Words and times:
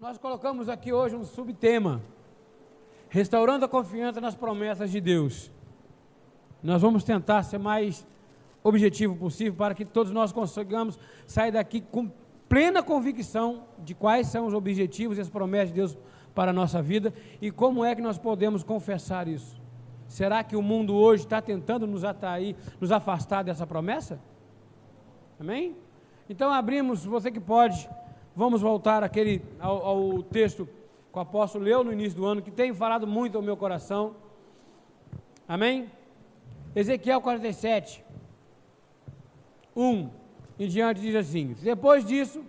Nós 0.00 0.16
colocamos 0.16 0.68
aqui 0.68 0.92
hoje 0.92 1.16
um 1.16 1.24
subtema: 1.24 2.00
restaurando 3.08 3.64
a 3.64 3.68
confiança 3.68 4.20
nas 4.20 4.32
promessas 4.32 4.92
de 4.92 5.00
Deus. 5.00 5.50
Nós 6.62 6.80
vamos 6.80 7.02
tentar 7.02 7.42
ser 7.42 7.58
mais 7.58 8.06
objetivo 8.62 9.16
possível 9.16 9.54
para 9.54 9.74
que 9.74 9.84
todos 9.84 10.12
nós 10.12 10.30
consigamos 10.30 10.96
sair 11.26 11.50
daqui 11.50 11.80
com 11.80 12.08
plena 12.48 12.80
convicção 12.80 13.64
de 13.80 13.92
quais 13.92 14.28
são 14.28 14.46
os 14.46 14.54
objetivos 14.54 15.18
e 15.18 15.20
as 15.20 15.28
promessas 15.28 15.70
de 15.70 15.74
Deus 15.74 15.98
para 16.32 16.52
a 16.52 16.54
nossa 16.54 16.80
vida 16.80 17.12
e 17.42 17.50
como 17.50 17.84
é 17.84 17.92
que 17.96 18.02
nós 18.02 18.18
podemos 18.18 18.62
confessar 18.62 19.26
isso. 19.26 19.60
Será 20.06 20.44
que 20.44 20.54
o 20.54 20.62
mundo 20.62 20.94
hoje 20.94 21.24
está 21.24 21.42
tentando 21.42 21.88
nos 21.88 22.04
atrair, 22.04 22.54
nos 22.80 22.92
afastar 22.92 23.42
dessa 23.42 23.66
promessa? 23.66 24.20
Amém? 25.40 25.76
Então 26.30 26.52
abrimos, 26.52 27.04
você 27.04 27.32
que 27.32 27.40
pode, 27.40 27.88
vamos 28.38 28.62
voltar 28.62 29.02
aquele, 29.02 29.42
ao, 29.58 29.84
ao 29.84 30.22
texto 30.22 30.64
que 31.12 31.18
o 31.18 31.20
apóstolo 31.20 31.64
leu 31.64 31.82
no 31.82 31.92
início 31.92 32.16
do 32.16 32.24
ano, 32.24 32.40
que 32.40 32.52
tem 32.52 32.72
falado 32.72 33.04
muito 33.04 33.36
ao 33.36 33.42
meu 33.42 33.56
coração. 33.56 34.14
Amém? 35.48 35.90
Ezequiel 36.72 37.20
47, 37.20 38.04
1 39.74 40.08
em 40.56 40.68
diante 40.68 41.00
diz 41.00 41.16
assim: 41.16 41.56
Depois 41.60 42.04
disso, 42.04 42.44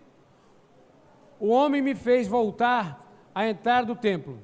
o 1.39 1.47
homem 1.47 1.81
me 1.81 1.95
fez 1.95 2.27
voltar 2.27 3.03
a 3.33 3.49
entrar 3.49 3.83
do 3.83 3.95
templo. 3.95 4.38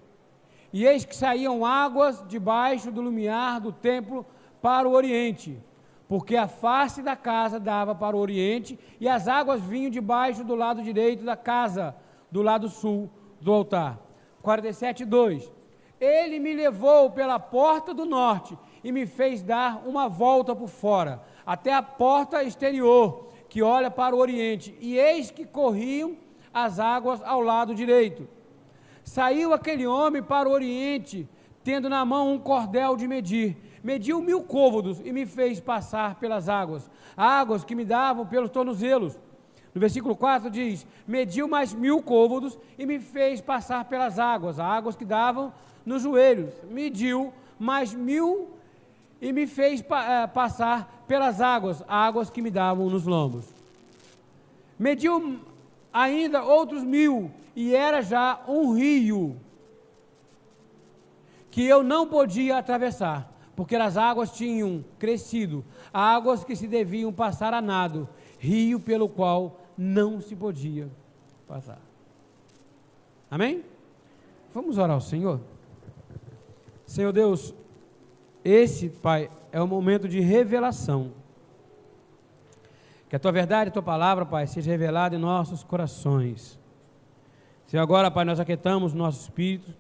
E 0.74 0.84
eis 0.84 1.06
que 1.06 1.16
saíam 1.16 1.64
águas 1.64 2.28
debaixo 2.28 2.92
do 2.92 3.02
lumiar 3.02 3.62
do 3.62 3.72
templo 3.72 4.26
para 4.64 4.90
o 4.90 4.94
oriente, 4.94 5.60
porque 6.08 6.36
a 6.36 6.48
face 6.48 7.02
da 7.02 7.16
casa 7.16 7.60
dava 7.60 7.96
para 7.96 8.16
o 8.16 8.20
oriente, 8.20 8.78
e 9.00 9.08
as 9.08 9.28
águas 9.28 9.62
vinham 9.62 9.90
debaixo 9.90 10.44
do 10.44 10.56
lado 10.56 10.84
direito 10.84 11.24
da 11.24 11.36
casa, 11.36 11.96
do 12.32 12.42
lado 12.42 12.70
sul 12.70 13.10
do 13.42 13.52
altar. 13.52 14.00
47, 14.42 15.06
2. 15.06 15.52
Ele 16.00 16.40
me 16.40 16.54
levou 16.54 17.10
pela 17.10 17.40
porta 17.40 17.94
do 17.94 18.06
norte 18.06 18.58
e 18.84 18.92
me 18.92 19.08
fez 19.08 19.42
dar 19.42 19.82
uma 19.88 20.08
volta 20.08 20.56
por 20.56 20.68
fora, 20.68 21.24
até 21.46 21.74
a 21.74 21.82
porta 21.82 22.44
exterior, 22.44 23.30
que 23.50 23.64
olha 23.64 23.90
para 23.90 24.16
o 24.16 24.20
oriente, 24.20 24.78
e 24.80 24.98
eis 24.98 25.32
que 25.32 25.46
corriam 25.46 26.18
as 26.54 26.80
águas 26.80 27.22
ao 27.24 27.42
lado 27.42 27.74
direito. 27.74 28.28
Saiu 29.04 29.54
aquele 29.54 29.88
homem 29.88 30.22
para 30.22 30.48
o 30.48 30.52
oriente, 30.52 31.28
tendo 31.64 31.90
na 31.90 32.06
mão 32.06 32.34
um 32.34 32.40
cordel 32.40 32.96
de 32.96 33.08
medir. 33.08 33.58
Mediu 33.86 34.20
mil 34.20 34.42
côvados 34.42 35.00
e 35.06 35.12
me 35.14 35.28
fez 35.28 35.60
passar 35.60 36.16
pelas 36.16 36.50
águas, 36.50 36.90
águas 37.16 37.64
que 37.64 37.76
me 37.76 37.86
davam 37.86 38.26
pelos 38.26 38.50
tornozelos. 38.50 39.16
No 39.76 39.80
versículo 39.80 40.16
4 40.16 40.50
diz: 40.50 40.88
Mediu 41.08 41.48
mais 41.48 41.72
mil 41.72 42.02
côvados 42.02 42.58
e 42.80 42.86
me 42.88 42.98
fez 43.00 43.42
passar 43.42 43.86
pelas 43.86 44.18
águas, 44.18 44.60
águas 44.60 44.96
que 44.96 45.06
davam 45.06 45.54
nos 45.86 46.02
joelhos. 46.02 46.52
Mediu 46.68 47.32
mais 47.60 47.94
mil 47.94 48.50
e 49.22 49.32
me 49.32 49.46
fez 49.46 49.84
pa, 49.84 50.02
uh, 50.02 50.34
passar 50.34 51.06
pelas 51.08 51.40
águas, 51.40 51.84
águas 51.88 52.32
que 52.32 52.42
me 52.42 52.50
davam 52.50 52.90
nos 52.90 53.06
lombos. 53.06 53.46
Mediu 54.80 55.40
ainda 55.94 56.44
outros 56.44 56.84
mil, 56.84 57.30
e 57.56 57.76
era 57.76 58.02
já 58.02 58.42
um 58.48 58.74
rio 58.74 59.40
que 61.52 61.64
eu 61.64 61.84
não 61.84 62.08
podia 62.08 62.58
atravessar, 62.58 63.32
porque 63.56 63.76
as 63.76 63.96
águas 63.96 64.32
tinham 64.32 64.84
crescido, 65.00 65.64
águas 65.94 66.44
que 66.44 66.56
se 66.56 66.68
deviam 66.68 67.12
passar 67.14 67.54
a 67.54 67.62
nado, 67.62 68.08
rio 68.38 68.80
pelo 68.80 69.08
qual 69.08 69.62
não 69.78 70.20
se 70.20 70.36
podia 70.36 70.90
passar. 71.48 71.80
Amém? 73.32 73.64
Vamos 74.54 74.78
orar 74.78 74.96
ao 74.96 75.02
Senhor. 75.02 75.40
Senhor 76.86 77.12
Deus, 77.12 77.54
esse, 78.44 78.90
Pai, 78.90 79.30
é 79.52 79.62
o 79.62 79.68
momento 79.68 80.08
de 80.08 80.20
revelação. 80.20 81.12
Que 83.10 83.16
a 83.16 83.20
tua 83.20 83.32
verdade, 83.32 83.70
a 83.70 83.74
tua 83.74 83.82
palavra, 83.82 84.26
Pai, 84.26 84.48
seja 84.48 84.72
revelada 84.72 85.16
em 85.16 85.20
nossos 85.20 85.64
corações. 85.64 86.60
Se 87.66 87.78
agora, 87.78 88.12
Pai, 88.12 88.26
nós 88.26 88.40
aquietamos 88.40 88.94
nosso 88.94 89.22
espírito, 89.22 89.74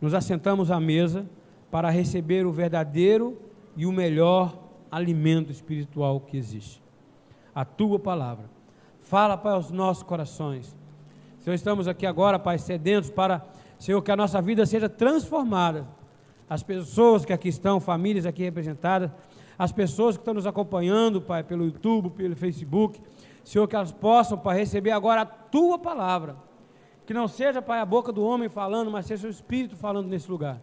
nos 0.00 0.14
assentamos 0.14 0.70
à 0.70 0.80
mesa 0.80 1.26
para 1.70 1.90
receber 1.90 2.46
o 2.46 2.52
verdadeiro 2.52 3.38
e 3.76 3.86
o 3.86 3.92
melhor 3.92 4.58
alimento 4.90 5.52
espiritual 5.52 6.20
que 6.20 6.36
existe. 6.36 6.82
A 7.54 7.64
tua 7.64 7.98
palavra. 7.98 8.50
Fala, 9.00 9.36
Pai, 9.36 9.52
aos 9.52 9.70
nossos 9.70 10.02
corações. 10.02 10.76
Senhor, 11.38 11.54
estamos 11.54 11.88
aqui 11.88 12.06
agora, 12.06 12.38
Pai, 12.38 12.58
sedentos 12.58 13.10
para, 13.10 13.46
Senhor, 13.78 14.00
que 14.02 14.10
a 14.10 14.16
nossa 14.16 14.42
vida 14.42 14.66
seja 14.66 14.88
transformada 14.88 15.86
as 16.48 16.64
pessoas 16.64 17.24
que 17.24 17.32
aqui 17.32 17.48
estão, 17.48 17.78
famílias 17.78 18.26
aqui 18.26 18.42
representadas, 18.42 19.10
as 19.56 19.70
pessoas 19.70 20.16
que 20.16 20.22
estão 20.22 20.34
nos 20.34 20.46
acompanhando, 20.46 21.20
Pai, 21.20 21.44
pelo 21.44 21.64
YouTube, 21.64 22.10
pelo 22.10 22.34
Facebook, 22.34 23.00
Senhor, 23.44 23.68
que 23.68 23.76
elas 23.76 23.92
possam, 23.92 24.36
Pai, 24.36 24.56
receber 24.58 24.90
agora 24.90 25.22
a 25.22 25.26
Tua 25.26 25.78
palavra. 25.78 26.36
Que 27.06 27.14
não 27.14 27.28
seja, 27.28 27.62
Pai, 27.62 27.78
a 27.78 27.86
boca 27.86 28.12
do 28.12 28.24
homem 28.24 28.48
falando, 28.48 28.90
mas 28.90 29.06
seja 29.06 29.28
o 29.28 29.30
Espírito 29.30 29.76
falando 29.76 30.08
nesse 30.08 30.30
lugar. 30.30 30.60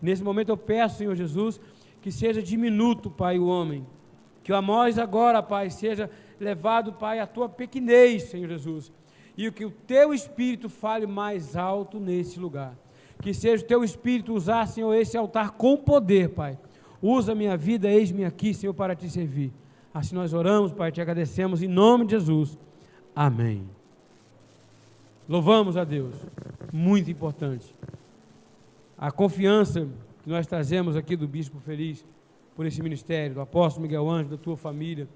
Nesse 0.00 0.22
momento 0.22 0.48
eu 0.48 0.56
peço, 0.56 0.98
Senhor 0.98 1.14
Jesus, 1.14 1.60
que 2.00 2.10
seja 2.10 2.42
diminuto, 2.42 3.10
Pai, 3.10 3.38
o 3.38 3.46
homem. 3.46 3.86
Que 4.42 4.52
o 4.52 4.56
Amós 4.56 4.98
agora, 4.98 5.42
Pai, 5.42 5.70
seja 5.70 6.10
levado, 6.38 6.92
Pai, 6.92 7.18
à 7.18 7.26
Tua 7.26 7.48
pequenez, 7.48 8.24
Senhor 8.24 8.48
Jesus. 8.48 8.90
E 9.36 9.50
que 9.50 9.64
o 9.64 9.70
Teu 9.70 10.14
Espírito 10.14 10.68
fale 10.68 11.06
mais 11.06 11.56
alto 11.56 12.00
nesse 12.00 12.38
lugar. 12.38 12.74
Que 13.20 13.34
seja 13.34 13.62
o 13.62 13.66
teu 13.66 13.84
espírito 13.84 14.32
usar, 14.32 14.66
Senhor, 14.66 14.94
esse 14.94 15.16
altar 15.16 15.50
com 15.50 15.76
poder, 15.76 16.30
Pai. 16.30 16.58
Usa 17.02 17.34
minha 17.34 17.56
vida, 17.56 17.88
eis-me 17.88 18.24
aqui, 18.24 18.54
Senhor, 18.54 18.72
para 18.72 18.94
te 18.94 19.10
servir. 19.10 19.52
Assim 19.92 20.14
nós 20.14 20.32
oramos, 20.32 20.72
Pai, 20.72 20.90
te 20.90 21.00
agradecemos 21.00 21.62
em 21.62 21.68
nome 21.68 22.06
de 22.06 22.12
Jesus. 22.12 22.56
Amém. 23.14 23.68
Louvamos 25.28 25.76
a 25.76 25.84
Deus. 25.84 26.14
Muito 26.72 27.10
importante. 27.10 27.74
A 29.00 29.10
confiança 29.10 29.88
que 30.22 30.28
nós 30.28 30.46
trazemos 30.46 30.94
aqui 30.94 31.16
do 31.16 31.26
Bispo 31.26 31.58
Feliz 31.58 32.04
por 32.54 32.66
esse 32.66 32.82
ministério, 32.82 33.34
do 33.36 33.40
apóstolo 33.40 33.86
Miguel 33.86 34.06
Anjo, 34.06 34.28
da 34.28 34.36
tua 34.36 34.58
família, 34.58 35.08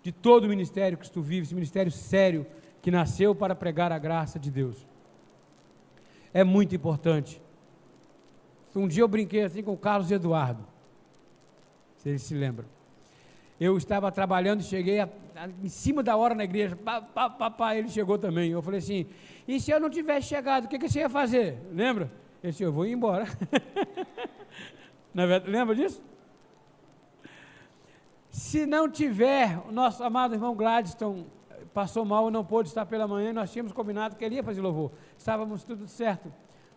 de 0.00 0.12
todo 0.12 0.44
o 0.44 0.48
ministério 0.48 0.96
que 0.96 1.10
tu 1.10 1.20
vives, 1.20 1.48
esse 1.48 1.54
ministério 1.56 1.90
sério 1.90 2.46
que 2.80 2.88
nasceu 2.88 3.34
para 3.34 3.52
pregar 3.52 3.90
a 3.90 3.98
graça 3.98 4.38
de 4.38 4.48
Deus. 4.48 4.86
É 6.32 6.44
muito 6.44 6.76
importante 6.76 7.42
um 8.74 8.88
dia 8.88 9.02
eu 9.02 9.08
brinquei 9.08 9.42
assim 9.42 9.60
com 9.60 9.72
o 9.72 9.76
Carlos 9.76 10.10
Eduardo. 10.10 10.64
Se 11.96 12.08
ele 12.08 12.18
se 12.18 12.34
lembra. 12.34 12.64
Eu 13.60 13.76
estava 13.76 14.10
trabalhando 14.10 14.60
e 14.60 14.64
cheguei 14.64 15.00
a, 15.00 15.08
a, 15.36 15.48
em 15.62 15.68
cima 15.68 16.02
da 16.02 16.16
hora 16.16 16.34
na 16.34 16.44
igreja. 16.44 16.76
Papai, 16.76 17.78
ele 17.78 17.88
chegou 17.88 18.18
também. 18.18 18.52
Eu 18.52 18.62
falei 18.62 18.78
assim: 18.78 19.06
e 19.46 19.60
se 19.60 19.70
eu 19.70 19.78
não 19.78 19.90
tivesse 19.90 20.28
chegado, 20.28 20.64
o 20.64 20.68
que, 20.68 20.78
que 20.78 20.88
você 20.88 21.00
ia 21.00 21.08
fazer? 21.08 21.58
Lembra? 21.72 22.10
Ele 22.42 22.50
disse: 22.50 22.62
eu 22.62 22.72
vou 22.72 22.86
ir 22.86 22.92
embora. 22.92 23.26
verdade, 25.14 25.50
lembra 25.50 25.74
disso? 25.74 26.02
Se 28.30 28.66
não 28.66 28.90
tiver, 28.90 29.58
o 29.68 29.72
nosso 29.72 30.02
amado 30.02 30.34
irmão 30.34 30.54
Gladstone 30.54 31.26
passou 31.74 32.04
mal 32.04 32.28
e 32.28 32.32
não 32.32 32.44
pôde 32.44 32.68
estar 32.68 32.86
pela 32.86 33.06
manhã, 33.06 33.32
nós 33.32 33.52
tínhamos 33.52 33.72
combinado 33.72 34.16
que 34.16 34.24
ele 34.24 34.36
ia 34.36 34.42
fazer 34.42 34.60
louvor. 34.60 34.90
Estávamos 35.16 35.64
tudo 35.64 35.86
certo 35.86 36.32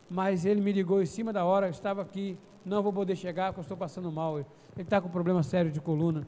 mas 0.10 0.46
ele 0.46 0.62
me 0.62 0.72
ligou 0.72 1.02
em 1.02 1.06
cima 1.06 1.34
da 1.34 1.44
hora, 1.46 1.68
eu 1.68 1.72
estava 1.72 2.02
aqui, 2.02 2.38
não 2.64 2.84
vou 2.84 2.94
poder 2.94 3.16
chegar 3.16 3.48
porque 3.48 3.60
eu 3.60 3.64
estou 3.64 3.78
passando 3.78 4.12
mal. 4.12 4.40
Ele 4.40 4.48
está 4.78 5.02
com 5.02 5.10
problema 5.10 5.44
sério 5.44 5.72
de 5.72 5.82
coluna. 5.82 6.28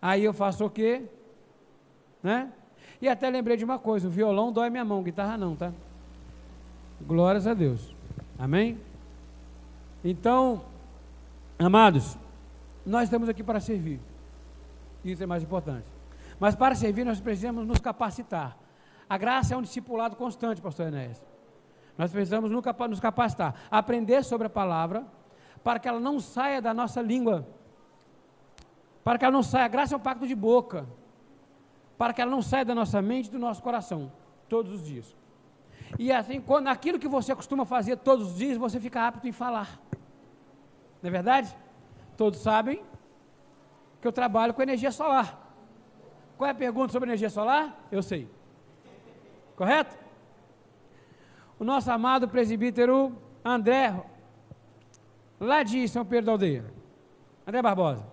Aí 0.00 0.24
eu 0.24 0.32
faço 0.32 0.64
o 0.64 0.70
quê? 0.70 1.02
Né? 2.22 2.52
E 3.00 3.08
até 3.08 3.28
lembrei 3.30 3.56
de 3.56 3.64
uma 3.64 3.78
coisa: 3.78 4.08
o 4.08 4.10
violão 4.10 4.52
dói 4.52 4.70
minha 4.70 4.84
mão, 4.84 5.02
guitarra 5.02 5.36
não, 5.36 5.56
tá? 5.56 5.72
Glórias 7.06 7.46
a 7.46 7.54
Deus. 7.54 7.94
Amém? 8.38 8.78
Então, 10.04 10.62
amados, 11.58 12.16
nós 12.84 13.04
estamos 13.04 13.28
aqui 13.28 13.42
para 13.42 13.60
servir. 13.60 14.00
Isso 15.04 15.22
é 15.22 15.26
mais 15.26 15.42
importante. 15.42 15.86
Mas 16.38 16.54
para 16.54 16.74
servir, 16.74 17.04
nós 17.04 17.20
precisamos 17.20 17.66
nos 17.66 17.78
capacitar. 17.78 18.56
A 19.08 19.18
graça 19.18 19.54
é 19.54 19.56
um 19.56 19.62
discipulado 19.62 20.16
constante, 20.16 20.60
pastor 20.60 20.86
Enéas. 20.86 21.22
Nós 21.98 22.10
precisamos 22.10 22.50
nos 22.50 23.00
capacitar, 23.00 23.54
aprender 23.70 24.24
sobre 24.24 24.46
a 24.46 24.50
palavra, 24.50 25.04
para 25.62 25.78
que 25.78 25.86
ela 25.86 26.00
não 26.00 26.18
saia 26.18 26.62
da 26.62 26.72
nossa 26.72 27.02
língua, 27.02 27.46
para 29.04 29.18
que 29.18 29.24
ela 29.24 29.32
não 29.32 29.42
saia, 29.42 29.66
a 29.66 29.68
graça 29.68 29.94
é 29.94 29.96
um 29.96 30.00
pacto 30.00 30.26
de 30.26 30.34
boca, 30.34 30.86
para 31.98 32.14
que 32.14 32.22
ela 32.22 32.30
não 32.30 32.40
saia 32.40 32.64
da 32.64 32.74
nossa 32.74 33.02
mente 33.02 33.26
e 33.26 33.30
do 33.30 33.38
nosso 33.38 33.62
coração, 33.62 34.10
todos 34.48 34.72
os 34.72 34.86
dias. 34.86 35.14
E 35.98 36.12
assim, 36.12 36.40
quando 36.40 36.68
aquilo 36.68 36.98
que 36.98 37.08
você 37.08 37.34
costuma 37.34 37.64
fazer 37.64 37.96
todos 37.96 38.32
os 38.32 38.38
dias, 38.38 38.56
você 38.56 38.78
fica 38.78 39.06
apto 39.06 39.26
em 39.26 39.32
falar. 39.32 39.80
Não 41.02 41.08
é 41.08 41.10
verdade? 41.10 41.56
Todos 42.16 42.40
sabem 42.40 42.82
que 44.00 44.06
eu 44.06 44.12
trabalho 44.12 44.54
com 44.54 44.62
energia 44.62 44.92
solar. 44.92 45.48
Qual 46.36 46.48
é 46.48 46.52
a 46.52 46.54
pergunta 46.54 46.92
sobre 46.92 47.08
energia 47.08 47.28
solar? 47.28 47.86
Eu 47.90 48.02
sei. 48.02 48.28
Correto? 49.56 50.00
o 51.60 51.64
nosso 51.64 51.90
amado 51.90 52.26
presbítero 52.26 53.14
André, 53.44 53.94
lá 55.38 55.62
de 55.62 55.86
São 55.86 56.06
Pedro 56.06 56.26
da 56.26 56.32
Aldeia, 56.32 56.64
André 57.46 57.60
Barbosa. 57.60 58.06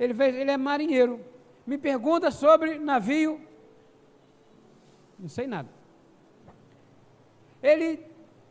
Ele, 0.00 0.14
fez, 0.14 0.34
ele 0.34 0.50
é 0.50 0.56
marinheiro. 0.56 1.20
Me 1.66 1.76
pergunta 1.76 2.30
sobre 2.30 2.78
navio. 2.78 3.38
Não 5.18 5.28
sei 5.28 5.46
nada. 5.46 5.68
Ele 7.64 7.98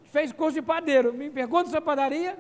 fez 0.06 0.31
curso 0.31 0.56
de 0.56 0.62
padeiro. 0.63 1.13
Me 1.13 1.30
pergunta 1.30 1.65
sobre 1.65 1.81
padaria. 1.81 2.36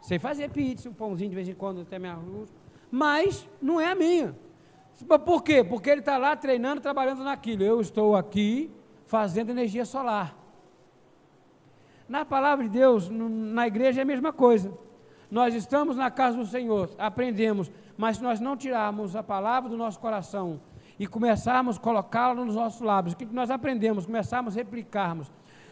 Sei 0.00 0.16
fazer 0.16 0.48
pizza, 0.50 0.88
um 0.88 0.94
pãozinho 0.94 1.30
de 1.30 1.34
vez 1.34 1.48
em 1.48 1.54
quando 1.54 1.80
até 1.80 1.98
minha 1.98 2.14
luz. 2.14 2.54
Mas 2.88 3.48
não 3.60 3.80
é 3.80 3.90
a 3.90 3.96
minha. 3.96 4.34
Por 5.24 5.42
quê? 5.42 5.64
Porque 5.64 5.90
ele 5.90 6.00
está 6.00 6.16
lá 6.16 6.36
treinando, 6.36 6.80
trabalhando 6.80 7.24
naquilo. 7.24 7.64
Eu 7.64 7.80
estou 7.80 8.14
aqui 8.14 8.70
fazendo 9.06 9.50
energia 9.50 9.84
solar. 9.84 10.36
Na 12.08 12.24
palavra 12.24 12.64
de 12.64 12.70
Deus, 12.70 13.10
na 13.10 13.66
igreja 13.66 14.00
é 14.00 14.02
a 14.02 14.06
mesma 14.06 14.32
coisa. 14.32 14.72
Nós 15.28 15.54
estamos 15.54 15.96
na 15.96 16.10
casa 16.10 16.38
do 16.38 16.46
Senhor, 16.46 16.90
aprendemos, 16.96 17.70
mas 17.98 18.16
se 18.16 18.22
nós 18.22 18.40
não 18.40 18.56
tirarmos 18.56 19.14
a 19.14 19.22
palavra 19.22 19.68
do 19.68 19.76
nosso 19.76 19.98
coração 19.98 20.58
e 20.98 21.06
começarmos 21.06 21.76
a 21.76 21.80
colocá-la 21.80 22.34
nos 22.34 22.54
nossos 22.54 22.80
lábios, 22.80 23.12
o 23.12 23.16
que 23.16 23.26
nós 23.26 23.50
aprendemos? 23.50 24.06
Começarmos 24.06 24.56
a 24.56 24.60
replicarmos, 24.60 25.30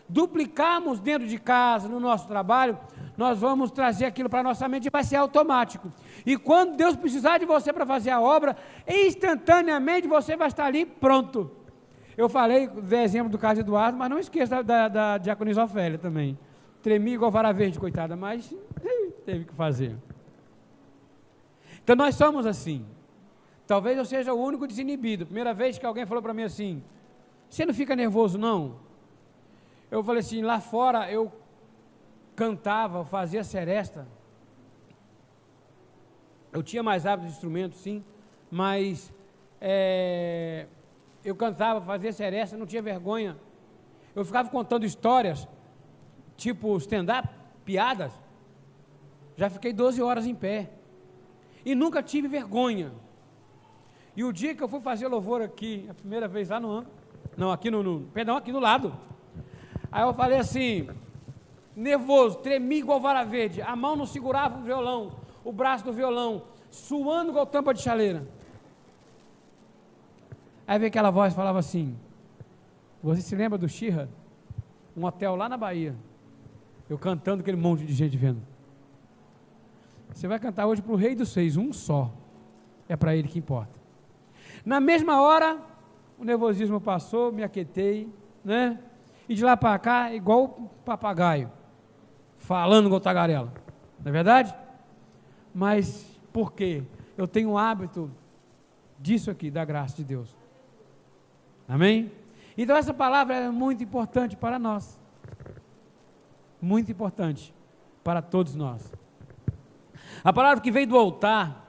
duplicarmos 0.08 1.00
dentro 1.00 1.26
de 1.26 1.38
casa, 1.38 1.88
no 1.88 1.98
nosso 1.98 2.28
trabalho, 2.28 2.78
nós 3.16 3.38
vamos 3.38 3.70
trazer 3.70 4.04
aquilo 4.04 4.28
para 4.28 4.40
a 4.40 4.42
nossa 4.42 4.68
mente 4.68 4.86
e 4.86 4.90
vai 4.90 5.02
ser 5.02 5.16
automático. 5.16 5.92
E 6.24 6.36
quando 6.36 6.76
Deus 6.76 6.94
precisar 6.94 7.38
de 7.38 7.46
você 7.46 7.72
para 7.72 7.86
fazer 7.86 8.10
a 8.10 8.20
obra, 8.20 8.56
instantaneamente 8.86 10.06
você 10.06 10.36
vai 10.36 10.48
estar 10.48 10.66
ali 10.66 10.84
pronto. 10.84 11.50
Eu 12.16 12.28
falei 12.28 12.66
do 12.66 12.94
exemplo 12.94 13.30
do 13.30 13.38
caso 13.38 13.60
Eduardo, 13.60 13.98
mas 13.98 14.08
não 14.08 14.18
esqueça 14.18 14.62
da, 14.62 14.62
da, 14.62 14.88
da 14.88 15.18
diaconisa 15.18 15.64
Ofélia 15.64 15.98
também. 15.98 16.38
Tremi 16.82 17.14
igual 17.14 17.30
vara 17.30 17.52
verde, 17.52 17.78
coitada, 17.78 18.16
mas 18.16 18.54
teve 19.24 19.44
que 19.44 19.54
fazer. 19.54 19.96
Então 21.82 21.96
nós 21.96 22.14
somos 22.14 22.46
assim. 22.46 22.84
Talvez 23.66 23.98
eu 23.98 24.04
seja 24.04 24.32
o 24.32 24.40
único 24.40 24.66
desinibido. 24.66 25.26
Primeira 25.26 25.52
vez 25.52 25.78
que 25.78 25.84
alguém 25.84 26.06
falou 26.06 26.22
para 26.22 26.32
mim 26.32 26.44
assim: 26.44 26.82
Você 27.50 27.66
não 27.66 27.74
fica 27.74 27.96
nervoso, 27.96 28.38
não? 28.38 28.76
Eu 29.90 30.02
falei 30.02 30.20
assim: 30.20 30.42
lá 30.42 30.60
fora 30.60 31.10
eu 31.10 31.32
cantava, 32.34 33.04
fazia 33.04 33.42
seresta. 33.44 34.06
Eu 36.52 36.62
tinha 36.62 36.82
mais 36.82 37.04
hábito 37.04 37.28
de 37.28 37.34
instrumento, 37.34 37.76
sim, 37.76 38.04
mas 38.50 39.12
é, 39.60 40.66
eu 41.24 41.34
cantava, 41.34 41.80
fazia 41.80 42.12
seresta, 42.12 42.56
não 42.56 42.66
tinha 42.66 42.82
vergonha. 42.82 43.36
Eu 44.14 44.24
ficava 44.24 44.48
contando 44.48 44.86
histórias, 44.86 45.46
tipo 46.36 46.76
stand-up, 46.78 47.28
piadas. 47.64 48.12
Já 49.36 49.50
fiquei 49.50 49.72
12 49.72 50.00
horas 50.00 50.26
em 50.26 50.34
pé. 50.34 50.70
E 51.64 51.74
nunca 51.74 52.02
tive 52.02 52.28
vergonha. 52.28 52.92
E 54.16 54.24
o 54.24 54.32
dia 54.32 54.54
que 54.54 54.62
eu 54.62 54.68
fui 54.68 54.80
fazer 54.80 55.08
louvor 55.08 55.42
aqui, 55.42 55.86
a 55.90 55.94
primeira 55.94 56.26
vez 56.26 56.48
lá 56.48 56.58
no 56.58 56.86
não, 57.36 57.52
aqui 57.52 57.70
no, 57.70 57.82
no 57.82 58.00
perdão, 58.14 58.36
aqui 58.36 58.50
do 58.50 58.58
lado. 58.58 58.96
Aí 59.96 60.02
eu 60.02 60.12
falei 60.12 60.36
assim, 60.36 60.86
nervoso, 61.74 62.36
tremi 62.40 62.80
igual 62.80 63.00
vara 63.00 63.24
verde, 63.24 63.62
a 63.62 63.74
mão 63.74 63.96
não 63.96 64.04
segurava 64.04 64.58
o 64.58 64.62
violão, 64.62 65.10
o 65.42 65.50
braço 65.50 65.86
do 65.86 65.90
violão, 65.90 66.42
suando 66.70 67.30
igual 67.30 67.46
tampa 67.46 67.72
de 67.72 67.80
chaleira. 67.80 68.28
Aí 70.66 70.78
veio 70.78 70.88
aquela 70.88 71.10
voz 71.10 71.32
falava 71.32 71.58
assim: 71.60 71.96
Você 73.02 73.22
se 73.22 73.34
lembra 73.34 73.56
do 73.56 73.66
Xirra? 73.66 74.06
Um 74.94 75.06
hotel 75.06 75.34
lá 75.34 75.48
na 75.48 75.56
Bahia. 75.56 75.96
Eu 76.90 76.98
cantando 76.98 77.40
aquele 77.40 77.56
monte 77.56 77.86
de 77.86 77.94
gente 77.94 78.18
vendo. 78.18 78.42
Você 80.12 80.28
vai 80.28 80.38
cantar 80.38 80.66
hoje 80.66 80.82
para 80.82 80.92
o 80.92 80.96
Rei 80.96 81.14
dos 81.14 81.30
Seis, 81.30 81.56
um 81.56 81.72
só. 81.72 82.12
É 82.86 82.96
para 82.96 83.16
ele 83.16 83.28
que 83.28 83.38
importa. 83.38 83.80
Na 84.62 84.78
mesma 84.78 85.22
hora, 85.22 85.58
o 86.18 86.24
nervosismo 86.24 86.82
passou, 86.82 87.32
me 87.32 87.42
aquietei, 87.42 88.12
né? 88.44 88.78
E 89.28 89.34
de 89.34 89.44
lá 89.44 89.56
para 89.56 89.78
cá, 89.78 90.14
igual 90.14 90.48
papagaio, 90.84 91.50
falando 92.38 92.86
igual 92.86 93.00
tagarela. 93.00 93.52
Não 93.98 94.08
é 94.08 94.12
verdade? 94.12 94.54
Mas 95.54 96.06
por 96.32 96.52
quê? 96.52 96.82
Eu 97.16 97.26
tenho 97.26 97.50
um 97.50 97.58
hábito 97.58 98.10
disso 98.98 99.30
aqui, 99.30 99.50
da 99.50 99.64
graça 99.64 99.96
de 99.96 100.04
Deus. 100.04 100.36
Amém? 101.68 102.12
Então 102.56 102.76
essa 102.76 102.94
palavra 102.94 103.34
é 103.34 103.50
muito 103.50 103.82
importante 103.82 104.36
para 104.36 104.58
nós. 104.58 105.00
Muito 106.60 106.90
importante 106.90 107.54
para 108.02 108.22
todos 108.22 108.54
nós. 108.54 108.92
A 110.22 110.32
palavra 110.32 110.60
que 110.60 110.70
veio 110.70 110.86
do 110.86 110.96
altar 110.96 111.66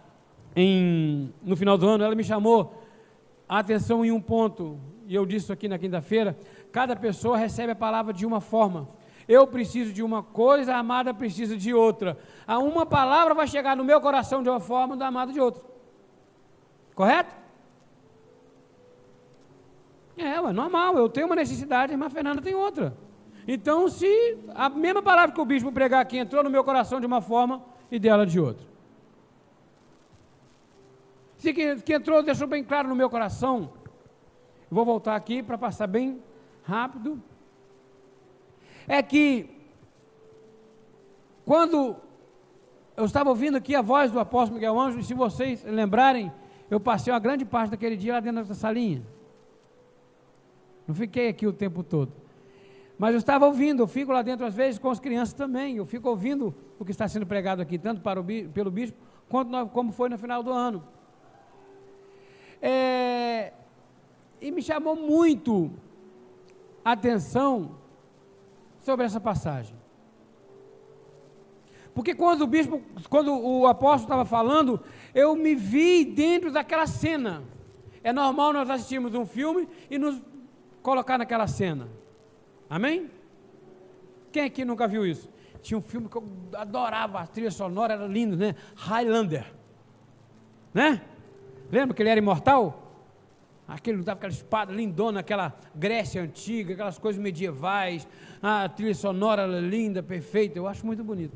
em, 0.56 1.34
no 1.44 1.56
final 1.56 1.78
do 1.78 1.88
ano, 1.88 2.04
ela 2.04 2.16
me 2.16 2.24
chamou 2.24 2.84
a 3.48 3.60
atenção 3.60 4.04
em 4.04 4.12
um 4.12 4.20
ponto, 4.20 4.80
e 5.08 5.16
eu 5.16 5.26
disse 5.26 5.52
aqui 5.52 5.68
na 5.68 5.78
quinta-feira, 5.78 6.38
cada 6.78 6.96
pessoa 6.96 7.36
recebe 7.36 7.72
a 7.72 7.76
palavra 7.76 8.14
de 8.14 8.24
uma 8.24 8.40
forma. 8.40 8.88
Eu 9.28 9.48
preciso 9.48 9.92
de 9.92 10.04
uma 10.04 10.22
coisa, 10.22 10.76
a 10.76 10.78
amada 10.78 11.12
precisa 11.12 11.58
de 11.58 11.74
outra. 11.74 12.20
A 12.46 12.60
uma 12.60 12.86
palavra 12.86 13.34
vai 13.34 13.48
chegar 13.48 13.76
no 13.76 13.84
meu 13.84 14.00
coração 14.00 14.44
de 14.44 14.50
uma 14.50 14.60
forma, 14.60 14.96
da 14.96 15.08
amada 15.08 15.34
de 15.34 15.40
outra. 15.40 15.64
Correto? 16.94 17.36
É, 20.16 20.36
é 20.36 20.54
normal, 20.54 20.96
eu 21.00 21.10
tenho 21.10 21.26
uma 21.26 21.36
necessidade, 21.36 21.92
a 21.92 21.96
irmã 21.96 22.12
Fernanda 22.12 22.44
tem 22.44 22.54
outra. 22.54 22.96
Então, 23.48 23.90
se 23.90 24.38
a 24.54 24.70
mesma 24.70 25.02
palavra 25.02 25.34
que 25.34 25.42
o 25.42 25.46
bispo 25.46 25.72
pregar 25.72 26.02
aqui 26.02 26.20
entrou 26.20 26.44
no 26.44 26.50
meu 26.52 26.64
coração 26.64 27.00
de 27.00 27.08
uma 27.08 27.22
forma 27.22 27.66
e 27.90 27.98
dela 27.98 28.24
de 28.24 28.40
outra. 28.40 28.68
Se 31.38 31.52
que, 31.52 31.78
que 31.78 31.94
entrou, 31.96 32.22
deixou 32.22 32.48
bem 32.48 32.64
claro 32.64 32.88
no 32.88 32.96
meu 32.96 33.10
coração, 33.10 33.74
vou 34.70 34.86
voltar 34.86 35.16
aqui 35.16 35.42
para 35.42 35.58
passar 35.58 35.88
bem 35.88 36.22
rápido. 36.68 37.22
É 38.88 39.02
que, 39.02 39.50
quando 41.46 41.96
eu 42.96 43.06
estava 43.06 43.30
ouvindo 43.30 43.56
aqui 43.56 43.74
a 43.74 43.82
voz 43.82 44.12
do 44.12 44.20
apóstolo 44.20 44.56
Miguel 44.56 44.78
Anjo, 44.78 45.00
e 45.00 45.04
se 45.04 45.14
vocês 45.14 45.64
lembrarem, 45.64 46.32
eu 46.70 46.80
passei 46.80 47.12
uma 47.14 47.20
grande 47.20 47.46
parte 47.46 47.72
daquele 47.72 47.96
dia 47.96 48.14
lá 48.14 48.20
dentro 48.20 48.42
dessa 48.42 48.54
salinha. 48.54 49.02
Não 50.86 50.94
fiquei 50.94 51.30
aqui 51.30 51.48
o 51.48 51.54
tempo 51.54 51.84
todo. 51.84 52.12
Mas 52.98 53.14
eu 53.14 53.20
estava 53.20 53.46
ouvindo, 53.46 53.84
eu 53.84 53.88
fico 53.88 54.12
lá 54.12 54.22
dentro 54.22 54.46
às 54.46 54.54
vezes 54.54 54.80
com 54.80 54.90
as 54.90 55.00
crianças 55.00 55.34
também. 55.34 55.78
Eu 55.78 55.86
fico 55.86 56.10
ouvindo 56.10 56.54
o 56.78 56.84
que 56.84 56.92
está 56.92 57.08
sendo 57.08 57.26
pregado 57.26 57.62
aqui, 57.62 57.78
tanto 57.78 58.02
para 58.02 58.20
o, 58.20 58.26
pelo 58.54 58.72
bispo, 58.72 58.98
quanto 59.30 59.68
como 59.70 59.92
foi 59.92 60.10
no 60.10 60.18
final 60.18 60.44
do 60.44 60.52
ano. 60.52 60.84
É, 62.62 63.54
e 64.42 64.52
me 64.52 64.62
chamou 64.62 64.96
muito 64.96 65.72
atenção 66.92 67.78
sobre 68.80 69.06
essa 69.06 69.20
passagem. 69.20 69.76
Porque 71.94 72.14
quando 72.14 72.44
o 72.44 72.48
bispo, 72.48 72.82
quando 73.10 73.34
o 73.34 73.66
apóstolo 73.66 74.04
estava 74.04 74.26
falando, 74.26 74.80
eu 75.14 75.36
me 75.36 75.56
vi 75.56 76.06
dentro 76.06 76.52
daquela 76.52 76.86
cena. 76.86 77.44
É 78.04 78.14
normal 78.14 78.54
nós 78.54 78.70
assistirmos 78.70 79.16
um 79.16 79.26
filme 79.26 79.68
e 79.90 79.98
nos 79.98 80.22
colocar 80.82 81.18
naquela 81.18 81.48
cena. 81.48 81.90
Amém? 82.70 83.10
Quem 84.32 84.44
aqui 84.44 84.64
nunca 84.64 84.88
viu 84.88 85.06
isso? 85.06 85.30
Tinha 85.62 85.78
um 85.78 85.82
filme 85.82 86.08
que 86.08 86.16
eu 86.16 86.24
adorava, 86.54 87.20
a 87.20 87.28
trilha 87.28 87.52
sonora 87.52 87.96
era 87.96 88.06
linda, 88.06 88.36
né? 88.36 88.56
Highlander. 88.76 89.54
Né? 90.74 91.02
Lembra 91.72 91.96
que 91.96 92.02
ele 92.02 92.10
era 92.10 92.20
imortal? 92.20 92.87
Aquele 93.68 93.98
lutava 93.98 94.18
aquela 94.18 94.32
espada 94.32 94.72
lindona, 94.72 95.20
aquela 95.20 95.54
Grécia 95.76 96.22
antiga, 96.22 96.74
aquelas 96.74 96.98
coisas 96.98 97.22
medievais, 97.22 98.08
a 98.42 98.70
trilha 98.70 98.96
sonora 98.96 99.46
linda, 99.46 100.02
perfeita, 100.02 100.58
eu 100.58 100.68
acho 100.68 100.86
muito 100.86 101.04
bonito. 101.04 101.36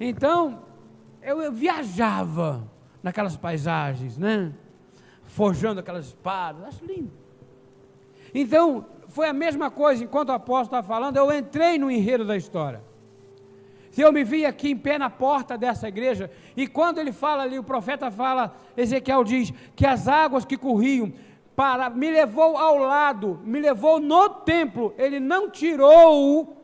Então, 0.00 0.62
eu, 1.22 1.42
eu 1.42 1.52
viajava 1.52 2.66
naquelas 3.02 3.36
paisagens, 3.36 4.16
né? 4.16 4.52
Forjando 5.26 5.80
aquelas 5.80 6.06
espadas, 6.06 6.64
acho 6.64 6.84
lindo. 6.86 7.12
Então, 8.34 8.86
foi 9.08 9.28
a 9.28 9.32
mesma 9.32 9.70
coisa, 9.70 10.02
enquanto 10.02 10.30
o 10.30 10.32
apóstolo 10.32 10.80
estava 10.80 10.86
falando, 10.86 11.16
eu 11.18 11.30
entrei 11.30 11.78
no 11.78 11.90
enredo 11.90 12.24
da 12.24 12.36
história. 12.36 12.82
Se 13.90 14.00
eu 14.00 14.12
me 14.12 14.24
vi 14.24 14.44
aqui 14.44 14.70
em 14.70 14.76
pé 14.76 14.98
na 14.98 15.08
porta 15.08 15.56
dessa 15.56 15.86
igreja, 15.86 16.28
e 16.56 16.66
quando 16.66 16.98
ele 16.98 17.12
fala 17.12 17.44
ali, 17.44 17.58
o 17.58 17.62
profeta 17.62 18.10
fala, 18.10 18.52
Ezequiel 18.76 19.22
diz, 19.22 19.52
que 19.76 19.86
as 19.86 20.08
águas 20.08 20.44
que 20.44 20.56
corriam, 20.56 21.12
para, 21.56 21.88
me 21.88 22.10
levou 22.10 22.56
ao 22.56 22.78
lado, 22.78 23.40
me 23.44 23.60
levou 23.60 24.00
no 24.00 24.28
templo, 24.28 24.94
ele 24.98 25.20
não 25.20 25.50
tirou 25.50 26.56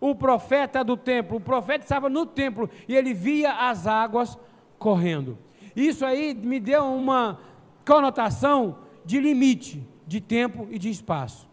o 0.00 0.14
profeta 0.14 0.82
do 0.82 0.96
templo, 0.96 1.36
o 1.36 1.40
profeta 1.40 1.84
estava 1.84 2.08
no 2.08 2.26
templo 2.26 2.68
e 2.88 2.96
ele 2.96 3.14
via 3.14 3.52
as 3.68 3.86
águas 3.86 4.38
correndo. 4.78 5.38
Isso 5.76 6.04
aí 6.04 6.34
me 6.34 6.58
deu 6.58 6.84
uma 6.84 7.38
conotação 7.86 8.78
de 9.04 9.20
limite 9.20 9.86
de 10.06 10.20
tempo 10.20 10.66
e 10.70 10.78
de 10.78 10.90
espaço. 10.90 11.48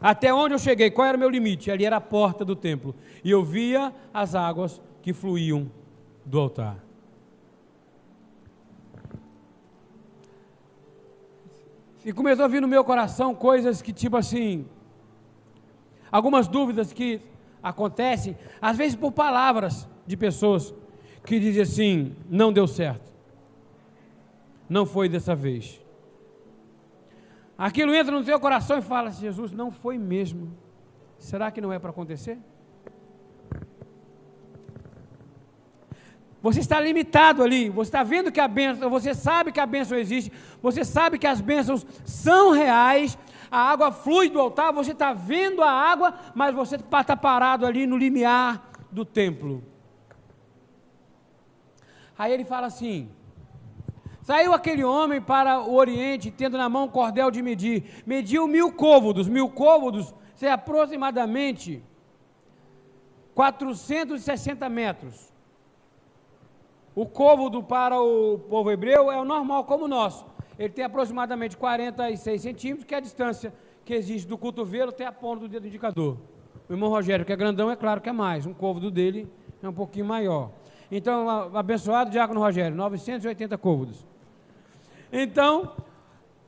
Até 0.00 0.34
onde 0.34 0.54
eu 0.54 0.58
cheguei? 0.58 0.90
Qual 0.90 1.06
era 1.06 1.16
o 1.16 1.20
meu 1.20 1.30
limite? 1.30 1.70
Ali 1.70 1.84
era 1.84 1.96
a 1.96 2.00
porta 2.00 2.44
do 2.44 2.56
templo. 2.56 2.94
E 3.22 3.30
eu 3.30 3.44
via 3.44 3.94
as 4.12 4.34
águas 4.34 4.82
que 5.00 5.12
fluíam 5.12 5.70
do 6.24 6.40
altar. 6.40 6.87
E 12.04 12.12
começou 12.12 12.44
a 12.44 12.48
vir 12.48 12.62
no 12.62 12.68
meu 12.68 12.84
coração 12.84 13.34
coisas 13.34 13.82
que, 13.82 13.92
tipo 13.92 14.16
assim, 14.16 14.66
algumas 16.10 16.46
dúvidas 16.46 16.92
que 16.92 17.20
acontecem, 17.62 18.36
às 18.60 18.76
vezes 18.76 18.96
por 18.96 19.12
palavras 19.12 19.88
de 20.06 20.16
pessoas 20.16 20.74
que 21.24 21.38
dizem 21.38 21.62
assim: 21.62 22.16
não 22.28 22.52
deu 22.52 22.66
certo, 22.66 23.12
não 24.68 24.86
foi 24.86 25.08
dessa 25.08 25.34
vez. 25.34 25.80
Aquilo 27.56 27.92
entra 27.94 28.16
no 28.16 28.24
teu 28.24 28.38
coração 28.38 28.78
e 28.78 28.82
fala: 28.82 29.10
Jesus, 29.10 29.50
não 29.52 29.70
foi 29.70 29.98
mesmo. 29.98 30.56
Será 31.18 31.50
que 31.50 31.60
não 31.60 31.72
é 31.72 31.78
para 31.78 31.90
acontecer? 31.90 32.38
Você 36.48 36.60
está 36.60 36.80
limitado 36.80 37.42
ali, 37.42 37.68
você 37.68 37.88
está 37.88 38.02
vendo 38.02 38.32
que 38.32 38.40
a 38.40 38.48
bênção, 38.48 38.88
você 38.88 39.12
sabe 39.12 39.52
que 39.52 39.60
a 39.60 39.66
bênção 39.66 39.98
existe, 39.98 40.32
você 40.62 40.82
sabe 40.82 41.18
que 41.18 41.26
as 41.26 41.42
bênçãos 41.42 41.86
são 42.06 42.52
reais, 42.52 43.18
a 43.50 43.60
água 43.70 43.92
flui 43.92 44.30
do 44.30 44.40
altar, 44.40 44.72
você 44.72 44.92
está 44.92 45.12
vendo 45.12 45.62
a 45.62 45.70
água, 45.70 46.14
mas 46.34 46.54
você 46.54 46.76
está 46.76 47.14
parado 47.14 47.66
ali 47.66 47.86
no 47.86 47.98
limiar 47.98 48.70
do 48.90 49.04
templo. 49.04 49.62
Aí 52.16 52.32
ele 52.32 52.46
fala 52.46 52.66
assim: 52.66 53.10
Saiu 54.22 54.54
aquele 54.54 54.82
homem 54.82 55.20
para 55.20 55.60
o 55.60 55.74
Oriente, 55.74 56.30
tendo 56.30 56.56
na 56.56 56.66
mão 56.70 56.84
um 56.84 56.88
cordel 56.88 57.30
de 57.30 57.42
medir. 57.42 58.02
Mediu 58.06 58.48
mil 58.48 58.72
côvados. 58.72 59.28
Mil 59.28 59.50
côvados 59.50 60.14
é 60.40 60.50
aproximadamente 60.50 61.82
460 63.34 64.66
metros. 64.70 65.27
O 66.98 67.06
côvado 67.06 67.62
para 67.62 68.00
o 68.00 68.40
povo 68.40 68.72
hebreu 68.72 69.08
é 69.08 69.16
o 69.16 69.24
normal, 69.24 69.62
como 69.62 69.84
o 69.84 69.88
nosso. 69.88 70.26
Ele 70.58 70.70
tem 70.70 70.84
aproximadamente 70.84 71.56
46 71.56 72.42
centímetros, 72.42 72.84
que 72.84 72.92
é 72.92 72.98
a 72.98 73.00
distância 73.00 73.54
que 73.84 73.94
existe 73.94 74.26
do 74.26 74.36
cotovelo 74.36 74.90
até 74.90 75.06
a 75.06 75.12
ponta 75.12 75.42
do 75.42 75.48
dedo 75.48 75.68
indicador. 75.68 76.18
O 76.68 76.72
irmão 76.72 76.90
Rogério, 76.90 77.24
que 77.24 77.32
é 77.32 77.36
grandão, 77.36 77.70
é 77.70 77.76
claro 77.76 78.00
que 78.00 78.08
é 78.08 78.12
mais. 78.12 78.46
Um 78.46 78.52
côvado 78.52 78.90
dele 78.90 79.28
é 79.62 79.68
um 79.68 79.72
pouquinho 79.72 80.06
maior. 80.06 80.50
Então, 80.90 81.30
abençoado 81.56 82.10
Diácono 82.10 82.40
Rogério, 82.40 82.76
980 82.76 83.56
côvados. 83.58 84.04
Então, 85.12 85.76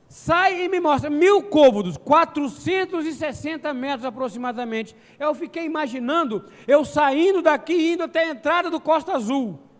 sai 0.09 0.65
e 0.65 0.67
me 0.67 0.81
mostra 0.81 1.09
mil 1.09 1.43
côvados, 1.43 1.95
460 1.95 3.73
metros 3.73 4.03
aproximadamente. 4.03 4.93
Eu 5.17 5.33
fiquei 5.33 5.63
imaginando 5.63 6.43
eu 6.67 6.83
saindo 6.83 7.41
daqui 7.41 7.93
indo 7.93 8.03
até 8.03 8.25
a 8.25 8.31
entrada 8.31 8.69
do 8.69 8.81
Costa 8.81 9.13
Azul. 9.13 9.70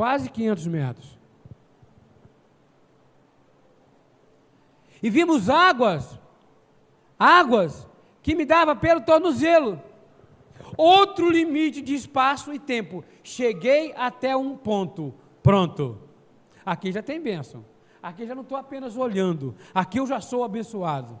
Quase 0.00 0.30
500 0.30 0.66
metros. 0.66 1.18
E 5.02 5.10
vimos 5.10 5.50
águas, 5.50 6.18
águas 7.18 7.86
que 8.22 8.34
me 8.34 8.46
dava 8.46 8.74
pelo 8.74 9.02
tornozelo. 9.02 9.78
Outro 10.74 11.28
limite 11.28 11.82
de 11.82 11.94
espaço 11.94 12.50
e 12.50 12.58
tempo. 12.58 13.04
Cheguei 13.22 13.92
até 13.94 14.34
um 14.34 14.56
ponto. 14.56 15.12
Pronto. 15.42 15.98
Aqui 16.64 16.90
já 16.92 17.02
tem 17.02 17.20
bênção. 17.20 17.62
Aqui 18.02 18.26
já 18.26 18.34
não 18.34 18.40
estou 18.40 18.56
apenas 18.56 18.96
olhando. 18.96 19.54
Aqui 19.74 20.00
eu 20.00 20.06
já 20.06 20.18
sou 20.22 20.42
abençoado. 20.42 21.20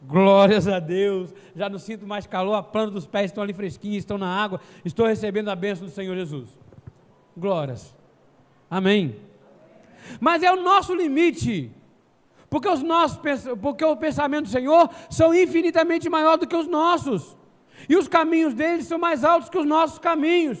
Glórias 0.00 0.66
a 0.66 0.78
Deus. 0.78 1.34
Já 1.54 1.68
não 1.68 1.78
sinto 1.78 2.06
mais 2.06 2.26
calor, 2.26 2.54
a 2.54 2.62
planta 2.62 2.92
dos 2.92 3.06
pés 3.06 3.26
estão 3.26 3.42
ali 3.42 3.52
fresquinhos, 3.52 3.98
estão 3.98 4.16
na 4.16 4.34
água. 4.34 4.62
Estou 4.82 5.04
recebendo 5.04 5.50
a 5.50 5.54
bênção 5.54 5.84
do 5.84 5.92
Senhor 5.92 6.16
Jesus. 6.16 6.48
Glórias. 7.36 7.94
Amém. 8.78 9.14
Mas 10.20 10.42
é 10.42 10.50
o 10.52 10.60
nosso 10.60 10.92
limite. 10.92 11.70
Porque 12.50 12.68
os 12.68 12.82
nossos 12.82 13.20
porque 13.62 13.84
o 13.84 13.96
pensamento 13.96 14.46
do 14.46 14.50
Senhor 14.50 14.90
são 15.08 15.32
infinitamente 15.32 16.08
maior 16.08 16.36
do 16.36 16.46
que 16.46 16.56
os 16.56 16.66
nossos. 16.66 17.36
E 17.88 17.96
os 17.96 18.08
caminhos 18.08 18.52
dele 18.52 18.82
são 18.82 18.98
mais 18.98 19.22
altos 19.22 19.48
que 19.48 19.58
os 19.58 19.64
nossos 19.64 20.00
caminhos. 20.00 20.58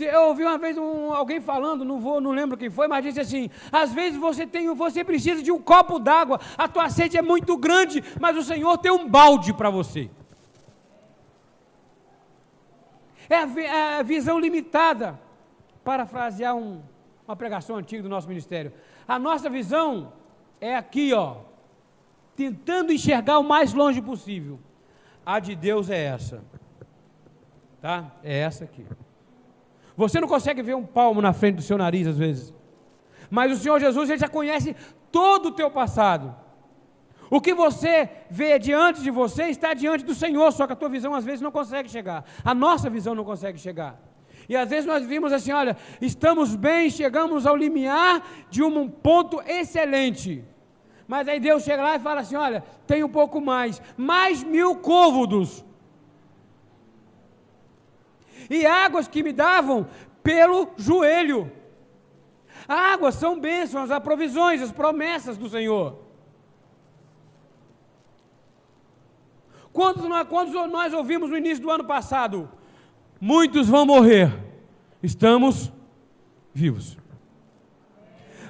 Eu 0.00 0.22
ouvi 0.28 0.44
uma 0.44 0.56
vez 0.56 0.78
um, 0.78 1.12
alguém 1.12 1.42
falando, 1.42 1.84
não 1.84 2.00
vou, 2.00 2.22
não 2.22 2.30
lembro 2.30 2.56
quem 2.56 2.70
foi, 2.70 2.88
mas 2.88 3.04
disse 3.04 3.20
assim: 3.20 3.50
às 3.70 3.92
vezes 3.92 4.18
você 4.18 4.46
tem, 4.46 4.74
você 4.74 5.04
precisa 5.04 5.42
de 5.42 5.52
um 5.52 5.60
copo 5.60 5.98
d'água, 5.98 6.40
a 6.56 6.66
tua 6.68 6.88
sede 6.88 7.18
é 7.18 7.22
muito 7.22 7.54
grande, 7.58 8.02
mas 8.18 8.34
o 8.34 8.42
Senhor 8.42 8.78
tem 8.78 8.90
um 8.90 9.06
balde 9.06 9.52
para 9.52 9.68
você. 9.68 10.10
É 13.28 13.36
a, 13.36 13.60
é 13.60 13.98
a, 13.98 14.02
visão 14.02 14.38
limitada. 14.38 15.20
Parafrasear 15.84 16.54
um, 16.54 16.82
uma 17.26 17.36
pregação 17.36 17.76
antiga 17.76 18.02
do 18.02 18.08
nosso 18.08 18.28
ministério. 18.28 18.72
A 19.06 19.18
nossa 19.18 19.50
visão 19.50 20.12
é 20.60 20.76
aqui, 20.76 21.12
ó, 21.12 21.36
tentando 22.36 22.92
enxergar 22.92 23.38
o 23.38 23.44
mais 23.44 23.72
longe 23.72 24.00
possível. 24.00 24.58
A 25.24 25.38
de 25.38 25.54
Deus 25.54 25.90
é 25.90 26.04
essa. 26.04 26.42
Tá? 27.80 28.12
É 28.22 28.38
essa 28.38 28.64
aqui. 28.64 28.86
Você 29.96 30.20
não 30.20 30.28
consegue 30.28 30.62
ver 30.62 30.74
um 30.74 30.86
palmo 30.86 31.20
na 31.20 31.32
frente 31.32 31.56
do 31.56 31.62
seu 31.62 31.76
nariz 31.76 32.06
às 32.06 32.16
vezes. 32.16 32.54
Mas 33.30 33.52
o 33.52 33.56
Senhor 33.56 33.80
Jesus, 33.80 34.10
ele 34.10 34.18
já 34.18 34.28
conhece 34.28 34.76
todo 35.10 35.46
o 35.46 35.52
teu 35.52 35.70
passado. 35.70 36.34
O 37.30 37.40
que 37.40 37.54
você 37.54 38.10
vê 38.30 38.58
diante 38.58 39.02
de 39.02 39.10
você 39.10 39.44
está 39.44 39.72
diante 39.72 40.04
do 40.04 40.14
Senhor, 40.14 40.52
só 40.52 40.66
que 40.66 40.74
a 40.74 40.76
tua 40.76 40.88
visão 40.90 41.14
às 41.14 41.24
vezes 41.24 41.40
não 41.40 41.50
consegue 41.50 41.88
chegar. 41.88 42.24
A 42.44 42.54
nossa 42.54 42.90
visão 42.90 43.14
não 43.14 43.24
consegue 43.24 43.58
chegar. 43.58 43.98
E 44.52 44.56
às 44.56 44.68
vezes 44.68 44.84
nós 44.84 45.02
vimos 45.06 45.32
assim, 45.32 45.50
olha, 45.50 45.74
estamos 45.98 46.54
bem, 46.54 46.90
chegamos 46.90 47.46
ao 47.46 47.56
limiar 47.56 48.22
de 48.50 48.62
um 48.62 48.86
ponto 48.86 49.40
excelente. 49.46 50.44
Mas 51.08 51.26
aí 51.26 51.40
Deus 51.40 51.62
chega 51.62 51.82
lá 51.82 51.96
e 51.96 51.98
fala 51.98 52.20
assim: 52.20 52.36
olha, 52.36 52.62
tem 52.86 53.02
um 53.02 53.08
pouco 53.08 53.40
mais, 53.40 53.80
mais 53.96 54.42
mil 54.42 54.76
côvados 54.76 55.64
e 58.50 58.66
águas 58.66 59.08
que 59.08 59.22
me 59.22 59.32
davam 59.32 59.88
pelo 60.22 60.68
joelho. 60.76 61.50
Águas 62.68 63.14
são 63.14 63.40
bênçãos, 63.40 63.90
as 63.90 64.02
provisões, 64.02 64.60
as 64.60 64.70
promessas 64.70 65.38
do 65.38 65.48
Senhor. 65.48 65.98
Quantos 69.72 70.04
nós, 70.04 70.28
quantos 70.28 70.52
nós 70.70 70.92
ouvimos 70.92 71.30
no 71.30 71.38
início 71.38 71.62
do 71.62 71.70
ano 71.70 71.84
passado? 71.84 72.50
Muitos 73.24 73.68
vão 73.68 73.86
morrer, 73.86 74.36
estamos 75.00 75.72
vivos. 76.52 76.98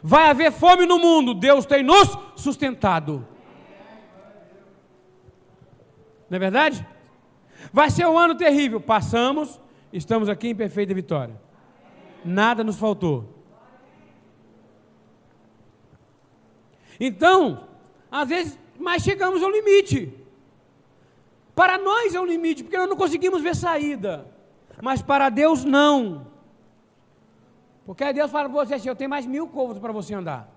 Vai 0.03 0.31
haver 0.31 0.51
fome 0.51 0.87
no 0.87 0.99
mundo, 0.99 1.35
Deus 1.35 1.67
tem 1.67 1.83
nos 1.83 2.09
sustentado. 2.37 3.29
Não 6.31 6.37
é 6.37 6.39
verdade? 6.39 6.87
Vai 7.71 7.91
ser 7.91 8.07
um 8.07 8.17
ano 8.17 8.35
terrível, 8.35 8.81
passamos, 8.81 9.61
estamos 9.93 10.31
aqui 10.31 10.49
em 10.49 10.57
perfeita 10.57 10.95
vitória. 10.95 11.39
Nada 12.25 12.65
nos 12.65 12.79
faltou. 12.79 13.29
Então, 16.99 17.69
às 18.11 18.27
vezes, 18.27 18.59
mas 18.79 19.03
chegamos 19.03 19.43
ao 19.43 19.51
limite. 19.51 20.15
Para 21.55 21.77
nós 21.77 22.15
é 22.15 22.21
um 22.23 22.25
limite, 22.25 22.65
porque 22.65 22.79
nós 22.79 22.89
não 22.89 22.97
conseguimos 22.97 23.43
ver 23.43 23.55
saída. 23.55 24.32
Mas 24.81 25.03
para 25.03 25.29
Deus 25.29 25.65
não. 25.65 26.27
Porque 27.85 28.05
aí 28.05 28.15
Deus 28.15 28.31
fala 28.31 28.49
para 28.49 28.65
você 28.65 28.75
assim: 28.75 28.89
eu 28.89 28.97
tenho 28.97 29.11
mais 29.11 29.27
mil 29.27 29.49
côvados 29.49 29.83
para 29.83 29.93
você 29.93 30.15
andar. 30.15 30.49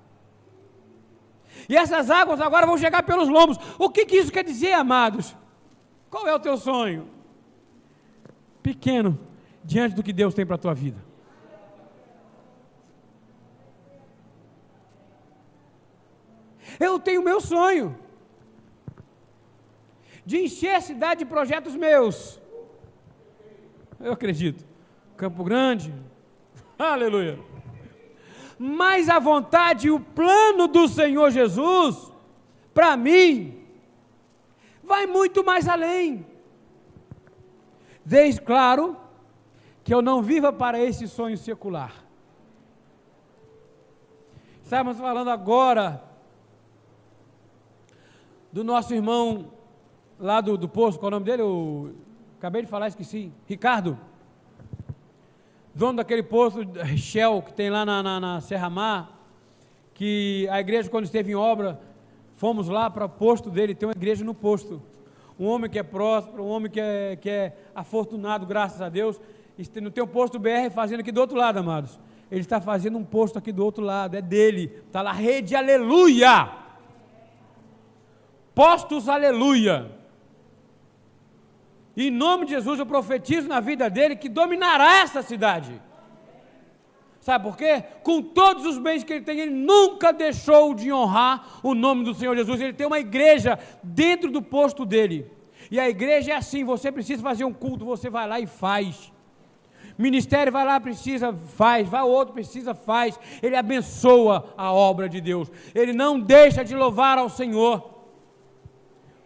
E 1.68 1.76
essas 1.76 2.10
águas 2.10 2.40
agora 2.40 2.66
vão 2.66 2.78
chegar 2.78 3.04
pelos 3.04 3.28
lombos. 3.28 3.58
O 3.80 3.90
que, 3.90 4.06
que 4.06 4.18
isso 4.18 4.32
quer 4.32 4.44
dizer, 4.44 4.74
amados? 4.74 5.36
Qual 6.10 6.28
é 6.28 6.34
o 6.34 6.40
teu 6.40 6.58
sonho? 6.58 7.16
pequeno 8.66 9.20
diante 9.64 9.96
do 9.96 10.02
que 10.02 10.12
Deus 10.12 10.34
tem 10.34 10.44
para 10.44 10.56
a 10.56 10.64
tua 10.66 10.74
vida. 10.74 11.00
Eu 16.80 16.98
tenho 16.98 17.22
meu 17.22 17.40
sonho 17.40 17.96
de 20.26 20.38
encher 20.46 20.74
a 20.74 20.82
cidade 20.82 21.20
de 21.20 21.26
projetos 21.26 21.76
meus. 21.76 22.42
Eu 24.00 24.14
acredito. 24.14 24.66
Campo 25.18 25.44
Grande, 25.44 25.94
aleluia. 26.78 27.40
Mas 28.58 29.10
a 29.10 29.20
vontade 29.20 29.88
e 29.88 29.92
o 29.92 30.00
plano 30.00 30.68
do 30.68 30.88
Senhor 30.88 31.30
Jesus, 31.32 32.12
para 32.74 32.96
mim, 32.96 33.62
vai 34.84 35.06
muito 35.06 35.44
mais 35.44 35.68
além. 35.68 36.26
Desde 38.04 38.42
claro 38.42 38.96
que 39.84 39.94
eu 39.94 40.02
não 40.02 40.22
viva 40.22 40.54
para 40.54 40.80
esse 40.80 41.08
sonho 41.08 41.38
secular. 41.38 41.94
Estamos 44.64 44.98
falando 44.98 45.30
agora 45.30 46.04
do 48.52 48.64
nosso 48.64 48.94
irmão 48.94 49.52
lá 50.20 50.42
do, 50.42 50.58
do 50.58 50.68
posto, 50.68 51.00
qual 51.00 51.12
é 51.12 51.16
o 51.16 51.20
nome 51.20 51.26
dele? 51.26 51.42
Eu 51.42 51.94
acabei 52.46 52.62
de 52.62 52.68
falar, 52.68 52.88
esqueci. 52.88 53.32
Ricardo. 53.48 53.98
Dono 55.74 55.98
daquele 55.98 56.22
posto 56.22 56.62
Shell 56.96 57.42
que 57.42 57.52
tem 57.52 57.72
lá 57.72 57.84
na, 57.84 58.04
na, 58.04 58.20
na 58.20 58.40
Serra 58.40 58.70
Mar, 58.70 59.20
que 59.96 60.48
a 60.52 60.60
igreja, 60.60 60.88
quando 60.88 61.06
esteve 61.06 61.32
em 61.32 61.36
obra, 61.36 61.82
fomos 62.36 62.70
lá 62.70 62.88
para 62.88 63.06
o 63.06 63.10
posto 63.10 63.50
dele, 63.50 63.74
tem 63.74 63.90
uma 63.90 63.96
igreja 63.96 64.24
no 64.24 64.36
posto. 64.36 64.80
Um 65.40 65.48
homem 65.48 65.70
que 65.70 65.80
é 65.80 65.84
próspero, 65.84 66.44
um 66.44 66.50
homem 66.50 66.72
que 66.72 66.80
é, 66.80 67.16
que 67.16 67.30
é 67.30 67.58
afortunado, 67.74 68.46
graças 68.46 68.80
a 68.80 68.90
Deus. 68.90 69.20
Não 69.82 69.90
tem 69.90 70.04
um 70.04 70.08
posto 70.08 70.38
BR 70.38 70.70
fazendo 70.72 71.00
aqui 71.00 71.12
do 71.12 71.20
outro 71.20 71.36
lado, 71.36 71.58
amados. 71.58 72.00
Ele 72.30 72.42
está 72.42 72.62
fazendo 72.62 73.00
um 73.00 73.04
posto 73.04 73.40
aqui 73.40 73.52
do 73.52 73.66
outro 73.66 73.84
lado, 73.84 74.16
é 74.16 74.22
dele. 74.22 74.84
Está 74.86 75.02
lá, 75.02 75.12
rede 75.12 75.56
aleluia. 75.56 76.48
Postos 78.54 79.10
aleluia. 79.10 80.05
Em 81.98 82.12
nome 82.12 82.46
de 82.46 82.52
Jesus, 82.52 82.80
eu 82.80 82.86
profetizo 82.86 83.48
na 83.48 83.60
vida 83.60 83.90
dele 83.90 84.16
que 84.16 84.28
dominará 84.28 84.98
essa 84.98 85.22
cidade. 85.22 85.82
Sabe 87.22 87.44
por 87.44 87.58
quê? 87.58 87.84
Com 88.04 88.22
todos 88.22 88.66
os 88.66 88.78
bens 88.78 89.04
que 89.04 89.14
ele 89.14 89.26
tem, 89.26 89.40
ele 89.40 89.52
nunca 89.52 90.14
deixou 90.14 90.76
de 90.76 90.94
honrar 90.94 91.60
o 91.64 91.74
nome 91.74 92.04
do 92.04 92.14
Senhor 92.14 92.36
Jesus. 92.36 92.62
Ele 92.62 92.74
tem 92.74 92.86
uma 92.86 93.00
igreja 93.00 93.58
dentro 93.82 94.30
do 94.30 94.42
posto 94.42 94.86
dele. 94.86 95.32
E 95.72 95.80
a 95.80 95.90
igreja 95.90 96.34
é 96.34 96.36
assim: 96.36 96.64
você 96.64 96.92
precisa 96.92 97.24
fazer 97.24 97.44
um 97.44 97.54
culto, 97.54 97.84
você 97.84 98.10
vai 98.10 98.28
lá 98.28 98.40
e 98.40 98.46
faz. 98.46 99.12
Ministério 99.98 100.52
vai 100.52 100.66
lá, 100.66 100.80
precisa, 100.80 101.34
faz. 101.34 101.88
Vai 101.88 102.04
outro, 102.04 102.34
precisa, 102.34 102.76
faz. 102.76 103.18
Ele 103.42 103.56
abençoa 103.56 104.54
a 104.58 104.72
obra 104.72 105.08
de 105.08 105.22
Deus. 105.22 105.50
Ele 105.74 105.94
não 105.94 106.20
deixa 106.20 106.64
de 106.64 106.76
louvar 106.76 107.18
ao 107.18 107.30
Senhor. 107.30 107.95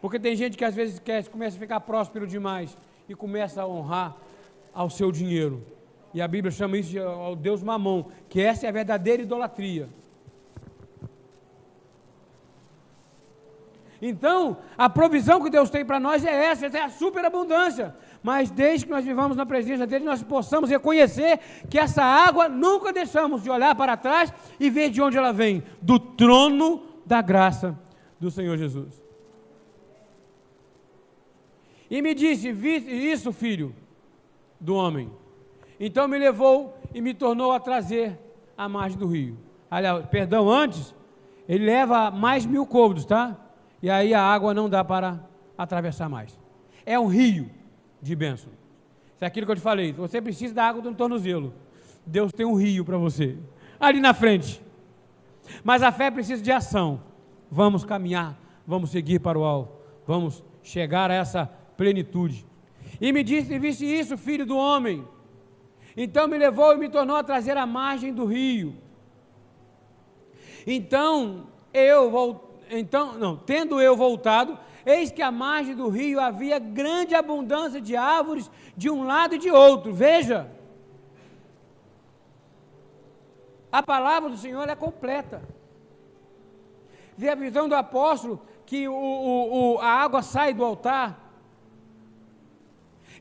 Porque 0.01 0.19
tem 0.19 0.35
gente 0.35 0.57
que 0.57 0.65
às 0.65 0.75
vezes 0.75 0.99
quer, 0.99 1.27
começa 1.27 1.57
a 1.57 1.59
ficar 1.59 1.79
próspero 1.81 2.25
demais 2.25 2.77
e 3.07 3.15
começa 3.15 3.61
a 3.61 3.67
honrar 3.67 4.15
ao 4.73 4.89
seu 4.89 5.11
dinheiro. 5.11 5.63
E 6.13 6.21
a 6.21 6.27
Bíblia 6.27 6.51
chama 6.51 6.77
isso 6.77 6.89
de 6.89 6.99
ao 6.99 7.35
Deus 7.35 7.61
mamão, 7.61 8.07
que 8.29 8.41
essa 8.41 8.65
é 8.65 8.69
a 8.69 8.71
verdadeira 8.71 9.21
idolatria. 9.21 9.89
Então, 14.01 14.57
a 14.77 14.89
provisão 14.89 15.41
que 15.41 15.49
Deus 15.49 15.69
tem 15.69 15.83
para 15.83 15.99
nós 15.99 16.23
é 16.23 16.45
essa, 16.45 16.65
essa 16.67 16.77
é 16.77 16.83
a 16.83 16.89
superabundância. 16.89 17.93
Mas 18.23 18.49
desde 18.49 18.85
que 18.85 18.91
nós 18.91 19.03
vivamos 19.03 19.35
na 19.35 19.45
presença 19.45 19.85
dele, 19.85 20.05
nós 20.05 20.23
possamos 20.23 20.69
reconhecer 20.69 21.39
que 21.69 21.77
essa 21.77 22.01
água 22.01 22.47
nunca 22.47 22.93
deixamos 22.93 23.43
de 23.43 23.49
olhar 23.49 23.75
para 23.75 23.97
trás 23.97 24.33
e 24.59 24.69
ver 24.69 24.89
de 24.89 25.01
onde 25.01 25.17
ela 25.17 25.33
vem 25.33 25.63
do 25.81 25.99
trono 25.99 26.83
da 27.05 27.21
graça 27.21 27.77
do 28.19 28.31
Senhor 28.31 28.57
Jesus. 28.57 29.08
E 31.89 32.01
me 32.01 32.13
disse: 32.13 32.49
isso, 32.49 33.31
filho 33.31 33.75
do 34.59 34.75
homem? 34.75 35.09
Então 35.79 36.07
me 36.07 36.17
levou 36.17 36.77
e 36.93 37.01
me 37.01 37.13
tornou 37.13 37.51
a 37.51 37.59
trazer 37.59 38.17
à 38.57 38.67
margem 38.67 38.97
do 38.97 39.07
rio. 39.07 39.37
Aliás, 39.71 40.05
perdão, 40.07 40.49
antes, 40.49 40.93
ele 41.47 41.65
leva 41.65 42.11
mais 42.11 42.45
mil 42.45 42.65
côvados, 42.65 43.05
tá? 43.05 43.37
E 43.81 43.89
aí 43.89 44.13
a 44.13 44.21
água 44.21 44.53
não 44.53 44.69
dá 44.69 44.83
para 44.83 45.23
atravessar 45.57 46.09
mais. 46.09 46.37
É 46.85 46.99
um 46.99 47.07
rio 47.07 47.49
de 48.01 48.15
bênção. 48.15 48.51
Isso 49.15 49.23
é 49.23 49.27
aquilo 49.27 49.45
que 49.45 49.51
eu 49.51 49.55
te 49.55 49.61
falei. 49.61 49.93
Você 49.93 50.21
precisa 50.21 50.53
da 50.53 50.65
água 50.65 50.81
do 50.81 50.93
tornozelo. 50.93 51.53
Deus 52.05 52.31
tem 52.31 52.45
um 52.45 52.55
rio 52.55 52.83
para 52.83 52.97
você. 52.97 53.37
Ali 53.79 53.99
na 53.99 54.13
frente. 54.13 54.61
Mas 55.63 55.81
a 55.83 55.91
fé 55.91 56.11
precisa 56.11 56.41
de 56.41 56.51
ação. 56.51 57.01
Vamos 57.49 57.83
caminhar, 57.83 58.37
vamos 58.65 58.91
seguir 58.91 59.19
para 59.19 59.37
o 59.37 59.43
alto, 59.43 59.73
vamos 60.05 60.43
chegar 60.61 61.09
a 61.09 61.15
essa 61.15 61.51
plenitude. 61.79 62.45
E 62.99 63.13
me 63.13 63.23
disse: 63.23 63.57
Viste 63.57 63.85
isso, 63.85 64.17
filho 64.17 64.45
do 64.45 64.57
homem? 64.57 65.07
Então 65.95 66.27
me 66.27 66.37
levou 66.37 66.73
e 66.73 66.77
me 66.77 66.89
tornou 66.89 67.15
a 67.15 67.23
trazer 67.23 67.55
a 67.55 67.65
margem 67.65 68.13
do 68.13 68.25
rio. 68.25 68.75
Então 70.67 71.47
eu 71.73 72.43
então 72.69 73.17
não, 73.17 73.37
tendo 73.37 73.81
eu 73.81 73.95
voltado, 73.95 74.59
eis 74.85 75.09
que 75.09 75.21
à 75.21 75.31
margem 75.31 75.73
do 75.73 75.87
rio 75.87 76.19
havia 76.19 76.59
grande 76.59 77.15
abundância 77.15 77.79
de 77.79 77.95
árvores 77.95 78.51
de 78.75 78.89
um 78.89 79.05
lado 79.05 79.35
e 79.35 79.39
de 79.39 79.49
outro. 79.49 79.93
Veja, 79.93 80.51
a 83.71 83.81
palavra 83.81 84.29
do 84.29 84.37
Senhor 84.37 84.67
é 84.67 84.75
completa. 84.75 85.41
Vê 87.17 87.29
a 87.29 87.35
visão 87.35 87.69
do 87.69 87.75
apóstolo 87.75 88.41
que 88.65 88.87
o, 88.87 88.93
o, 88.93 89.75
o, 89.75 89.79
a 89.79 89.87
água 89.87 90.21
sai 90.21 90.53
do 90.53 90.63
altar 90.63 91.28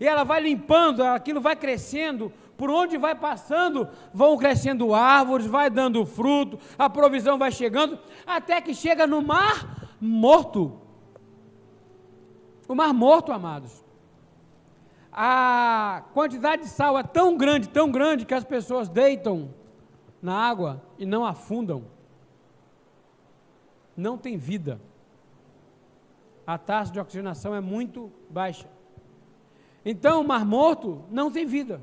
e 0.01 0.07
ela 0.07 0.25
vai 0.25 0.41
limpando, 0.41 1.03
aquilo 1.03 1.41
vai 1.41 1.57
crescendo, 1.57 2.33
por 2.57 2.71
onde 2.71 2.97
vai 2.99 3.15
passando, 3.15 3.89
vão 4.13 4.37
crescendo 4.37 4.95
árvores, 4.95 5.47
vai 5.47 5.71
dando 5.71 6.05
fruto, 6.05 6.59
a 6.79 6.91
provisão 6.91 7.39
vai 7.39 7.53
chegando, 7.53 7.99
até 8.27 8.61
que 8.61 8.75
chega 8.75 9.07
no 9.07 9.23
mar 9.23 9.89
morto. 10.01 10.81
O 12.69 12.75
mar 12.75 12.93
morto, 12.93 13.33
amados. 13.33 13.85
A 15.13 16.05
quantidade 16.13 16.63
de 16.63 16.69
sal 16.69 16.99
é 16.99 17.03
tão 17.03 17.37
grande, 17.37 17.69
tão 17.69 17.91
grande, 17.91 18.27
que 18.27 18.35
as 18.35 18.45
pessoas 18.45 18.89
deitam 18.89 19.55
na 20.21 20.35
água 20.35 20.83
e 20.99 21.07
não 21.07 21.25
afundam. 21.25 21.85
Não 23.97 24.19
tem 24.19 24.37
vida. 24.37 24.81
A 26.47 26.57
taxa 26.57 26.93
de 26.93 27.01
oxigenação 27.01 27.55
é 27.55 27.61
muito 27.61 28.13
baixa. 28.31 28.69
Então, 29.85 30.21
o 30.21 30.27
mar 30.27 30.45
morto 30.45 31.05
não 31.11 31.31
tem 31.31 31.47
vida. 31.47 31.81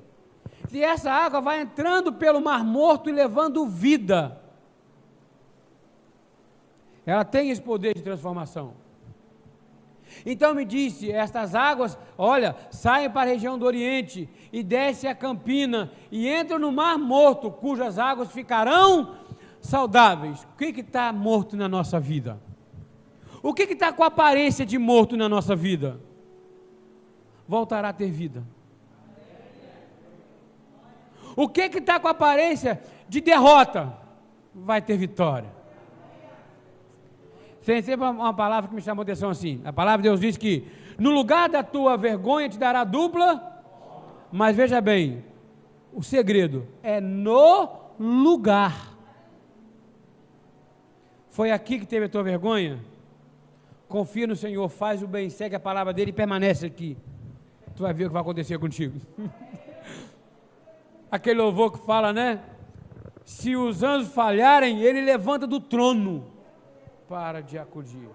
E 0.72 0.84
essa 0.84 1.12
água 1.12 1.42
vai 1.42 1.62
entrando 1.62 2.14
pelo 2.14 2.42
mar 2.42 2.64
morto 2.64 3.10
e 3.10 3.14
levando 3.14 3.68
vida. 3.68 4.42
Ela 7.06 7.24
tem 7.24 7.50
esse 7.50 7.62
poder 7.62 7.94
de 7.96 8.02
transformação. 8.02 8.74
Então 10.26 10.54
me 10.54 10.66
disse: 10.66 11.12
estas 11.12 11.56
águas, 11.56 11.98
olha, 12.18 12.56
saem 12.72 13.10
para 13.10 13.22
a 13.22 13.34
região 13.34 13.58
do 13.58 13.66
Oriente 13.66 14.30
e 14.52 14.64
descem 14.64 15.10
a 15.10 15.16
Campina 15.16 15.92
e 16.12 16.28
entram 16.30 16.60
no 16.60 16.72
Mar 16.72 16.98
Morto, 16.98 17.52
cujas 17.52 18.00
águas 18.00 18.32
ficarão 18.32 19.16
saudáveis. 19.60 20.44
O 20.44 20.58
que 20.58 20.80
está 20.80 21.12
morto 21.12 21.56
na 21.56 21.68
nossa 21.68 22.00
vida? 22.00 22.40
O 23.42 23.54
que 23.54 23.64
está 23.64 23.94
com 23.94 24.04
aparência 24.04 24.66
de 24.66 24.78
morto 24.78 25.16
na 25.16 25.30
nossa 25.30 25.56
vida? 25.56 26.00
Voltará 27.48 27.90
a 27.90 27.94
ter 27.94 28.10
vida. 28.10 28.44
O 31.36 31.50
que 31.50 31.70
que 31.70 31.80
está 31.80 32.00
com 32.00 32.08
aparência 32.08 32.82
de 33.08 33.22
derrota? 33.22 33.94
Vai 34.54 34.82
ter 34.82 34.98
vitória. 34.98 35.54
Tem 37.66 37.82
sempre 37.82 38.06
uma 38.06 38.34
palavra 38.34 38.70
que 38.70 38.76
me 38.76 38.82
chamou 38.82 39.02
a 39.02 39.04
atenção 39.04 39.30
assim. 39.30 39.62
A 39.66 39.74
palavra 39.74 40.02
de 40.02 40.10
Deus 40.10 40.20
diz 40.20 40.38
que 40.38 40.68
no 40.98 41.12
lugar 41.12 41.50
da 41.50 41.62
tua 41.64 41.98
vergonha 41.98 42.48
te 42.48 42.58
dará 42.58 42.84
dupla. 42.84 43.54
Mas 44.32 44.56
veja 44.56 44.80
bem, 44.80 45.24
o 45.94 46.02
segredo 46.02 46.68
é 46.82 47.02
no 47.02 47.70
lugar. 48.00 48.94
Foi 51.30 51.52
aqui 51.52 51.80
que 51.80 51.86
teve 51.86 52.06
a 52.06 52.10
tua 52.10 52.24
vergonha? 52.24 52.80
Confia 53.90 54.26
no 54.26 54.36
Senhor, 54.36 54.68
faz 54.70 55.04
o 55.04 55.08
bem, 55.08 55.30
segue 55.30 55.56
a 55.56 55.60
palavra 55.60 55.92
dele 55.92 56.12
e 56.12 56.14
permanece 56.14 56.66
aqui 56.66 56.98
tu 57.76 57.84
vai 57.84 57.94
ver 57.94 58.06
o 58.06 58.08
que 58.08 58.14
vai 58.14 58.22
acontecer 58.22 58.58
contigo. 58.58 59.00
Aquele 61.12 61.42
louvor 61.42 61.72
que 61.72 61.86
fala, 61.86 62.12
né? 62.14 62.42
Se 63.24 63.56
os 63.56 63.84
anjos 63.84 64.14
falharem, 64.14 64.82
ele 64.82 65.02
levanta 65.02 65.46
do 65.46 65.60
trono 65.60 66.32
para 67.08 67.42
de 67.42 67.58
acudir. 67.58 68.10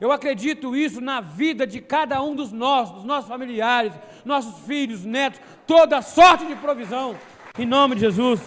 Eu 0.00 0.12
acredito 0.12 0.76
isso 0.76 1.00
na 1.00 1.20
vida 1.20 1.66
de 1.66 1.80
cada 1.80 2.22
um 2.22 2.34
dos 2.34 2.52
nossos, 2.52 2.96
dos 2.96 3.04
nossos 3.04 3.28
familiares, 3.28 3.92
nossos 4.24 4.64
filhos, 4.64 5.04
netos, 5.04 5.40
toda 5.66 6.00
sorte 6.02 6.46
de 6.46 6.54
provisão, 6.56 7.16
em 7.58 7.66
nome 7.66 7.96
de 7.96 8.02
Jesus. 8.02 8.40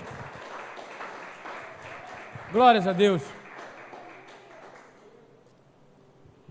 Glórias 2.52 2.88
a 2.88 2.94
Deus. 2.94 3.22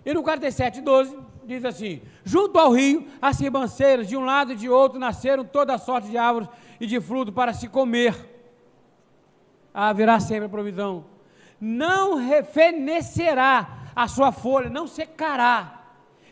E 0.05 0.13
no 0.13 0.23
47, 0.23 0.81
12, 0.81 1.17
diz 1.51 1.65
assim: 1.65 2.01
Junto 2.25 2.59
ao 2.59 2.73
rio, 2.73 3.07
as 3.21 3.41
ribanceiras, 3.41 4.09
de 4.09 4.17
um 4.17 4.25
lado 4.25 4.53
e 4.53 4.57
de 4.57 4.69
outro, 4.69 4.99
nasceram 4.99 5.45
toda 5.45 5.77
sorte 5.79 6.09
de 6.09 6.17
árvores 6.17 6.49
e 6.81 6.87
de 6.87 7.01
fruto 7.01 7.33
para 7.33 7.53
se 7.53 7.69
comer. 7.69 8.15
Haverá 9.75 10.21
sempre 10.21 10.47
a 10.47 10.49
provisão. 10.49 11.05
Não 11.61 12.17
refenecerá 12.17 13.81
a 13.95 14.07
sua 14.07 14.33
folha, 14.33 14.71
não 14.71 14.87
secará, 14.87 15.83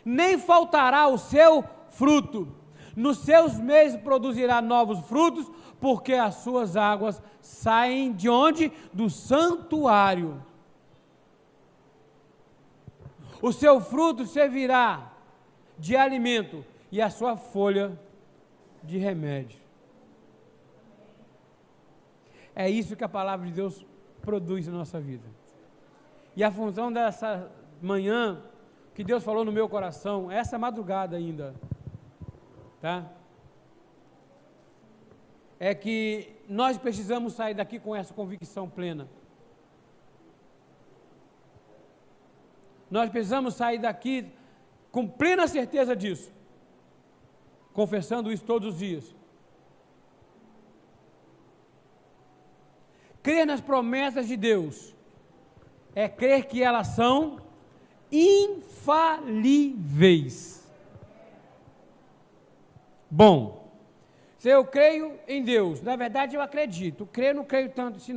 nem 0.03 0.37
faltará 0.37 1.07
o 1.07 1.17
seu 1.17 1.63
fruto. 1.91 2.55
Nos 2.95 3.19
seus 3.19 3.59
meses 3.59 3.99
produzirá 4.01 4.61
novos 4.61 4.99
frutos, 5.07 5.49
porque 5.79 6.13
as 6.13 6.35
suas 6.35 6.75
águas 6.75 7.21
saem 7.41 8.11
de 8.13 8.29
onde? 8.29 8.71
Do 8.91 9.09
santuário. 9.09 10.43
O 13.41 13.51
seu 13.51 13.79
fruto 13.79 14.25
servirá 14.25 15.13
de 15.77 15.95
alimento 15.95 16.65
e 16.91 17.01
a 17.01 17.09
sua 17.09 17.37
folha 17.37 17.97
de 18.83 18.97
remédio. 18.97 19.59
É 22.55 22.69
isso 22.69 22.95
que 22.95 23.03
a 23.03 23.09
palavra 23.09 23.47
de 23.47 23.53
Deus 23.53 23.85
produz 24.21 24.67
na 24.67 24.73
nossa 24.73 24.99
vida. 24.99 25.23
E 26.35 26.43
a 26.43 26.51
função 26.51 26.91
dessa 26.91 27.49
manhã, 27.81 28.43
que 28.93 29.03
Deus 29.03 29.23
falou 29.23 29.45
no 29.45 29.51
meu 29.51 29.69
coração, 29.69 30.29
essa 30.29 30.57
madrugada 30.57 31.15
ainda, 31.15 31.55
tá? 32.81 33.09
É 35.57 35.73
que 35.73 36.35
nós 36.47 36.77
precisamos 36.77 37.33
sair 37.33 37.53
daqui 37.53 37.79
com 37.79 37.95
essa 37.95 38.13
convicção 38.13 38.69
plena. 38.69 39.07
Nós 42.89 43.09
precisamos 43.09 43.53
sair 43.55 43.77
daqui 43.77 44.31
com 44.91 45.07
plena 45.07 45.47
certeza 45.47 45.95
disso, 45.95 46.31
confessando 47.73 48.31
isso 48.31 48.43
todos 48.43 48.73
os 48.73 48.79
dias. 48.79 49.15
Crer 53.21 53.45
nas 53.45 53.61
promessas 53.61 54.27
de 54.27 54.35
Deus 54.35 54.95
é 55.93 56.09
crer 56.09 56.45
que 56.45 56.63
elas 56.63 56.87
são 56.87 57.39
infalíveis. 58.11 59.07
Bom, 63.11 63.69
se 64.37 64.49
eu 64.49 64.65
creio 64.65 65.19
em 65.27 65.43
Deus, 65.43 65.81
na 65.81 65.95
verdade 65.95 66.35
eu 66.35 66.41
acredito, 66.41 67.05
crer 67.05 67.35
não 67.35 67.43
creio 67.43 67.69
tanto 67.69 67.97
assim. 67.97 68.15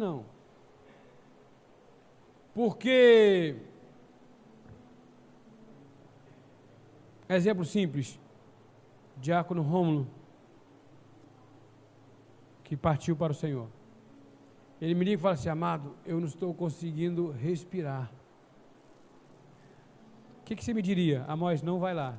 Porque 2.54 3.56
Exemplo 7.34 7.64
simples. 7.64 8.20
Diácono 9.16 9.62
Rômulo, 9.62 10.06
que 12.62 12.76
partiu 12.76 13.16
para 13.16 13.32
o 13.32 13.34
Senhor. 13.34 13.68
Ele 14.80 14.94
me 14.94 15.04
liga 15.04 15.18
e 15.18 15.22
fala 15.22 15.34
assim: 15.34 15.48
Amado, 15.48 15.94
eu 16.04 16.18
não 16.18 16.26
estou 16.26 16.52
conseguindo 16.52 17.30
respirar. 17.30 18.10
O 20.40 20.44
que, 20.44 20.56
que 20.56 20.64
você 20.64 20.74
me 20.74 20.82
diria? 20.82 21.24
Amós, 21.26 21.62
não 21.62 21.78
vai 21.78 21.94
lá. 21.94 22.18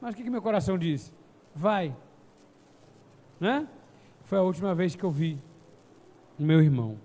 Mas 0.00 0.14
o 0.14 0.16
que, 0.16 0.22
que 0.22 0.30
meu 0.30 0.42
coração 0.42 0.78
diz? 0.78 1.12
Vai. 1.54 1.96
Né? 3.40 3.66
Foi 4.24 4.38
a 4.38 4.42
última 4.42 4.74
vez 4.74 4.94
que 4.94 5.02
eu 5.02 5.10
vi 5.10 5.38
o 6.38 6.42
meu 6.42 6.62
irmão, 6.62 6.98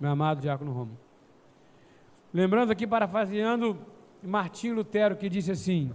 meu 0.00 0.10
amado 0.10 0.40
Diácono 0.40 0.72
Rômulo. 0.72 0.98
Lembrando 2.32 2.72
aqui, 2.72 2.86
parafraseando 2.86 3.78
Martim 4.24 4.70
Lutero 4.70 5.16
que 5.16 5.28
disse 5.28 5.52
assim: 5.52 5.92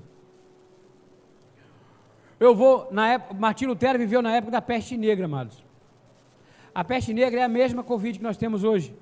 Eu 2.40 2.56
vou, 2.56 2.88
na 2.92 3.14
época, 3.14 3.34
Martim 3.34 3.66
Lutero 3.66 3.98
viveu 4.00 4.22
na 4.22 4.36
época 4.36 4.52
da 4.52 4.62
peste 4.62 4.98
negra, 4.98 5.26
amados. 5.26 5.64
A 6.74 6.84
peste 6.84 7.14
negra 7.14 7.42
é 7.42 7.44
a 7.44 7.50
mesma 7.50 7.84
Covid 7.84 8.18
que 8.18 8.24
nós 8.24 8.38
temos 8.38 8.64
hoje. 8.64 8.96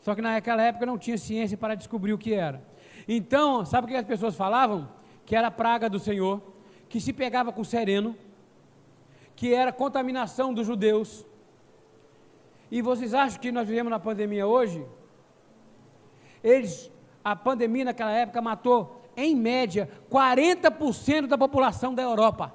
Só 0.00 0.14
que 0.14 0.22
naquela 0.22 0.62
época 0.62 0.86
não 0.86 0.96
tinha 0.96 1.18
ciência 1.18 1.56
para 1.56 1.74
descobrir 1.74 2.12
o 2.12 2.18
que 2.18 2.32
era. 2.32 2.62
Então, 3.08 3.64
sabe 3.64 3.86
o 3.86 3.88
que 3.88 3.96
as 3.96 4.06
pessoas 4.06 4.34
falavam? 4.34 4.88
Que 5.24 5.34
era 5.34 5.50
praga 5.50 5.88
do 5.90 5.98
Senhor, 5.98 6.40
que 6.88 7.00
se 7.00 7.12
pegava 7.12 7.52
com 7.52 7.64
sereno, 7.64 8.16
que 9.34 9.52
era 9.52 9.72
contaminação 9.72 10.54
dos 10.54 10.66
judeus. 10.66 11.26
E 12.70 12.80
vocês 12.82 13.14
acham 13.14 13.40
que 13.40 13.50
nós 13.50 13.68
vivemos 13.68 13.90
na 13.90 13.98
pandemia 13.98 14.46
hoje? 14.46 14.84
Eles 16.42 16.90
a 17.26 17.34
pandemia 17.34 17.86
naquela 17.86 18.12
época 18.12 18.40
matou, 18.40 19.02
em 19.16 19.34
média, 19.34 19.90
40% 20.08 21.26
da 21.26 21.36
população 21.36 21.92
da 21.92 22.00
Europa. 22.00 22.54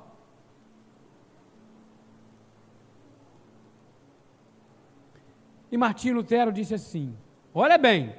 E 5.70 5.76
Martinho 5.76 6.16
Lutero 6.16 6.54
disse 6.54 6.74
assim: 6.74 7.14
Olha 7.54 7.78
bem, 7.78 8.16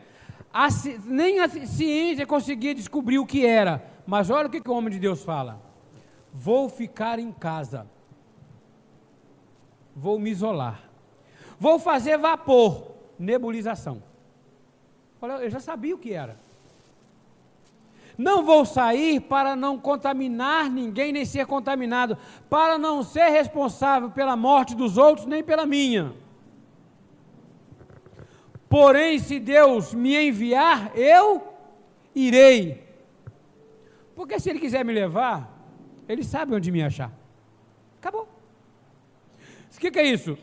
a, 0.53 0.69
nem 1.07 1.41
a 1.41 1.49
ciência 1.49 2.27
conseguia 2.27 2.75
descobrir 2.75 3.19
o 3.19 3.25
que 3.25 3.47
era, 3.47 3.83
mas 4.07 4.29
olha 4.29 4.47
o 4.47 4.51
que, 4.51 4.61
que 4.61 4.71
o 4.71 4.75
homem 4.75 4.93
de 4.93 4.99
Deus 4.99 5.25
fala: 5.25 5.59
Vou 6.35 6.69
ficar 6.69 7.19
em 7.19 7.33
casa, 7.33 7.87
vou 9.97 10.19
me 10.19 10.29
isolar, 10.29 10.83
vou 11.59 11.79
fazer 11.79 12.19
vapor, 12.19 12.93
nebulização. 13.19 14.12
Olha, 15.23 15.35
eu 15.35 15.49
já 15.49 15.61
sabia 15.61 15.95
o 15.95 15.99
que 15.99 16.13
era. 16.13 16.37
Não 18.19 18.45
vou 18.45 18.65
sair 18.65 19.21
para 19.21 19.55
não 19.55 19.79
contaminar 19.79 20.69
ninguém, 20.69 21.13
nem 21.13 21.25
ser 21.25 21.47
contaminado, 21.47 22.19
para 22.51 22.77
não 22.77 23.05
ser 23.05 23.29
responsável 23.29 24.11
pela 24.11 24.37
morte 24.37 24.75
dos 24.75 24.99
outros, 24.99 25.25
nem 25.25 25.43
pela 25.43 25.65
minha. 25.65 26.13
Porém, 28.69 29.19
se 29.21 29.39
Deus 29.39 29.95
me 29.95 30.17
enviar, 30.29 30.91
eu 30.97 31.55
irei. 32.15 32.83
Porque 34.17 34.41
se 34.41 34.51
Ele 34.51 34.59
quiser 34.59 34.85
me 34.85 34.93
levar, 34.93 35.49
Ele 36.09 36.25
sabe 36.25 36.53
onde 36.55 36.73
me 36.73 36.83
achar. 36.83 37.13
Acabou. 37.99 38.29
O 39.75 39.79
que, 39.79 39.91
que 39.91 39.99
é 39.99 40.05
isso? 40.05 40.37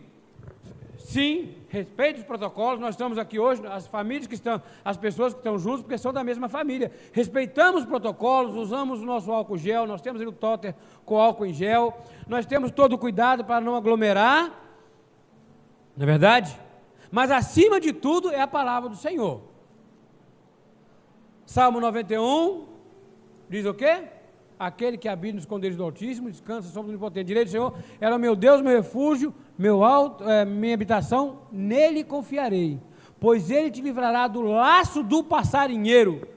Sim, 0.98 1.56
respeite 1.70 2.20
os 2.20 2.26
protocolos. 2.26 2.80
Nós 2.80 2.92
estamos 2.92 3.18
aqui 3.18 3.40
hoje, 3.40 3.66
as 3.68 3.88
famílias 3.88 4.28
que 4.28 4.34
estão, 4.34 4.62
as 4.84 4.98
pessoas 4.98 5.34
que 5.34 5.40
estão 5.40 5.58
juntos, 5.58 5.82
porque 5.82 5.98
são 5.98 6.12
da 6.12 6.24
mesma 6.24 6.50
família. 6.50 6.92
Respeitamos 7.14 7.84
os 7.84 7.88
protocolos, 7.88 8.56
usamos 8.56 9.02
o 9.02 9.06
nosso 9.06 9.32
álcool 9.32 9.58
gel, 9.58 9.88
nós 9.88 10.02
temos 10.02 10.22
o 10.22 10.32
totter 10.32 10.76
com 11.06 11.18
álcool 11.18 11.46
em 11.46 11.54
gel, 11.54 11.98
nós 12.28 12.46
temos 12.46 12.72
todo 12.72 12.94
o 12.94 12.98
cuidado 12.98 13.46
para 13.46 13.62
não 13.62 13.76
aglomerar. 13.76 14.52
Não 15.96 16.04
é 16.04 16.06
verdade? 16.06 16.60
Mas 17.12 17.32
acima 17.32 17.80
de 17.80 17.94
tudo 17.94 18.32
é 18.32 18.42
a 18.42 18.48
palavra 18.48 18.90
do 18.90 18.96
Senhor. 18.96 19.42
Salmo 21.46 21.80
91 21.80 22.68
diz 23.50 23.66
o 23.66 23.74
quê? 23.74 24.19
Aquele 24.60 24.98
que 24.98 25.08
habita 25.08 25.36
nos 25.36 25.44
esconderijos 25.44 25.78
do 25.78 25.86
Altíssimo, 25.86 26.30
descansa 26.30 26.68
sobre 26.68 26.90
o 26.90 26.92
onipotente. 26.92 27.28
Direito 27.28 27.48
do 27.48 27.52
Senhor, 27.52 27.74
era 28.02 28.18
meu 28.18 28.36
Deus, 28.36 28.62
meu 28.62 28.76
refúgio, 28.76 29.34
meu 29.58 29.86
alto, 29.86 30.28
é, 30.28 30.44
minha 30.44 30.74
habitação, 30.74 31.44
nele 31.50 32.04
confiarei, 32.04 32.78
pois 33.22 33.50
ele 33.50 33.72
te 33.72 33.82
livrará 33.82 34.28
do 34.28 34.42
laço 34.42 35.02
do 35.02 35.24
passarinheiro, 35.24 36.28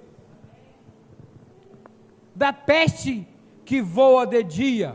da 2.33 2.53
peste 2.53 3.27
que 3.65 3.83
voa 3.83 4.25
de 4.25 4.43
dia, 4.45 4.95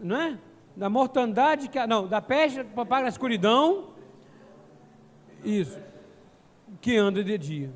não 0.00 0.20
é? 0.20 0.38
Da 0.76 0.90
mortandade 0.90 1.68
que 1.68 1.86
não, 1.86 2.08
da 2.08 2.20
peste 2.20 2.64
que 2.64 2.70
propaga 2.70 3.04
na 3.04 3.08
escuridão, 3.10 3.90
isso, 5.44 5.78
que 6.80 6.96
anda 6.96 7.22
de 7.22 7.38
dia. 7.38 7.72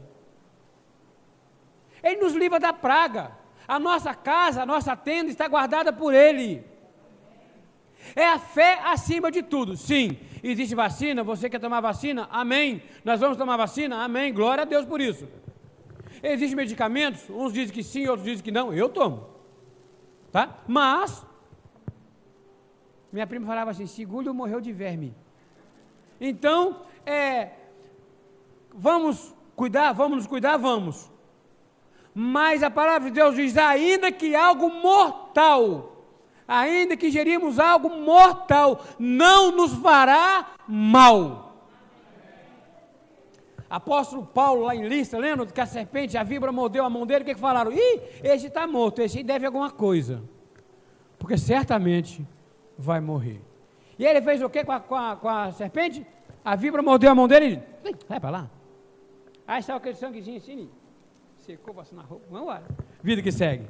Ele 2.02 2.20
nos 2.20 2.34
livra 2.34 2.58
da 2.58 2.72
praga. 2.72 3.32
A 3.68 3.78
nossa 3.78 4.14
casa, 4.14 4.62
a 4.62 4.66
nossa 4.66 4.96
tenda 4.96 5.30
está 5.30 5.46
guardada 5.46 5.92
por 5.92 6.14
Ele. 6.14 6.64
É 8.16 8.26
a 8.26 8.38
fé 8.38 8.80
acima 8.84 9.30
de 9.30 9.42
tudo. 9.42 9.76
Sim, 9.76 10.16
existe 10.42 10.74
vacina, 10.74 11.22
você 11.22 11.50
quer 11.50 11.60
tomar 11.60 11.80
vacina? 11.80 12.26
Amém. 12.30 12.82
Nós 13.04 13.20
vamos 13.20 13.36
tomar 13.36 13.58
vacina? 13.58 14.02
Amém. 14.02 14.32
Glória 14.32 14.62
a 14.62 14.64
Deus 14.64 14.86
por 14.86 15.02
isso. 15.02 15.28
Existem 16.22 16.56
medicamentos? 16.56 17.28
Uns 17.28 17.52
dizem 17.52 17.74
que 17.74 17.82
sim, 17.82 18.06
outros 18.06 18.24
dizem 18.24 18.42
que 18.42 18.50
não. 18.50 18.72
Eu 18.72 18.88
tomo. 18.88 19.28
Tá? 20.32 20.58
Mas, 20.66 21.24
minha 23.12 23.26
prima 23.26 23.46
falava 23.46 23.70
assim: 23.70 23.86
seguro 23.86 24.32
morreu 24.32 24.62
de 24.62 24.72
verme. 24.72 25.14
Então, 26.18 26.82
é, 27.04 27.50
vamos 28.72 29.34
cuidar, 29.54 29.92
vamos 29.92 30.18
nos 30.18 30.26
cuidar, 30.26 30.56
vamos. 30.56 31.10
Mas 32.20 32.62
a 32.64 32.70
palavra 32.70 33.10
de 33.10 33.14
Deus 33.14 33.36
diz: 33.36 33.56
ainda 33.56 34.10
que 34.10 34.34
algo 34.34 34.68
mortal 34.70 35.98
ainda 36.48 36.96
que 36.96 37.10
gerimos 37.10 37.58
algo 37.58 37.90
mortal, 37.90 38.82
não 38.98 39.52
nos 39.52 39.74
fará 39.74 40.54
mal. 40.66 41.66
Apóstolo 43.68 44.24
Paulo, 44.24 44.62
lá 44.62 44.74
em 44.74 44.88
Lista, 44.88 45.18
lembra 45.18 45.44
que 45.44 45.60
a 45.60 45.66
serpente, 45.66 46.16
a 46.16 46.22
víbora 46.22 46.50
mordeu 46.50 46.82
a 46.86 46.88
mão 46.88 47.06
dele, 47.06 47.22
o 47.22 47.26
que, 47.26 47.34
que 47.34 47.40
falaram? 47.40 47.70
Ih, 47.70 48.00
esse 48.24 48.46
está 48.46 48.66
morto, 48.66 49.02
esse 49.02 49.22
deve 49.22 49.44
alguma 49.44 49.70
coisa. 49.70 50.22
Porque 51.18 51.36
certamente 51.36 52.26
vai 52.78 52.98
morrer. 52.98 53.42
E 53.98 54.06
ele 54.06 54.22
fez 54.22 54.40
o 54.40 54.48
que 54.48 54.64
com 54.64 54.72
a, 54.72 54.80
com 54.80 54.94
a, 54.94 55.16
com 55.16 55.28
a 55.28 55.52
serpente? 55.52 56.06
A 56.42 56.56
víbora 56.56 56.82
mordeu 56.82 57.10
a 57.10 57.14
mão 57.14 57.28
dele 57.28 57.62
e 57.84 57.94
vai 58.08 58.18
para 58.18 58.30
lá. 58.30 58.50
Aí 59.46 59.62
saiu 59.62 59.76
aquele 59.76 59.96
sanguezinho 59.96 60.38
assim, 60.38 60.70
secou, 61.52 61.74
passou 61.74 61.96
na 61.96 62.04
roupa, 62.04 62.26
vamos 62.30 62.42
embora. 62.42 62.64
Vida 63.02 63.22
que 63.22 63.32
segue. 63.32 63.66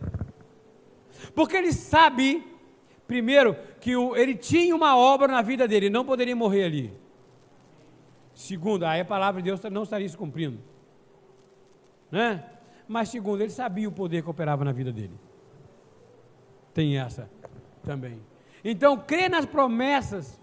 Porque 1.35 1.57
ele 1.57 1.73
sabe 1.73 2.45
Primeiro, 3.09 3.57
que 3.81 3.97
o, 3.97 4.15
ele 4.15 4.35
tinha 4.35 4.77
uma 4.77 4.95
obra 4.95 5.27
na 5.29 5.41
vida 5.41 5.67
dele, 5.67 5.89
não 5.89 6.05
poderia 6.05 6.37
morrer 6.37 6.65
ali. 6.65 6.93
Segundo, 8.35 8.85
aí 8.85 9.01
a 9.01 9.05
palavra 9.05 9.41
de 9.41 9.49
Deus 9.49 9.59
não 9.73 9.83
estaria 9.83 10.07
se 10.07 10.17
cumprindo. 10.17 10.59
né? 12.11 12.45
Mas 12.87 13.09
segundo, 13.09 13.41
ele 13.41 13.51
sabia 13.51 13.89
o 13.89 13.93
poder 13.93 14.23
que 14.23 14.29
operava 14.29 14.63
na 14.63 14.73
vida 14.73 14.93
dele. 14.93 15.19
Tem 16.75 16.99
essa 16.99 17.31
também. 17.83 18.21
Então, 18.63 18.99
crer 18.99 19.31
nas 19.31 19.47
promessas 19.47 20.39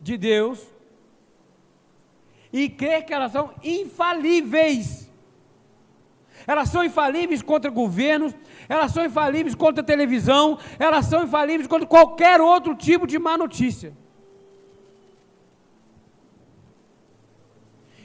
de 0.00 0.18
Deus 0.18 0.74
e 2.52 2.68
crer 2.68 3.04
que 3.04 3.14
elas 3.14 3.30
são 3.30 3.54
infalíveis. 3.62 5.08
Elas 6.46 6.68
são 6.68 6.84
infalíveis 6.84 7.42
contra 7.42 7.70
governos, 7.70 8.34
elas 8.68 8.92
são 8.92 9.04
infalíveis 9.04 9.54
contra 9.54 9.82
televisão, 9.82 10.58
elas 10.78 11.06
são 11.06 11.24
infalíveis 11.24 11.66
contra 11.66 11.86
qualquer 11.86 12.40
outro 12.40 12.74
tipo 12.74 13.06
de 13.06 13.18
má 13.18 13.36
notícia. 13.38 13.92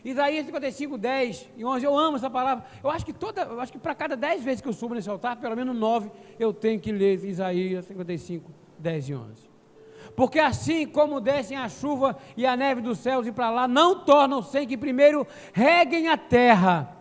Isaías 0.04 0.46
55, 0.46 0.98
10 0.98 1.50
e 1.58 1.66
11, 1.66 1.86
eu 1.86 1.98
amo 1.98 2.16
essa 2.16 2.30
palavra. 2.30 2.66
Eu 2.82 2.90
acho 2.90 3.06
que 3.06 3.12
toda, 3.12 3.42
eu 3.42 3.60
acho 3.60 3.74
que 3.74 3.78
para 3.78 3.94
cada 3.94 4.16
10 4.16 4.42
vezes 4.42 4.62
que 4.62 4.68
eu 4.68 4.74
subo 4.74 4.96
nesse 4.96 5.10
altar, 5.10 5.36
pelo 5.36 5.56
menos 5.56 5.76
9, 5.76 6.10
eu 6.40 6.54
tenho 6.54 6.80
que 6.80 6.94
ler 6.94 7.24
Isaías 7.26 7.86
55, 7.86 8.50
10 8.80 9.10
e 9.10 9.16
11. 9.16 9.50
Porque 10.16 10.40
assim 10.40 10.88
como 10.88 11.20
descem 11.20 11.58
a 11.58 11.68
chuva 11.68 12.18
e 12.38 12.46
a 12.46 12.56
neve 12.56 12.82
dos 12.82 13.00
céus 13.00 13.28
e 13.28 13.32
para 13.32 13.50
lá, 13.50 13.68
não 13.68 14.00
tornam 14.00 14.42
sem 14.42 14.66
que 14.66 14.78
primeiro 14.78 15.28
reguem 15.52 16.08
a 16.08 16.18
terra 16.18 16.97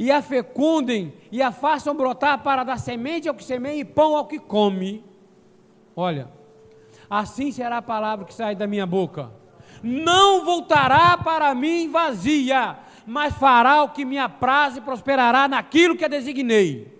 e 0.00 0.10
a 0.10 0.22
fecundem 0.22 1.12
e 1.30 1.42
a 1.42 1.52
façam 1.52 1.94
brotar 1.94 2.42
para 2.42 2.64
dar 2.64 2.78
semente 2.78 3.28
ao 3.28 3.34
que 3.34 3.44
semeia 3.44 3.80
e 3.80 3.84
pão 3.84 4.16
ao 4.16 4.26
que 4.26 4.38
come. 4.38 5.04
Olha, 5.94 6.30
assim 7.10 7.52
será 7.52 7.76
a 7.76 7.82
palavra 7.82 8.24
que 8.24 8.32
sai 8.32 8.54
da 8.56 8.66
minha 8.66 8.86
boca. 8.86 9.30
Não 9.82 10.42
voltará 10.42 11.18
para 11.18 11.54
mim 11.54 11.90
vazia, 11.90 12.78
mas 13.06 13.34
fará 13.34 13.82
o 13.82 13.90
que 13.90 14.06
me 14.06 14.16
apraz 14.16 14.78
e 14.78 14.80
prosperará 14.80 15.46
naquilo 15.46 15.94
que 15.94 16.04
a 16.06 16.08
designei. 16.08 16.98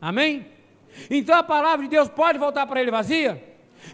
Amém? 0.00 0.48
Então 1.08 1.36
a 1.36 1.44
palavra 1.44 1.84
de 1.84 1.90
Deus 1.90 2.08
pode 2.08 2.38
voltar 2.38 2.66
para 2.66 2.80
ele 2.80 2.90
vazia? 2.90 3.40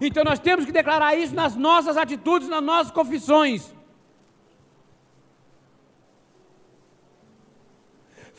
Então 0.00 0.24
nós 0.24 0.38
temos 0.38 0.64
que 0.64 0.72
declarar 0.72 1.16
isso 1.16 1.34
nas 1.34 1.54
nossas 1.54 1.98
atitudes, 1.98 2.48
nas 2.48 2.62
nossas 2.62 2.90
confissões. 2.90 3.73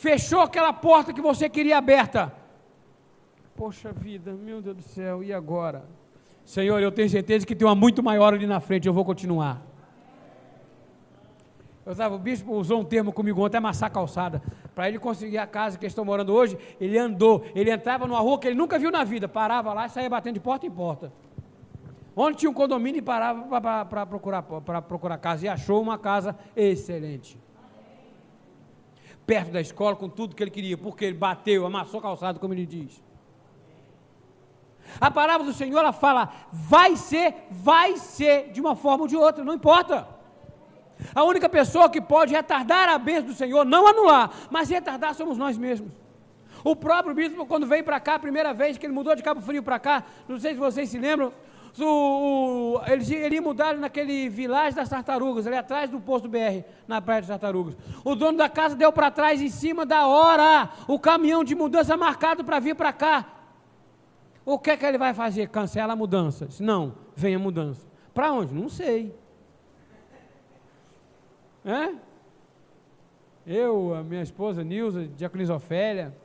Fechou 0.05 0.41
aquela 0.41 0.71
porta 0.71 1.11
que 1.11 1.19
você 1.19 1.49
queria 1.49 1.79
aberta. 1.79 2.31
Poxa 3.55 3.91
vida, 3.91 4.33
meu 4.33 4.61
Deus 4.61 4.75
do 4.75 4.83
céu, 4.83 5.23
e 5.23 5.33
agora? 5.33 5.83
Senhor, 6.45 6.79
eu 6.79 6.91
tenho 6.91 7.09
certeza 7.09 7.43
que 7.43 7.55
tem 7.55 7.67
uma 7.67 7.73
muito 7.73 8.03
maior 8.03 8.31
ali 8.31 8.45
na 8.45 8.59
frente, 8.59 8.87
eu 8.87 8.93
vou 8.93 9.03
continuar. 9.03 9.63
Eu 11.83 11.93
estava, 11.93 12.13
o 12.13 12.19
bispo 12.19 12.53
usou 12.53 12.81
um 12.81 12.83
termo 12.83 13.11
comigo 13.11 13.43
ontem, 13.43 13.57
amassar 13.57 13.91
calçada. 13.91 14.43
Para 14.75 14.87
ele 14.87 14.99
conseguir 14.99 15.39
a 15.39 15.47
casa 15.47 15.75
que 15.75 15.85
eles 15.85 15.93
estão 15.93 16.05
morando 16.05 16.31
hoje, 16.31 16.55
ele 16.79 16.99
andou, 16.99 17.43
ele 17.55 17.71
entrava 17.71 18.05
numa 18.05 18.19
rua 18.19 18.37
que 18.37 18.45
ele 18.45 18.55
nunca 18.55 18.77
viu 18.77 18.91
na 18.91 19.03
vida, 19.03 19.27
parava 19.27 19.73
lá 19.73 19.87
e 19.87 19.89
saía 19.89 20.07
batendo 20.07 20.35
de 20.35 20.39
porta 20.39 20.67
em 20.67 20.71
porta. 20.71 21.11
Onde 22.15 22.37
tinha 22.37 22.49
um 22.51 22.53
condomínio 22.53 22.99
e 22.99 23.01
parava 23.01 23.59
para 23.85 24.05
procurar, 24.05 24.43
procurar 24.43 25.17
casa 25.17 25.47
e 25.47 25.49
achou 25.49 25.81
uma 25.81 25.97
casa 25.97 26.37
excelente 26.55 27.43
perto 29.25 29.51
da 29.51 29.61
escola, 29.61 29.95
com 29.95 30.07
tudo 30.07 30.35
que 30.35 30.43
ele 30.43 30.51
queria, 30.51 30.77
porque 30.77 31.05
ele 31.05 31.17
bateu, 31.17 31.65
amassou 31.65 32.01
calçado, 32.01 32.39
como 32.39 32.53
ele 32.53 32.65
diz. 32.65 33.03
A 34.99 35.09
palavra 35.09 35.45
do 35.45 35.53
Senhor, 35.53 35.79
ela 35.79 35.91
fala, 35.91 36.31
vai 36.51 36.95
ser, 36.95 37.33
vai 37.49 37.97
ser, 37.97 38.51
de 38.51 38.61
uma 38.61 38.75
forma 38.75 39.03
ou 39.03 39.07
de 39.07 39.15
outra, 39.15 39.43
não 39.43 39.53
importa. 39.53 40.07
A 41.13 41.23
única 41.23 41.49
pessoa 41.49 41.89
que 41.89 41.99
pode 41.99 42.33
retardar 42.33 42.87
a 42.89 42.97
bênção 42.97 43.25
do 43.25 43.33
Senhor, 43.33 43.65
não 43.65 43.87
anular, 43.87 44.31
mas 44.49 44.69
retardar 44.69 45.13
somos 45.13 45.37
nós 45.37 45.57
mesmos. 45.57 45.91
O 46.63 46.75
próprio 46.75 47.13
bispo, 47.13 47.45
quando 47.45 47.67
veio 47.67 47.83
para 47.83 47.99
cá 47.99 48.15
a 48.15 48.19
primeira 48.19 48.53
vez, 48.53 48.77
que 48.77 48.85
ele 48.85 48.93
mudou 48.93 49.15
de 49.15 49.21
Cabo 49.21 49.41
Frio 49.41 49.61
para 49.61 49.77
cá, 49.77 50.03
não 50.27 50.39
sei 50.39 50.53
se 50.53 50.59
vocês 50.59 50.89
se 50.89 50.97
lembram, 50.97 51.31
o, 51.79 52.77
o, 52.77 52.81
eles, 52.87 53.09
ele 53.09 53.41
mudaram 53.41 53.79
naquele 53.79 54.29
vilagem 54.29 54.73
das 54.73 54.87
tartarugas, 54.87 55.45
ali 55.45 55.57
atrás 55.57 55.89
do 55.89 55.99
posto 55.99 56.27
BR, 56.27 56.63
na 56.87 57.01
Praia 57.01 57.21
das 57.21 57.29
Tartarugas. 57.29 57.75
O 58.03 58.15
dono 58.15 58.37
da 58.37 58.47
casa 58.47 58.75
deu 58.75 58.91
para 58.91 59.11
trás 59.11 59.41
em 59.41 59.49
cima 59.49 59.85
da 59.85 60.07
hora 60.07 60.69
o 60.87 60.99
caminhão 60.99 61.43
de 61.43 61.55
mudança 61.55 61.97
marcado 61.97 62.43
para 62.43 62.59
vir 62.59 62.75
para 62.75 62.93
cá. 62.93 63.25
O 64.45 64.59
que 64.59 64.71
é 64.71 64.77
que 64.77 64.85
ele 64.85 64.97
vai 64.97 65.13
fazer? 65.13 65.49
Cancela 65.49 65.93
a 65.93 65.95
mudança. 65.95 66.45
Disse, 66.45 66.61
não, 66.61 66.95
vem 67.15 67.35
a 67.35 67.39
mudança. 67.39 67.85
Para 68.13 68.31
onde? 68.31 68.53
Não 68.53 68.69
sei. 68.69 69.13
É? 71.65 71.93
Eu, 73.45 73.95
a 73.95 74.03
minha 74.03 74.21
esposa 74.21 74.63
Nilza, 74.63 75.07
Diaconisa 75.07 75.55
Ofélia, 75.55 76.15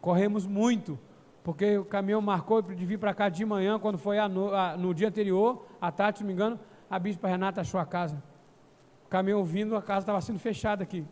corremos 0.00 0.46
muito 0.46 0.98
porque 1.42 1.78
o 1.78 1.84
caminhão 1.84 2.20
marcou 2.20 2.62
de 2.62 2.86
vir 2.86 2.98
para 2.98 3.12
cá 3.12 3.28
de 3.28 3.44
manhã, 3.44 3.78
quando 3.78 3.98
foi 3.98 4.16
no, 4.28 4.54
a, 4.54 4.76
no 4.76 4.94
dia 4.94 5.08
anterior, 5.08 5.66
à 5.80 5.90
tarde, 5.90 6.18
se 6.18 6.24
não 6.24 6.28
me 6.28 6.34
engano, 6.34 6.58
a 6.88 6.98
bispa 6.98 7.26
Renata 7.26 7.62
achou 7.62 7.80
a 7.80 7.86
casa. 7.86 8.22
O 9.04 9.08
caminhão 9.08 9.42
vindo, 9.42 9.76
a 9.76 9.82
casa 9.82 10.00
estava 10.00 10.20
sendo 10.20 10.38
fechada 10.38 10.82
aqui. 10.82 11.04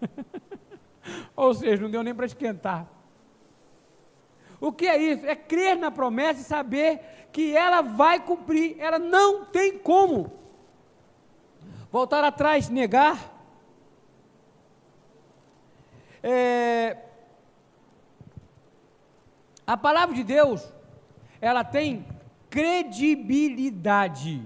Ou 1.36 1.52
seja, 1.52 1.82
não 1.82 1.90
deu 1.90 2.02
nem 2.02 2.14
para 2.14 2.26
esquentar. 2.26 2.86
O 4.60 4.72
que 4.72 4.86
é 4.86 4.96
isso? 4.96 5.26
É 5.26 5.34
crer 5.34 5.76
na 5.76 5.90
promessa 5.90 6.40
e 6.40 6.44
saber 6.44 7.28
que 7.32 7.56
ela 7.56 7.82
vai 7.82 8.20
cumprir. 8.20 8.76
Ela 8.78 8.98
não 8.98 9.44
tem 9.44 9.78
como. 9.78 10.32
Voltar 11.90 12.24
atrás, 12.24 12.68
negar. 12.68 13.18
É, 16.22 16.96
a 19.72 19.76
palavra 19.76 20.16
de 20.16 20.24
Deus, 20.24 20.68
ela 21.40 21.62
tem 21.62 22.04
credibilidade. 22.50 24.44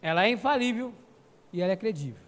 Ela 0.00 0.24
é 0.24 0.30
infalível 0.30 0.94
e 1.52 1.60
ela 1.60 1.74
é 1.74 1.76
credível. 1.76 2.24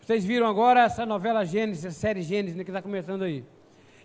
Vocês 0.00 0.24
viram 0.24 0.48
agora 0.48 0.80
essa 0.80 1.06
novela 1.06 1.44
Gênesis, 1.44 1.84
essa 1.84 1.96
série 1.96 2.22
Gênesis 2.22 2.56
né, 2.56 2.64
que 2.64 2.70
está 2.70 2.82
começando 2.82 3.22
aí. 3.22 3.44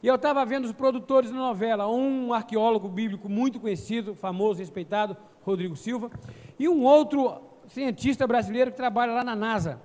E 0.03 0.07
eu 0.07 0.13
estava 0.13 0.45
vendo 0.45 0.65
os 0.65 0.73
produtores 0.73 1.31
da 1.31 1.37
novela, 1.37 1.89
um 1.89 2.31
arqueólogo 2.31 2.87
bíblico 2.87 3.27
muito 3.27 3.59
conhecido, 3.59 4.13
famoso, 4.13 4.59
respeitado, 4.59 5.17
Rodrigo 5.41 5.75
Silva, 5.75 6.11
e 6.59 6.69
um 6.69 6.83
outro 6.83 7.41
cientista 7.67 8.27
brasileiro 8.27 8.69
que 8.69 8.77
trabalha 8.77 9.11
lá 9.11 9.23
na 9.23 9.35
NASA. 9.35 9.81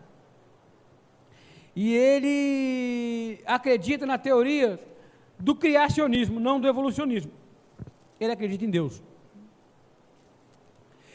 E 1.75 1.93
ele 1.95 3.43
acredita 3.45 4.07
na 4.07 4.17
teoria 4.17 4.79
do 5.39 5.55
criacionismo, 5.55 6.39
não 6.39 6.61
do 6.61 6.69
evolucionismo. 6.69 7.33
Ele 8.21 8.33
acredita 8.33 8.65
em 8.65 8.71
Deus. 8.71 9.03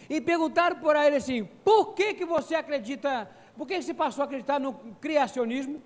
E 0.10 0.19
perguntaram 0.19 0.78
por 0.78 0.95
ele 0.95 1.15
assim: 1.15 1.48
por 1.63 1.93
que, 1.93 2.13
que 2.13 2.26
você 2.26 2.56
acredita, 2.56 3.30
por 3.56 3.67
que 3.67 3.82
você 3.82 3.93
passou 3.93 4.24
a 4.24 4.26
acreditar 4.26 4.60
no 4.60 4.74
criacionismo 5.00 5.82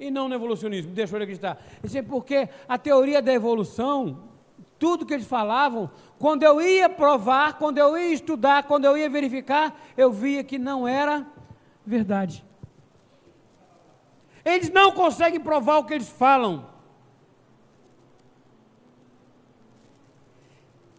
e 0.00 0.10
não 0.10 0.28
no 0.28 0.34
evolucionismo? 0.34 0.92
Deixou 0.92 1.16
ele 1.18 1.24
acreditar. 1.24 1.58
Ele 1.74 1.82
disse: 1.82 2.02
porque 2.02 2.48
a 2.66 2.78
teoria 2.78 3.22
da 3.22 3.32
evolução, 3.32 4.24
tudo 4.78 5.06
que 5.06 5.14
eles 5.14 5.26
falavam, 5.26 5.90
quando 6.18 6.42
eu 6.42 6.60
ia 6.60 6.88
provar, 6.88 7.58
quando 7.58 7.78
eu 7.78 7.96
ia 7.96 8.12
estudar, 8.12 8.64
quando 8.64 8.86
eu 8.86 8.96
ia 8.96 9.08
verificar, 9.08 9.78
eu 9.96 10.10
via 10.10 10.42
que 10.42 10.58
não 10.58 10.88
era 10.88 11.26
verdade. 11.86 12.44
Eles 14.44 14.70
não 14.70 14.92
conseguem 14.92 15.40
provar 15.40 15.78
o 15.78 15.84
que 15.84 15.94
eles 15.94 16.08
falam. 16.08 16.72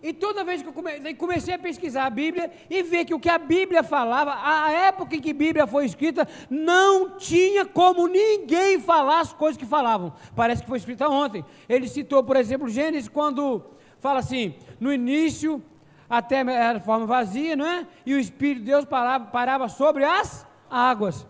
E 0.01 0.11
toda 0.11 0.43
vez 0.43 0.61
que 0.61 0.67
eu 0.67 1.15
comecei 1.15 1.53
a 1.53 1.57
pesquisar 1.57 2.05
a 2.05 2.09
Bíblia 2.09 2.51
e 2.69 2.83
ver 2.83 3.05
que 3.05 3.13
o 3.13 3.19
que 3.19 3.29
a 3.29 3.37
Bíblia 3.37 3.83
falava, 3.83 4.37
a 4.43 4.69
época 4.69 5.15
em 5.15 5.21
que 5.21 5.31
a 5.31 5.33
Bíblia 5.33 5.65
foi 5.65 5.85
escrita, 5.85 6.27
não 6.49 7.11
tinha 7.11 7.65
como 7.65 8.05
ninguém 8.05 8.81
falar 8.81 9.21
as 9.21 9.31
coisas 9.31 9.57
que 9.57 9.65
falavam. 9.65 10.13
Parece 10.35 10.61
que 10.61 10.67
foi 10.67 10.77
escrita 10.77 11.07
ontem. 11.07 11.45
Ele 11.69 11.87
citou, 11.87 12.21
por 12.21 12.35
exemplo, 12.35 12.67
Gênesis, 12.67 13.07
quando 13.07 13.63
fala 13.99 14.19
assim: 14.19 14.55
no 14.77 14.91
início 14.91 15.63
a 16.09 16.21
terra 16.21 16.51
era 16.51 16.79
forma 16.81 17.05
vazia, 17.05 17.55
não 17.55 17.65
é? 17.65 17.87
E 18.05 18.13
o 18.13 18.19
Espírito 18.19 18.59
de 18.59 18.65
Deus 18.65 18.83
parava, 18.83 19.27
parava 19.27 19.69
sobre 19.69 20.03
as 20.03 20.45
águas. 20.69 21.25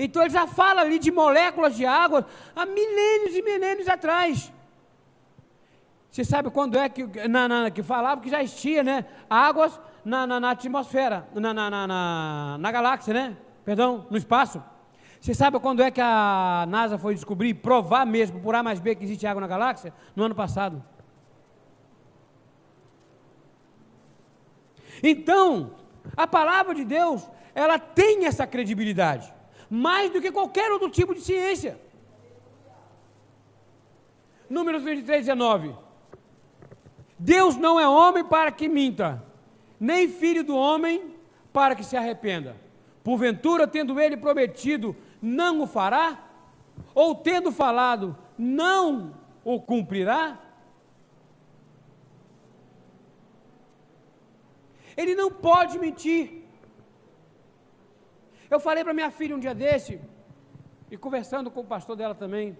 Então 0.00 0.22
ele 0.22 0.30
já 0.30 0.46
fala 0.46 0.82
ali 0.82 0.96
de 0.96 1.10
moléculas 1.10 1.76
de 1.76 1.84
água 1.84 2.24
há 2.54 2.64
milênios 2.64 3.34
e 3.34 3.42
milênios 3.42 3.88
atrás. 3.88 4.52
Você 6.08 6.24
sabe 6.24 6.50
quando 6.50 6.78
é 6.78 6.88
que, 6.88 7.04
na, 7.28 7.48
na, 7.48 7.70
que 7.70 7.82
falava 7.82 8.20
que 8.20 8.30
já 8.30 8.40
existia, 8.40 8.84
né? 8.84 9.04
Águas 9.28 9.78
na, 10.04 10.24
na, 10.24 10.38
na 10.38 10.50
atmosfera, 10.50 11.28
na, 11.34 11.52
na, 11.52 12.72
galáxia, 12.72 13.12
né? 13.12 13.36
Perdão, 13.64 14.06
no 14.08 14.16
espaço. 14.16 14.62
Você 15.20 15.34
sabe 15.34 15.58
quando 15.58 15.82
é 15.82 15.90
que 15.90 16.00
a 16.00 16.64
NASA 16.68 16.96
foi 16.96 17.14
descobrir, 17.14 17.54
provar 17.54 18.06
mesmo, 18.06 18.40
por 18.40 18.54
A 18.54 18.62
mais 18.62 18.78
B, 18.78 18.94
que 18.94 19.02
existe 19.02 19.26
água 19.26 19.40
na 19.40 19.48
galáxia? 19.48 19.92
No 20.14 20.22
ano 20.22 20.34
passado. 20.34 20.82
Então, 25.02 25.72
a 26.16 26.26
palavra 26.26 26.72
de 26.72 26.84
Deus, 26.84 27.28
ela 27.52 27.80
tem 27.80 28.26
essa 28.26 28.46
credibilidade, 28.46 29.32
mais 29.68 30.10
do 30.10 30.20
que 30.20 30.32
qualquer 30.32 30.70
outro 30.72 30.90
tipo 30.90 31.14
de 31.14 31.20
ciência. 31.20 31.78
Números 34.48 34.82
23, 34.82 35.26
19. 35.26 35.74
Deus 37.18 37.56
não 37.56 37.78
é 37.78 37.88
homem 37.88 38.24
para 38.24 38.50
que 38.52 38.68
minta, 38.68 39.22
nem 39.78 40.08
filho 40.08 40.44
do 40.44 40.56
homem 40.56 41.14
para 41.52 41.74
que 41.74 41.84
se 41.84 41.96
arrependa. 41.96 42.56
Porventura, 43.02 43.66
tendo 43.66 43.98
ele 43.98 44.16
prometido, 44.16 44.96
não 45.20 45.62
o 45.62 45.66
fará? 45.66 46.24
Ou 46.94 47.14
tendo 47.14 47.50
falado, 47.50 48.16
não 48.38 49.14
o 49.44 49.60
cumprirá? 49.60 50.38
Ele 54.96 55.14
não 55.14 55.30
pode 55.30 55.78
mentir. 55.78 56.37
Eu 58.50 58.58
falei 58.58 58.82
para 58.82 58.94
minha 58.94 59.10
filha 59.10 59.36
um 59.36 59.38
dia 59.38 59.54
desse, 59.54 60.00
e 60.90 60.96
conversando 60.96 61.50
com 61.50 61.60
o 61.60 61.64
pastor 61.64 61.96
dela 61.96 62.14
também, 62.14 62.56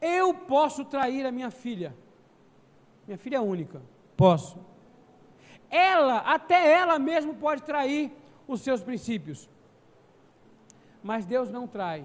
eu 0.00 0.34
posso 0.34 0.84
trair 0.84 1.24
a 1.24 1.32
minha 1.32 1.50
filha. 1.50 1.94
Minha 3.06 3.18
filha 3.18 3.36
é 3.36 3.40
única. 3.40 3.80
Posso. 4.16 4.58
Ela, 5.70 6.18
até 6.18 6.72
ela 6.72 6.98
mesmo 6.98 7.34
pode 7.34 7.62
trair 7.62 8.12
os 8.46 8.60
seus 8.60 8.82
princípios. 8.82 9.48
Mas 11.02 11.24
Deus 11.24 11.50
não 11.50 11.66
trai. 11.66 12.04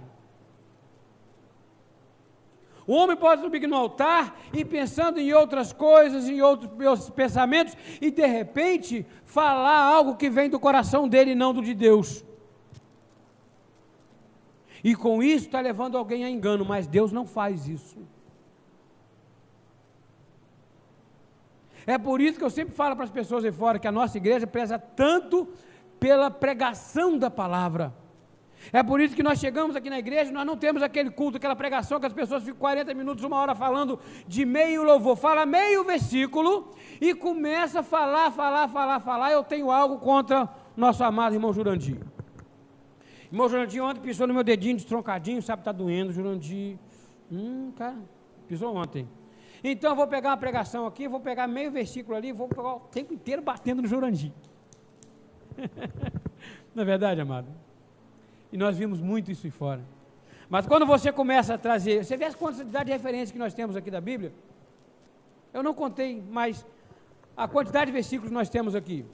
O 2.87 2.93
homem 2.93 3.17
pode 3.17 3.41
subir 3.41 3.67
no 3.67 3.75
altar 3.75 4.39
e 4.53 4.63
pensando 4.63 5.19
em 5.19 5.33
outras 5.33 5.73
coisas, 5.73 6.29
em 6.29 6.41
outros 6.41 7.09
pensamentos, 7.09 7.75
e 7.99 8.09
de 8.09 8.25
repente 8.25 9.05
falar 9.25 9.83
algo 9.83 10.15
que 10.15 10.29
vem 10.29 10.49
do 10.49 10.57
coração 10.57 11.09
dele 11.09 11.31
e 11.31 11.35
não 11.35 11.53
do 11.53 11.61
de 11.61 11.73
Deus. 11.73 12.23
E 14.83 14.95
com 14.95 15.21
isso 15.23 15.45
está 15.45 15.59
levando 15.59 15.97
alguém 15.97 16.23
a 16.23 16.29
engano, 16.29 16.63
mas 16.65 16.87
Deus 16.87 17.11
não 17.11 17.25
faz 17.25 17.67
isso. 17.67 17.97
É 21.85 21.97
por 21.97 22.19
isso 22.19 22.37
que 22.37 22.43
eu 22.43 22.49
sempre 22.49 22.75
falo 22.75 22.95
para 22.95 23.05
as 23.05 23.11
pessoas 23.11 23.45
aí 23.45 23.51
fora 23.51 23.79
que 23.79 23.87
a 23.87 23.91
nossa 23.91 24.17
igreja 24.17 24.45
preza 24.45 24.77
tanto 24.77 25.47
pela 25.99 26.29
pregação 26.29 27.17
da 27.17 27.31
palavra. 27.31 27.93
É 28.73 28.83
por 28.83 28.99
isso 28.99 29.15
que 29.15 29.23
nós 29.23 29.39
chegamos 29.39 29.75
aqui 29.75 29.89
na 29.89 29.97
igreja, 29.97 30.31
nós 30.31 30.45
não 30.45 30.57
temos 30.57 30.83
aquele 30.83 31.09
culto, 31.09 31.37
aquela 31.37 31.55
pregação 31.55 31.99
que 31.99 32.05
as 32.05 32.11
pessoas 32.11 32.43
ficam 32.43 32.59
40 32.59 32.93
minutos, 32.93 33.23
uma 33.23 33.37
hora 33.37 33.55
falando 33.55 33.99
de 34.27 34.45
meio 34.45 34.83
louvor. 34.83 35.15
Fala 35.15 35.45
meio 35.45 35.85
versículo 35.85 36.71
e 36.99 37.13
começa 37.13 37.79
a 37.79 37.83
falar, 37.83 38.31
falar, 38.31 38.67
falar, 38.67 38.99
falar. 38.99 39.31
Eu 39.31 39.43
tenho 39.43 39.71
algo 39.71 39.99
contra 39.99 40.49
nosso 40.75 41.03
amado 41.03 41.33
irmão 41.33 41.53
Jurandir. 41.53 41.99
Irmão 43.31 43.49
Jurandir 43.49 43.83
ontem 43.83 43.99
pisou 43.99 44.25
no 44.25 44.33
meu 44.33 44.43
dedinho 44.43 44.75
destroncadinho, 44.75 45.41
sabe, 45.41 45.61
está 45.61 45.71
doendo, 45.71 46.13
Jurandir. 46.13 46.77
Hum, 47.31 47.71
cara, 47.75 47.97
pisou 48.47 48.75
ontem. 48.75 49.07
Então 49.63 49.91
eu 49.91 49.95
vou 49.95 50.07
pegar 50.07 50.29
uma 50.29 50.37
pregação 50.37 50.85
aqui, 50.85 51.07
vou 51.07 51.19
pegar 51.19 51.47
meio 51.47 51.71
versículo 51.71 52.15
ali, 52.15 52.31
vou 52.31 52.47
pegar 52.47 52.75
o 52.75 52.79
tempo 52.79 53.13
inteiro 53.13 53.41
batendo 53.41 53.81
no 53.81 53.87
Jurandir. 53.87 54.31
Não 56.73 56.83
é 56.83 56.85
verdade, 56.85 57.19
amado? 57.19 57.47
E 58.51 58.57
nós 58.57 58.77
vimos 58.77 59.01
muito 59.01 59.29
isso 59.29 59.45
aí 59.45 59.51
fora. 59.51 59.81
Mas 60.49 60.65
quando 60.65 60.85
você 60.85 61.11
começa 61.11 61.55
a 61.55 61.57
trazer, 61.57 62.05
você 62.05 62.15
vê 62.15 62.25
as 62.25 62.35
quantidade 62.35 62.85
de 62.85 62.93
referências 62.93 63.31
que 63.31 63.37
nós 63.37 63.53
temos 63.53 63.75
aqui 63.75 63.91
da 63.91 63.99
Bíblia? 63.99 64.31
Eu 65.53 65.61
não 65.61 65.73
contei, 65.73 66.23
mas 66.29 66.65
a 67.35 67.47
quantidade 67.47 67.87
de 67.87 67.91
versículos 67.91 68.31
nós 68.31 68.47
temos 68.47 68.73
aqui 68.73 69.05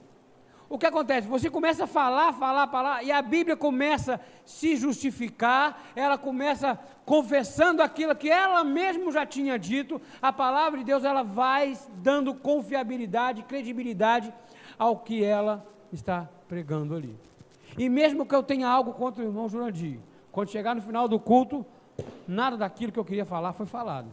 o 0.74 0.78
que 0.80 0.88
acontece? 0.88 1.28
Você 1.28 1.52
começa 1.52 1.84
a 1.84 1.88
falar, 1.88 2.34
falar, 2.34 2.68
falar, 2.68 3.04
e 3.04 3.12
a 3.12 3.22
Bíblia 3.22 3.56
começa 3.56 4.16
a 4.16 4.20
se 4.44 4.76
justificar, 4.76 5.84
ela 5.96 6.18
começa 6.18 6.80
confessando 7.06 7.80
aquilo 7.80 8.16
que 8.16 8.28
ela 8.28 8.64
mesma 8.64 9.12
já 9.12 9.24
tinha 9.24 9.60
dito, 9.60 10.02
a 10.20 10.34
palavra 10.34 10.80
de 10.80 10.86
Deus 10.86 11.04
ela 11.04 11.22
vai 11.22 11.78
dando 11.98 12.34
confiabilidade, 12.34 13.44
credibilidade 13.44 14.34
ao 14.76 14.98
que 14.98 15.24
ela 15.24 15.64
está 15.92 16.28
pregando 16.50 16.96
ali. 16.96 17.16
E 17.78 17.88
mesmo 17.88 18.26
que 18.26 18.34
eu 18.34 18.42
tenha 18.42 18.68
algo 18.68 18.94
contra 18.94 19.22
o 19.22 19.28
irmão 19.28 19.48
Jurandir, 19.48 20.00
quando 20.32 20.50
chegar 20.50 20.74
no 20.74 20.82
final 20.82 21.08
do 21.08 21.20
culto, 21.20 21.64
nada 22.28 22.58
daquilo 22.58 22.92
que 22.92 22.98
eu 22.98 23.06
queria 23.06 23.26
falar 23.26 23.54
foi 23.54 23.68
falado. 23.68 24.08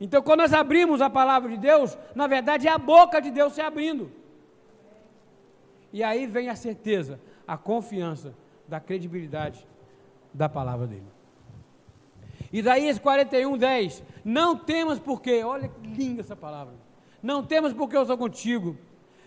Então, 0.00 0.22
quando 0.22 0.42
nós 0.42 0.52
abrimos 0.52 1.00
a 1.00 1.10
palavra 1.10 1.50
de 1.50 1.56
Deus, 1.56 1.98
na 2.14 2.28
verdade 2.28 2.68
é 2.68 2.70
a 2.70 2.78
boca 2.78 3.20
de 3.20 3.32
Deus 3.32 3.54
se 3.54 3.60
abrindo. 3.60 4.15
E 5.92 6.02
aí 6.02 6.26
vem 6.26 6.48
a 6.48 6.56
certeza, 6.56 7.20
a 7.46 7.56
confiança 7.56 8.34
da 8.68 8.80
credibilidade 8.80 9.66
da 10.32 10.48
palavra 10.48 10.86
dele. 10.86 11.06
Isaías 12.52 12.98
41, 12.98 13.56
10. 13.56 14.02
Não 14.24 14.56
temas 14.56 14.98
porque, 14.98 15.42
olha 15.42 15.68
que 15.68 15.86
linda 15.88 16.20
essa 16.20 16.36
palavra. 16.36 16.74
Não 17.22 17.42
temas 17.42 17.72
porque 17.72 17.96
eu 17.96 18.04
sou 18.04 18.16
contigo. 18.16 18.76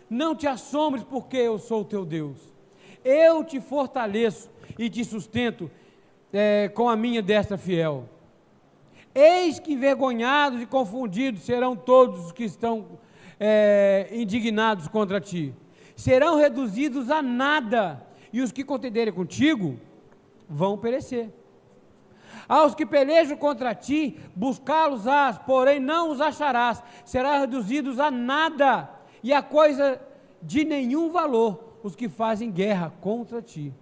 Não 0.10 0.36
te 0.36 0.48
assombres 0.48 1.04
porque 1.04 1.38
eu 1.38 1.58
sou 1.58 1.82
o 1.82 1.86
teu 1.86 2.06
Deus. 2.06 2.38
Eu 3.04 3.44
te 3.44 3.60
fortaleço 3.60 4.50
e 4.78 4.90
te 4.90 5.04
sustento 5.04 5.70
é, 6.32 6.70
com 6.70 6.90
a 6.90 6.96
minha 6.96 7.22
destra 7.22 7.58
fiel. 7.58 8.08
Eis 9.14 9.60
que 9.60 9.74
envergonhados 9.74 10.62
e 10.62 10.66
confundidos 10.66 11.42
serão 11.42 11.76
todos 11.76 12.26
os 12.26 12.32
que 12.32 12.44
estão 12.44 13.00
é, 13.40 14.08
indignados 14.12 14.88
contra 14.88 15.20
ti 15.20 15.54
serão 16.00 16.38
reduzidos 16.38 17.12
a 17.12 17.22
nada, 17.22 18.02
e 18.32 18.42
os 18.42 18.54
que 18.54 18.64
contenderem 18.64 19.14
contigo 19.14 19.78
vão 20.48 20.78
perecer. 20.78 21.30
Aos 22.48 22.74
que 22.74 22.86
pelejam 22.86 23.36
contra 23.36 23.76
ti, 23.76 24.18
buscá-los-ás, 24.34 25.40
porém 25.40 25.78
não 25.78 26.10
os 26.10 26.22
acharás, 26.22 26.82
serão 27.04 27.42
reduzidos 27.42 28.00
a 28.00 28.10
nada, 28.10 28.90
e 29.22 29.34
a 29.34 29.42
coisa 29.42 30.00
de 30.42 30.64
nenhum 30.64 31.12
valor, 31.12 31.80
os 31.84 31.98
que 31.98 32.08
fazem 32.08 32.50
guerra 32.50 32.94
contra 33.02 33.42
ti. 33.42 33.74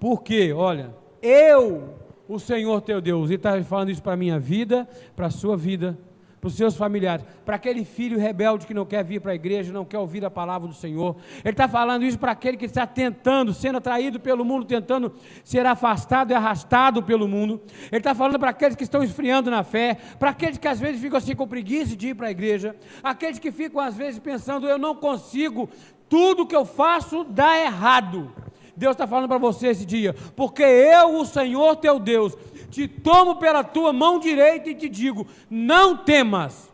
Porque, 0.00 0.54
olha, 0.54 0.94
eu, 1.20 1.94
o 2.26 2.38
Senhor 2.38 2.80
teu 2.80 3.02
Deus, 3.02 3.28
e 3.28 3.34
está 3.34 3.62
falando 3.62 3.90
isso 3.90 4.02
para 4.02 4.14
a 4.14 4.16
minha 4.16 4.38
vida, 4.38 4.88
para 5.14 5.26
a 5.26 5.30
sua 5.30 5.58
vida, 5.58 5.98
para 6.46 6.48
os 6.48 6.54
seus 6.54 6.76
familiares, 6.76 7.26
para 7.44 7.56
aquele 7.56 7.84
filho 7.84 8.18
rebelde 8.18 8.66
que 8.66 8.74
não 8.74 8.86
quer 8.86 9.04
vir 9.04 9.20
para 9.20 9.32
a 9.32 9.34
igreja, 9.34 9.72
não 9.72 9.84
quer 9.84 9.98
ouvir 9.98 10.24
a 10.24 10.30
palavra 10.30 10.68
do 10.68 10.74
Senhor. 10.74 11.16
Ele 11.44 11.50
está 11.50 11.66
falando 11.66 12.04
isso 12.04 12.18
para 12.18 12.30
aquele 12.30 12.56
que 12.56 12.66
está 12.66 12.86
tentando, 12.86 13.52
sendo 13.52 13.78
atraído 13.78 14.20
pelo 14.20 14.44
mundo, 14.44 14.64
tentando 14.64 15.12
ser 15.42 15.66
afastado 15.66 16.30
e 16.30 16.34
arrastado 16.34 17.02
pelo 17.02 17.26
mundo. 17.26 17.60
Ele 17.90 17.98
está 17.98 18.14
falando 18.14 18.38
para 18.38 18.50
aqueles 18.50 18.76
que 18.76 18.84
estão 18.84 19.02
esfriando 19.02 19.50
na 19.50 19.64
fé, 19.64 19.96
para 20.20 20.30
aqueles 20.30 20.56
que 20.56 20.68
às 20.68 20.78
vezes 20.78 21.00
ficam 21.00 21.18
assim 21.18 21.34
com 21.34 21.48
preguiça 21.48 21.96
de 21.96 22.08
ir 22.08 22.14
para 22.14 22.28
a 22.28 22.30
igreja, 22.30 22.76
aqueles 23.02 23.40
que 23.40 23.50
ficam 23.50 23.80
às 23.80 23.96
vezes 23.96 24.20
pensando, 24.20 24.68
eu 24.68 24.78
não 24.78 24.94
consigo, 24.94 25.68
tudo 26.08 26.46
que 26.46 26.54
eu 26.54 26.64
faço 26.64 27.24
dá 27.24 27.58
errado. 27.58 28.32
Deus 28.76 28.92
está 28.92 29.06
falando 29.06 29.28
para 29.28 29.38
você 29.38 29.68
esse 29.68 29.86
dia, 29.86 30.14
porque 30.36 30.62
eu, 30.62 31.18
o 31.18 31.24
Senhor 31.24 31.76
teu 31.76 31.98
Deus, 31.98 32.36
te 32.66 32.86
tomo 32.86 33.36
pela 33.36 33.64
tua 33.64 33.92
mão 33.92 34.18
direita 34.18 34.70
e 34.70 34.74
te 34.74 34.88
digo: 34.88 35.26
não 35.48 35.96
temas. 35.96 36.70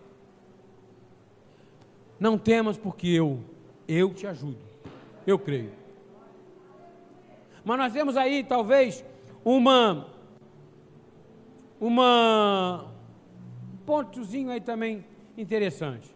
Não 2.18 2.38
temas, 2.38 2.76
porque 2.78 3.08
eu, 3.08 3.40
eu 3.86 4.14
te 4.14 4.26
ajudo. 4.26 4.58
Eu 5.26 5.38
creio. 5.38 5.72
Mas 7.64 7.78
nós 7.78 7.92
temos 7.92 8.16
aí, 8.16 8.44
talvez, 8.44 9.04
uma. 9.44 10.08
Uma. 11.80 12.86
Um 13.72 13.76
pontozinho 13.84 14.50
aí 14.50 14.60
também 14.60 15.04
interessante. 15.36 16.08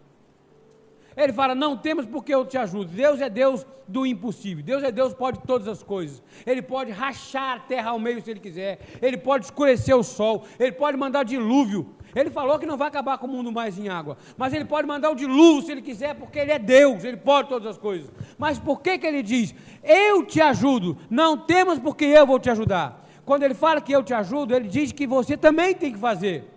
Ele 1.16 1.32
fala: 1.32 1.54
Não 1.54 1.76
temos 1.76 2.04
porque 2.06 2.34
eu 2.34 2.44
te 2.44 2.58
ajudo. 2.58 2.90
Deus 2.90 3.20
é 3.20 3.30
Deus 3.30 3.66
do 3.88 4.04
impossível. 4.04 4.62
Deus 4.62 4.82
é 4.82 4.90
Deus, 4.90 5.14
pode 5.14 5.40
todas 5.40 5.66
as 5.66 5.82
coisas. 5.82 6.22
Ele 6.44 6.60
pode 6.60 6.90
rachar 6.90 7.56
a 7.56 7.60
terra 7.60 7.90
ao 7.90 7.98
meio 7.98 8.20
se 8.22 8.30
ele 8.30 8.40
quiser. 8.40 8.80
Ele 9.00 9.16
pode 9.16 9.46
escurecer 9.46 9.96
o 9.96 10.02
sol. 10.02 10.44
Ele 10.58 10.72
pode 10.72 10.96
mandar 10.96 11.24
dilúvio. 11.24 11.94
Ele 12.14 12.30
falou 12.30 12.58
que 12.58 12.66
não 12.66 12.76
vai 12.76 12.88
acabar 12.88 13.18
com 13.18 13.26
o 13.26 13.30
mundo 13.30 13.52
mais 13.52 13.78
em 13.78 13.88
água. 13.88 14.16
Mas 14.36 14.52
ele 14.52 14.64
pode 14.64 14.86
mandar 14.86 15.10
o 15.10 15.14
dilúvio 15.14 15.62
se 15.62 15.72
ele 15.72 15.82
quiser, 15.82 16.14
porque 16.14 16.38
ele 16.38 16.50
é 16.50 16.58
Deus. 16.58 17.04
Ele 17.04 17.16
pode 17.16 17.48
todas 17.48 17.66
as 17.68 17.78
coisas. 17.78 18.10
Mas 18.38 18.58
por 18.58 18.80
que, 18.80 18.98
que 18.98 19.06
ele 19.06 19.22
diz: 19.22 19.54
Eu 19.82 20.24
te 20.24 20.40
ajudo? 20.40 20.98
Não 21.08 21.36
temas 21.36 21.78
porque 21.78 22.04
eu 22.04 22.26
vou 22.26 22.38
te 22.38 22.50
ajudar. 22.50 23.06
Quando 23.24 23.42
ele 23.42 23.54
fala 23.54 23.80
que 23.80 23.92
eu 23.92 24.04
te 24.04 24.14
ajudo, 24.14 24.54
ele 24.54 24.68
diz 24.68 24.92
que 24.92 25.06
você 25.06 25.36
também 25.36 25.74
tem 25.74 25.92
que 25.92 25.98
fazer. 25.98 26.55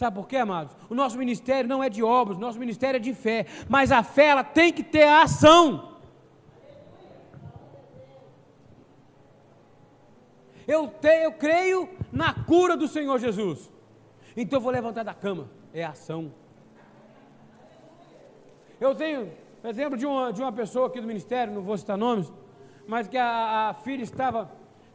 Sabe 0.00 0.16
por 0.16 0.26
quê, 0.26 0.38
amados? 0.38 0.74
O 0.88 0.94
nosso 0.94 1.18
ministério 1.18 1.68
não 1.68 1.84
é 1.84 1.90
de 1.90 2.02
obras, 2.02 2.38
o 2.38 2.40
nosso 2.40 2.58
ministério 2.58 2.96
é 2.96 2.98
de 2.98 3.12
fé. 3.12 3.44
Mas 3.68 3.92
a 3.92 4.02
fé, 4.02 4.28
ela 4.28 4.42
tem 4.42 4.72
que 4.72 4.82
ter 4.82 5.02
a 5.02 5.24
ação. 5.24 5.98
Eu, 10.66 10.88
te, 10.88 11.24
eu 11.24 11.32
creio 11.32 11.86
na 12.10 12.32
cura 12.32 12.78
do 12.78 12.88
Senhor 12.88 13.18
Jesus. 13.18 13.70
Então 14.34 14.56
eu 14.56 14.62
vou 14.62 14.72
levantar 14.72 15.02
da 15.02 15.12
cama. 15.12 15.50
É 15.70 15.84
ação. 15.84 16.32
Eu 18.80 18.94
tenho 18.94 19.30
exemplo 19.62 19.98
de 19.98 20.06
uma, 20.06 20.32
de 20.32 20.40
uma 20.40 20.50
pessoa 20.50 20.86
aqui 20.86 20.98
do 20.98 21.06
ministério, 21.06 21.52
não 21.52 21.60
vou 21.60 21.76
citar 21.76 21.98
nomes, 21.98 22.32
mas 22.88 23.06
que 23.06 23.18
a, 23.18 23.68
a 23.68 23.74
filha 23.74 24.02
estava 24.02 24.50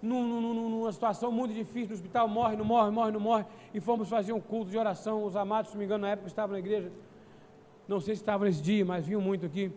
num, 0.06 0.42
num, 0.42 0.70
numa 0.70 0.92
situação 0.92 1.32
muito 1.32 1.54
difícil 1.54 1.90
no 1.90 1.96
hospital, 1.96 2.28
morre, 2.28 2.56
não 2.56 2.66
morre, 2.66 2.92
morre, 2.92 3.12
não 3.12 3.20
morre, 3.20 3.46
e 3.74 3.80
fomos 3.80 4.08
fazer 4.08 4.34
um 4.34 4.40
culto 4.40 4.72
de 4.72 4.78
oração. 4.78 5.24
Os 5.26 5.36
amados, 5.36 5.72
se 5.72 5.76
não 5.76 5.80
me 5.80 5.86
engano, 5.86 6.04
na 6.04 6.12
época 6.12 6.28
estavam 6.28 6.54
na 6.54 6.60
igreja, 6.60 6.92
não 7.88 8.00
sei 8.00 8.16
se 8.16 8.22
estavam 8.22 8.48
nesse 8.48 8.62
dia, 8.62 8.86
mas 8.86 9.06
vinham 9.06 9.22
muito 9.22 9.46
aqui. 9.46 9.72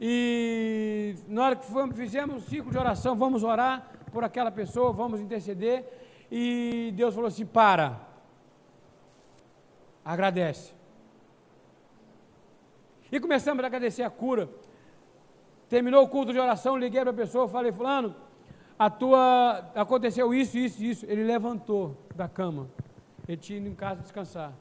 E 0.00 1.16
na 1.26 1.44
hora 1.44 1.56
que 1.56 1.66
fomos, 1.66 1.96
fizemos 1.96 2.36
um 2.36 2.40
ciclo 2.40 2.70
de 2.70 2.78
oração, 2.78 3.16
vamos 3.16 3.42
orar 3.42 3.90
por 4.12 4.22
aquela 4.22 4.50
pessoa, 4.50 4.92
vamos 4.92 5.20
interceder. 5.20 5.84
E 6.30 6.92
Deus 6.94 7.14
falou 7.14 7.28
assim: 7.28 7.46
para, 7.46 8.00
agradece. 10.04 10.72
E 13.10 13.18
começamos 13.18 13.64
a 13.64 13.66
agradecer 13.66 14.02
a 14.02 14.10
cura. 14.10 14.48
Terminou 15.68 16.04
o 16.04 16.08
culto 16.08 16.32
de 16.32 16.38
oração, 16.38 16.76
liguei 16.76 17.00
para 17.00 17.10
a 17.10 17.14
pessoa, 17.14 17.48
falei, 17.48 17.72
fulano, 17.72 18.14
a 18.78 18.88
tua 18.88 19.70
aconteceu 19.74 20.32
isso, 20.32 20.56
isso, 20.56 20.82
isso. 20.84 21.06
Ele 21.06 21.24
levantou 21.24 21.96
da 22.14 22.28
cama. 22.28 22.68
Ele 23.26 23.36
tinha 23.36 23.58
ido 23.58 23.68
em 23.68 23.74
casa 23.74 24.02
descansar. 24.02 24.52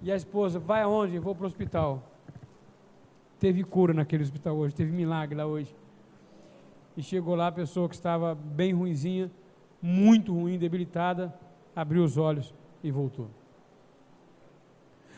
E 0.00 0.12
a 0.12 0.16
esposa, 0.16 0.58
vai 0.58 0.82
aonde? 0.82 1.18
Vou 1.18 1.34
para 1.34 1.44
o 1.44 1.46
hospital. 1.46 2.02
Teve 3.40 3.64
cura 3.64 3.92
naquele 3.92 4.22
hospital 4.22 4.56
hoje, 4.56 4.74
teve 4.74 4.92
milagre 4.92 5.36
lá 5.36 5.46
hoje. 5.46 5.74
E 6.96 7.02
chegou 7.02 7.34
lá 7.34 7.48
a 7.48 7.52
pessoa 7.52 7.88
que 7.88 7.94
estava 7.94 8.34
bem 8.34 8.72
ruinzinha, 8.72 9.30
muito 9.80 10.32
ruim, 10.32 10.58
debilitada, 10.58 11.32
abriu 11.74 12.02
os 12.02 12.16
olhos 12.16 12.52
e 12.82 12.90
voltou. 12.90 13.28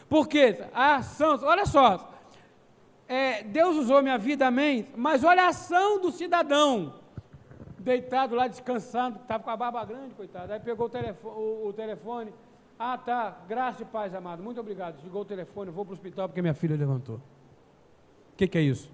Por 0.09 0.29
quê? 0.29 0.63
A 0.75 0.97
ação, 0.97 1.39
olha 1.43 1.65
só, 1.65 2.13
é, 3.09 3.43
Deus 3.43 3.77
usou 3.77 4.03
minha 4.03 4.19
vida, 4.19 4.47
amém, 4.47 4.87
mas 4.97 5.25
olha 5.25 5.45
a 5.45 5.49
ação 5.49 6.01
do 6.01 6.11
cidadão, 6.11 7.00
deitado 7.81 8.35
lá 8.35 8.47
descansando, 8.47 9.19
estava 9.21 9.43
com 9.43 9.51
a 9.51 9.57
barba 9.57 9.85
grande, 9.85 10.15
coitado, 10.15 10.53
aí 10.53 10.61
pegou 10.61 10.87
o 10.87 10.91
telefone, 10.91 11.35
o, 11.35 11.69
o 11.69 11.73
telefone 11.73 12.33
ah 12.79 12.97
tá, 12.97 13.37
graça 13.49 13.83
e 13.83 13.85
paz, 13.85 14.15
amado, 14.15 14.43
muito 14.43 14.61
obrigado, 14.61 15.03
ligou 15.03 15.23
o 15.23 15.25
telefone, 15.25 15.71
vou 15.71 15.85
para 15.85 15.93
o 15.93 15.95
hospital 15.95 16.29
porque 16.29 16.41
minha 16.41 16.55
filha 16.55 16.77
levantou 16.77 17.21
que, 18.41 18.49
que 18.49 18.59
é 18.59 18.63
isso? 18.63 18.91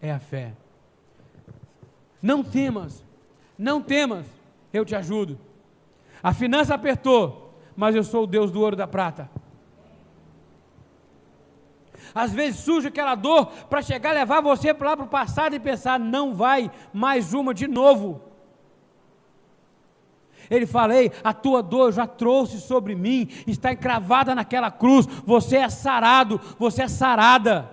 É 0.00 0.12
a 0.12 0.20
fé. 0.20 0.52
Não 2.22 2.44
temas, 2.44 3.04
não 3.58 3.82
temas, 3.82 4.24
eu 4.72 4.84
te 4.84 4.94
ajudo. 4.94 5.36
A 6.22 6.32
finança 6.32 6.74
apertou, 6.74 7.58
mas 7.76 7.96
eu 7.96 8.04
sou 8.04 8.22
o 8.22 8.26
Deus 8.26 8.52
do 8.52 8.60
ouro 8.60 8.76
e 8.76 8.78
da 8.78 8.86
prata. 8.86 9.28
Às 12.14 12.32
vezes 12.32 12.60
surge 12.60 12.88
aquela 12.88 13.14
dor 13.14 13.46
para 13.68 13.82
chegar, 13.82 14.12
levar 14.12 14.40
você 14.40 14.72
para 14.72 14.90
lá 14.90 14.96
para 14.96 15.06
o 15.06 15.08
passado 15.08 15.54
e 15.54 15.60
pensar, 15.60 15.98
não 15.98 16.34
vai 16.34 16.70
mais 16.92 17.34
uma 17.34 17.52
de 17.52 17.66
novo. 17.66 18.20
Ele 20.50 20.66
fala: 20.66 20.94
Ei, 20.94 21.10
a 21.22 21.32
tua 21.32 21.62
dor 21.62 21.92
já 21.92 22.06
trouxe 22.06 22.60
sobre 22.60 22.94
mim, 22.94 23.28
está 23.46 23.72
encravada 23.72 24.34
naquela 24.34 24.70
cruz. 24.70 25.06
Você 25.24 25.56
é 25.56 25.68
sarado, 25.68 26.40
você 26.58 26.82
é 26.82 26.88
sarada. 26.88 27.70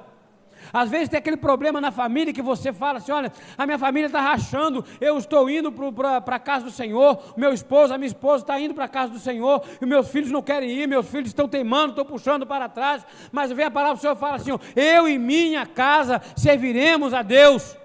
Às 0.73 0.89
vezes 0.89 1.09
tem 1.09 1.17
aquele 1.17 1.37
problema 1.37 1.81
na 1.81 1.91
família 1.91 2.33
que 2.33 2.41
você 2.41 2.71
fala 2.71 2.99
assim: 2.99 3.11
olha, 3.11 3.31
a 3.57 3.65
minha 3.65 3.77
família 3.77 4.07
está 4.07 4.21
rachando, 4.21 4.83
eu 4.99 5.17
estou 5.17 5.49
indo 5.49 5.71
para 5.71 6.17
a 6.17 6.39
casa 6.39 6.65
do 6.65 6.71
Senhor, 6.71 7.33
meu 7.35 7.53
esposo, 7.53 7.93
a 7.93 7.97
minha 7.97 8.07
esposa 8.07 8.43
está 8.43 8.59
indo 8.59 8.73
para 8.73 8.85
a 8.85 8.89
casa 8.89 9.11
do 9.11 9.19
Senhor, 9.19 9.63
e 9.81 9.85
meus 9.85 10.09
filhos 10.09 10.31
não 10.31 10.41
querem 10.41 10.69
ir, 10.69 10.87
meus 10.87 11.07
filhos 11.07 11.27
estão 11.27 11.47
teimando, 11.47 11.89
estão 11.89 12.05
puxando 12.05 12.45
para 12.45 12.69
trás, 12.69 13.05
mas 13.31 13.51
vem 13.51 13.65
a 13.65 13.71
palavra 13.71 13.97
do 13.97 14.01
Senhor 14.01 14.15
e 14.15 14.19
fala 14.19 14.35
assim: 14.35 14.51
eu 14.75 15.07
e 15.07 15.17
minha 15.17 15.65
casa 15.65 16.21
serviremos 16.35 17.13
a 17.13 17.21
Deus. 17.21 17.77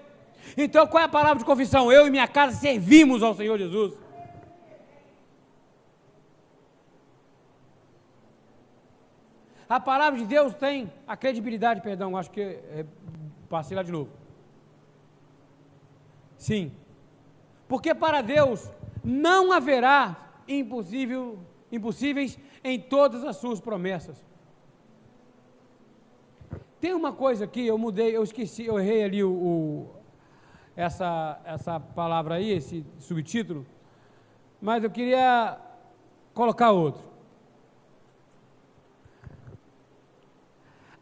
Então 0.57 0.87
qual 0.87 1.01
é 1.01 1.05
a 1.05 1.09
palavra 1.09 1.39
de 1.39 1.45
confissão? 1.45 1.91
Eu 1.91 2.07
e 2.07 2.09
minha 2.09 2.27
casa 2.27 2.55
servimos 2.55 3.21
ao 3.21 3.35
Senhor 3.35 3.57
Jesus. 3.57 4.06
A 9.69 9.79
palavra 9.79 10.17
de 10.19 10.25
Deus 10.25 10.53
tem 10.53 10.91
a 11.05 11.17
credibilidade, 11.17 11.81
perdão, 11.81 12.15
acho 12.15 12.31
que 12.31 12.41
é, 12.41 12.85
passei 13.49 13.75
lá 13.75 13.83
de 13.83 13.91
novo. 13.91 14.09
Sim. 16.37 16.71
Porque 17.67 17.93
para 17.93 18.21
Deus 18.21 18.71
não 19.03 19.51
haverá 19.51 20.15
impossível, 20.47 21.39
impossíveis 21.71 22.39
em 22.63 22.79
todas 22.79 23.25
as 23.25 23.37
suas 23.37 23.59
promessas. 23.59 24.25
Tem 26.79 26.93
uma 26.93 27.11
coisa 27.11 27.45
aqui, 27.45 27.65
eu 27.65 27.77
mudei, 27.77 28.15
eu 28.15 28.23
esqueci, 28.23 28.65
eu 28.65 28.79
errei 28.79 29.03
ali 29.03 29.23
o, 29.23 29.31
o 29.31 29.95
essa, 30.75 31.41
essa 31.43 31.79
palavra 31.79 32.35
aí, 32.35 32.51
esse 32.51 32.85
subtítulo, 32.99 33.65
mas 34.61 34.83
eu 34.83 34.91
queria 34.91 35.57
colocar 36.33 36.71
outro. 36.71 37.06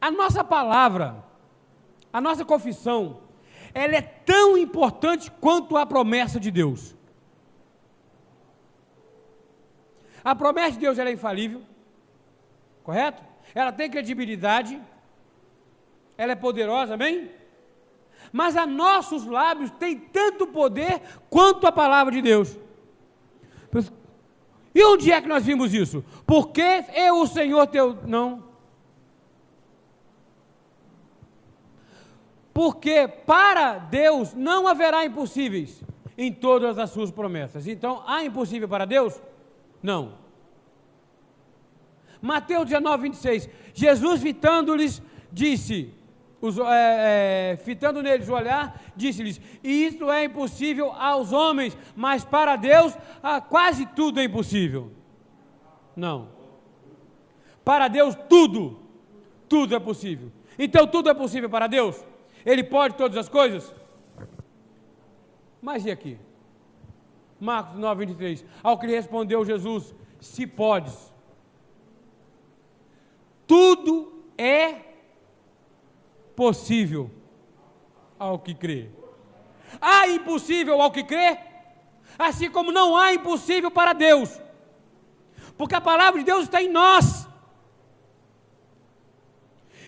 A 0.05 0.11
nossa 0.11 0.43
palavra, 0.43 1.15
a 2.13 2.21
nossa 2.21 2.45
confissão, 2.45 3.21
ela 3.73 3.95
é 3.95 4.01
tão 4.03 4.55
importante 4.55 5.31
quanto 5.31 5.75
a 5.75 5.83
promessa 5.83 6.39
de 6.39 6.51
Deus. 6.51 6.95
A 10.23 10.35
promessa 10.35 10.73
de 10.73 10.77
Deus 10.81 10.99
é 10.99 11.11
infalível, 11.11 11.63
correto? 12.83 13.23
Ela 13.55 13.71
tem 13.71 13.89
credibilidade, 13.89 14.79
ela 16.15 16.33
é 16.33 16.35
poderosa, 16.35 16.93
amém? 16.93 17.31
Mas 18.31 18.55
a 18.55 18.67
nossos 18.67 19.25
lábios 19.25 19.71
tem 19.71 19.97
tanto 19.97 20.45
poder 20.45 21.01
quanto 21.31 21.65
a 21.65 21.71
palavra 21.71 22.13
de 22.13 22.21
Deus. 22.21 22.55
E 24.75 24.83
onde 24.83 25.11
é 25.11 25.19
que 25.19 25.27
nós 25.27 25.43
vimos 25.43 25.73
isso? 25.73 26.05
Porque 26.27 26.85
eu, 26.93 27.21
o 27.21 27.25
Senhor 27.25 27.65
teu. 27.65 27.97
Não. 28.05 28.54
Porque 32.55 33.05
para 33.05 33.77
Deus 33.79 34.33
não 34.33 34.65
haverá 34.65 35.03
impossíveis 35.03 35.83
em 36.17 36.31
todas 36.31 36.79
as 36.79 36.89
suas 36.89 37.11
promessas. 37.11 37.67
Então, 37.67 38.01
há 38.07 38.23
impossível 38.23 38.65
para 38.65 38.85
Deus? 38.85 39.21
Não. 39.83 40.13
Mateus 42.21 42.63
19, 42.63 43.03
26. 43.09 43.49
Jesus, 43.73 44.21
fitando-lhes, 44.21 45.01
disse, 45.33 45.93
os, 46.39 46.57
é, 46.57 47.51
é, 47.51 47.57
fitando 47.57 48.01
neles 48.01 48.29
o 48.29 48.33
olhar, 48.33 48.81
disse-lhes: 48.95 49.41
Isto 49.61 50.09
é 50.09 50.23
impossível 50.23 50.93
aos 50.93 51.33
homens, 51.33 51.77
mas 51.93 52.23
para 52.23 52.55
Deus 52.55 52.97
ah, 53.21 53.41
quase 53.41 53.85
tudo 53.87 54.21
é 54.21 54.23
impossível. 54.23 54.93
Não. 55.93 56.29
Para 57.65 57.89
Deus 57.89 58.15
tudo, 58.29 58.79
tudo 59.49 59.75
é 59.75 59.79
possível. 59.79 60.31
Então 60.57 60.87
tudo 60.87 61.09
é 61.09 61.13
possível 61.13 61.49
para 61.49 61.67
Deus? 61.67 62.14
Ele 62.45 62.63
pode 62.63 62.95
todas 62.95 63.17
as 63.17 63.27
coisas? 63.27 63.73
Mas 65.61 65.85
e 65.85 65.91
aqui? 65.91 66.19
Marcos 67.39 67.75
9, 67.75 68.05
23. 68.05 68.45
Ao 68.61 68.77
que 68.77 68.87
respondeu 68.87 69.43
Jesus: 69.43 69.93
Se 70.19 70.45
podes. 70.45 71.13
Tudo 73.47 74.23
é 74.37 74.81
possível 76.35 77.09
ao 78.17 78.39
que 78.39 78.53
crê. 78.53 78.89
Há 79.81 80.07
impossível 80.07 80.81
ao 80.81 80.91
que 80.91 81.03
crê? 81.03 81.37
Assim 82.17 82.49
como 82.49 82.71
não 82.71 82.95
há 82.95 83.13
impossível 83.13 83.69
para 83.69 83.93
Deus. 83.93 84.39
Porque 85.57 85.75
a 85.75 85.81
palavra 85.81 86.19
de 86.19 86.25
Deus 86.25 86.43
está 86.43 86.61
em 86.61 86.69
nós. 86.69 87.24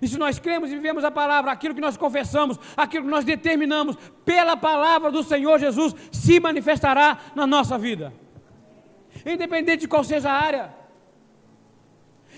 E 0.02 0.08
se 0.08 0.18
nós 0.18 0.40
cremos 0.40 0.72
e 0.72 0.76
vivemos 0.76 1.04
a 1.04 1.12
palavra, 1.12 1.52
aquilo 1.52 1.74
que 1.74 1.82
nós 1.82 1.98
confessamos, 1.98 2.60
aquilo 2.76 3.06
que 3.06 3.12
nós 3.12 3.26
determinamos, 3.26 3.96
pela 4.24 4.56
palavra 4.56 5.12
do 5.12 5.24
Senhor 5.24 5.60
Jesus, 5.60 5.96
se 6.12 6.40
manifestará 6.40 7.18
na 7.36 7.48
nossa 7.48 7.78
vida. 7.78 8.14
Independente 9.26 9.82
de 9.82 9.88
qual 9.88 10.04
seja 10.04 10.30
a 10.30 10.34
área. 10.34 10.78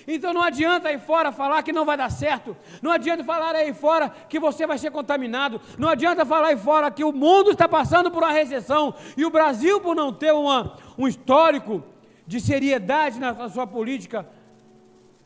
Então 0.07 0.33
não 0.33 0.41
adianta 0.41 0.89
aí 0.89 0.97
fora 0.97 1.31
falar 1.31 1.61
que 1.61 1.71
não 1.71 1.85
vai 1.85 1.97
dar 1.97 2.09
certo. 2.09 2.55
Não 2.81 2.91
adianta 2.91 3.23
falar 3.23 3.53
aí 3.53 3.73
fora 3.73 4.09
que 4.09 4.39
você 4.39 4.65
vai 4.65 4.77
ser 4.77 4.91
contaminado. 4.91 5.61
Não 5.77 5.89
adianta 5.89 6.25
falar 6.25 6.47
aí 6.47 6.57
fora 6.57 6.89
que 6.89 7.03
o 7.03 7.11
mundo 7.11 7.51
está 7.51 7.67
passando 7.67 8.09
por 8.09 8.23
uma 8.23 8.31
recessão. 8.31 8.93
E 9.15 9.25
o 9.25 9.29
Brasil, 9.29 9.79
por 9.81 9.95
não 9.95 10.11
ter 10.11 10.33
uma, 10.33 10.77
um 10.97 11.07
histórico 11.07 11.83
de 12.25 12.39
seriedade 12.39 13.19
na, 13.19 13.33
na 13.33 13.49
sua 13.49 13.67
política 13.67 14.27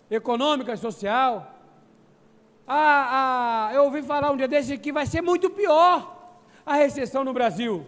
econômica 0.09 0.73
e 0.73 0.77
social, 0.77 1.52
ah, 2.67 3.67
ah, 3.69 3.73
eu 3.73 3.83
ouvi 3.83 4.01
falar 4.01 4.31
um 4.31 4.37
dia 4.37 4.47
desse 4.47 4.77
que 4.77 4.91
vai 4.91 5.05
ser 5.05 5.21
muito 5.21 5.49
pior 5.49 6.13
a 6.65 6.75
recessão 6.75 7.23
no 7.23 7.33
Brasil. 7.33 7.85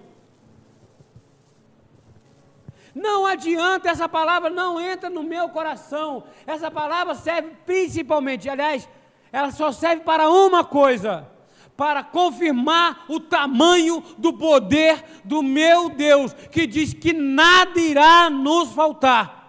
Não 2.93 3.25
adianta, 3.25 3.89
essa 3.89 4.07
palavra 4.07 4.49
não 4.49 4.79
entra 4.79 5.09
no 5.09 5.21
meu 5.21 5.49
coração. 5.49 6.23
Essa 6.47 6.71
palavra 6.71 7.13
serve 7.13 7.51
principalmente, 7.65 8.49
aliás, 8.49 8.87
ela 9.31 9.51
só 9.51 9.71
serve 9.71 10.03
para 10.03 10.29
uma 10.29 10.63
coisa: 10.63 11.27
para 11.75 12.03
confirmar 12.03 13.05
o 13.09 13.19
tamanho 13.19 14.01
do 14.17 14.31
poder 14.33 15.03
do 15.25 15.43
meu 15.43 15.89
Deus, 15.89 16.33
que 16.33 16.65
diz 16.65 16.93
que 16.93 17.11
nada 17.11 17.77
irá 17.79 18.29
nos 18.29 18.71
faltar. 18.71 19.44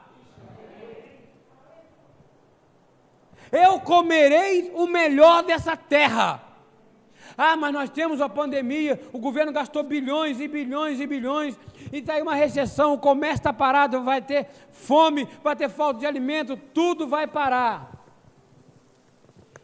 Eu 3.57 3.81
comerei 3.81 4.71
o 4.75 4.87
melhor 4.87 5.43
dessa 5.43 5.77
terra. 5.77 6.43
Ah, 7.37 7.57
mas 7.57 7.73
nós 7.73 7.91
temos 7.91 8.21
a 8.21 8.29
pandemia, 8.29 9.01
o 9.13 9.19
governo 9.19 9.53
gastou 9.53 9.83
bilhões 9.83 10.41
e 10.41 10.49
bilhões 10.49 11.01
e 11.01 11.07
bilhões, 11.07 11.59
e 11.93 11.99
está 11.99 12.15
aí 12.15 12.23
uma 12.23 12.35
recessão, 12.35 12.95
o 12.95 12.99
comércio 12.99 13.37
está 13.37 13.53
parado, 13.53 14.03
vai 14.03 14.23
ter 14.23 14.49
fome, 14.71 15.29
vai 15.45 15.55
ter 15.55 15.69
falta 15.69 16.01
de 16.01 16.07
alimento, 16.07 16.57
tudo 16.57 17.07
vai 17.07 17.27
parar. 17.27 17.93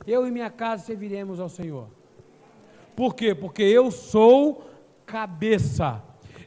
Eu 0.06 0.26
e 0.26 0.30
minha 0.30 0.50
casa 0.50 0.84
serviremos 0.84 1.40
ao 1.40 1.48
Senhor. 1.48 1.88
Por 2.94 3.14
quê? 3.14 3.34
Porque 3.34 3.62
eu 3.62 3.90
sou 3.90 4.70
cabeça. 5.06 6.02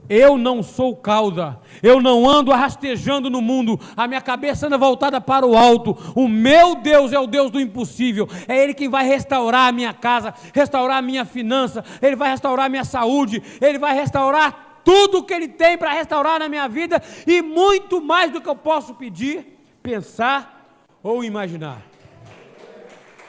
Eu 0.08 0.38
não 0.38 0.62
sou 0.62 0.96
cauda, 0.96 1.60
eu 1.82 2.00
não 2.00 2.30
ando 2.30 2.52
rastejando 2.52 3.30
no 3.30 3.42
mundo, 3.42 3.80
a 3.98 4.08
minha 4.08 4.22
cabeça 4.22 4.68
anda 4.68 4.78
voltada 4.78 5.20
para 5.20 5.46
o 5.46 5.58
alto. 5.58 5.98
O 6.16 6.28
meu 6.28 6.76
Deus 6.76 7.12
é 7.12 7.20
o 7.20 7.26
Deus 7.26 7.50
do 7.50 7.60
impossível, 7.60 8.28
é 8.48 8.56
Ele 8.64 8.74
quem 8.74 8.88
vai 8.88 9.06
restaurar 9.06 9.70
a 9.70 9.72
minha 9.72 9.94
casa, 9.94 10.34
restaurar 10.54 10.98
a 10.98 11.02
minha 11.02 11.26
finança, 11.26 11.84
Ele 12.02 12.16
vai 12.16 12.30
restaurar 12.30 12.68
a 12.68 12.70
minha 12.70 12.84
saúde, 12.84 13.42
Ele 13.60 13.80
vai 13.80 13.96
restaurar 13.96 14.82
tudo 14.84 15.20
o 15.20 15.24
que 15.24 15.34
Ele 15.34 15.48
tem 15.48 15.78
para 15.78 15.92
restaurar 15.92 16.40
na 16.40 16.48
minha 16.48 16.68
vida 16.68 17.02
e 17.26 17.42
muito 17.42 18.00
mais 18.00 18.32
do 18.32 18.40
que 18.40 18.48
eu 18.48 18.56
posso 18.56 18.94
pedir, 18.94 19.58
pensar 19.82 20.80
ou 21.02 21.24
imaginar. 21.24 21.82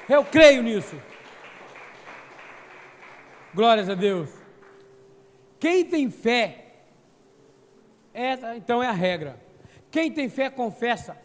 Eu 0.08 0.24
creio 0.24 0.62
nisso. 0.62 0.96
Glórias 3.54 3.88
a 3.88 3.94
Deus. 3.94 4.28
Quem 5.58 5.84
tem 5.84 6.10
fé, 6.10 6.65
essa 8.16 8.56
então 8.56 8.82
é 8.82 8.88
a 8.88 8.92
regra. 8.92 9.38
Quem 9.90 10.10
tem 10.10 10.28
fé, 10.28 10.48
confessa. 10.48 11.16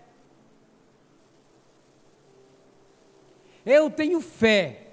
Eu 3.66 3.89
tenho 3.89 4.20
fé. 4.20 4.88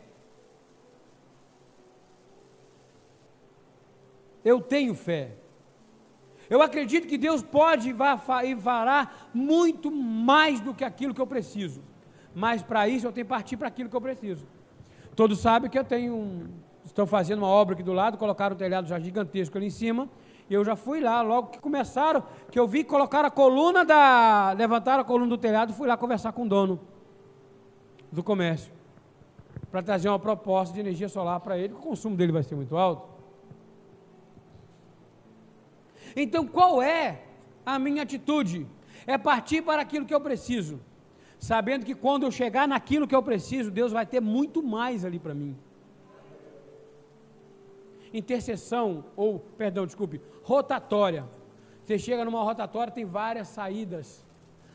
Eu 4.44 4.60
tenho 4.60 4.94
fé. 4.94 5.32
Eu 6.48 6.62
acredito 6.62 7.06
que 7.06 7.18
Deus 7.18 7.42
pode 7.42 7.90
e 7.90 8.56
fará 8.56 9.10
muito 9.34 9.90
mais 9.90 10.60
do 10.60 10.72
que 10.72 10.84
aquilo 10.84 11.12
que 11.12 11.20
eu 11.20 11.26
preciso. 11.26 11.82
Mas 12.34 12.62
para 12.62 12.88
isso 12.88 13.06
eu 13.06 13.12
tenho 13.12 13.26
que 13.26 13.30
partir 13.30 13.56
para 13.56 13.68
aquilo 13.68 13.90
que 13.90 13.96
eu 13.96 14.00
preciso. 14.00 14.46
Todos 15.16 15.40
sabem 15.40 15.68
que 15.68 15.78
eu 15.78 15.84
tenho 15.84 16.14
um, 16.14 16.48
estão 16.84 17.06
fazendo 17.06 17.40
uma 17.40 17.48
obra 17.48 17.74
aqui 17.74 17.82
do 17.82 17.92
lado, 17.92 18.16
colocaram 18.16 18.54
o 18.54 18.58
telhado 18.58 18.86
já 18.86 18.98
gigantesco 18.98 19.58
ali 19.58 19.66
em 19.66 19.70
cima, 19.70 20.08
e 20.50 20.54
eu 20.54 20.64
já 20.64 20.74
fui 20.74 21.00
lá, 21.00 21.20
logo 21.20 21.48
que 21.48 21.58
começaram, 21.58 22.22
que 22.50 22.58
eu 22.58 22.66
vi 22.66 22.82
colocar 22.82 23.24
a 23.24 23.30
coluna 23.30 23.84
da. 23.84 24.54
levantaram 24.56 25.02
a 25.02 25.04
coluna 25.04 25.28
do 25.28 25.36
telhado, 25.36 25.74
fui 25.74 25.86
lá 25.86 25.96
conversar 25.96 26.32
com 26.32 26.44
o 26.44 26.48
dono 26.48 26.80
do 28.10 28.22
comércio. 28.22 28.72
Para 29.70 29.82
trazer 29.82 30.08
uma 30.08 30.18
proposta 30.18 30.72
de 30.72 30.80
energia 30.80 31.08
solar 31.08 31.40
para 31.40 31.58
ele, 31.58 31.74
que 31.74 31.80
o 31.80 31.82
consumo 31.82 32.16
dele 32.16 32.32
vai 32.32 32.42
ser 32.42 32.54
muito 32.54 32.76
alto. 32.76 33.06
Então 36.16 36.46
qual 36.46 36.80
é 36.80 37.22
a 37.66 37.78
minha 37.78 38.02
atitude? 38.02 38.66
É 39.06 39.18
partir 39.18 39.60
para 39.60 39.82
aquilo 39.82 40.06
que 40.06 40.14
eu 40.14 40.20
preciso, 40.20 40.80
sabendo 41.38 41.84
que 41.84 41.94
quando 41.94 42.22
eu 42.22 42.30
chegar 42.30 42.66
naquilo 42.66 43.06
que 43.06 43.14
eu 43.14 43.22
preciso, 43.22 43.70
Deus 43.70 43.92
vai 43.92 44.06
ter 44.06 44.20
muito 44.20 44.62
mais 44.62 45.04
ali 45.04 45.18
para 45.18 45.34
mim 45.34 45.54
interseção, 48.12 49.04
ou, 49.16 49.38
perdão, 49.38 49.86
desculpe, 49.86 50.20
rotatória. 50.42 51.24
Você 51.84 51.98
chega 51.98 52.24
numa 52.24 52.42
rotatória, 52.42 52.92
tem 52.92 53.04
várias 53.04 53.48
saídas. 53.48 54.26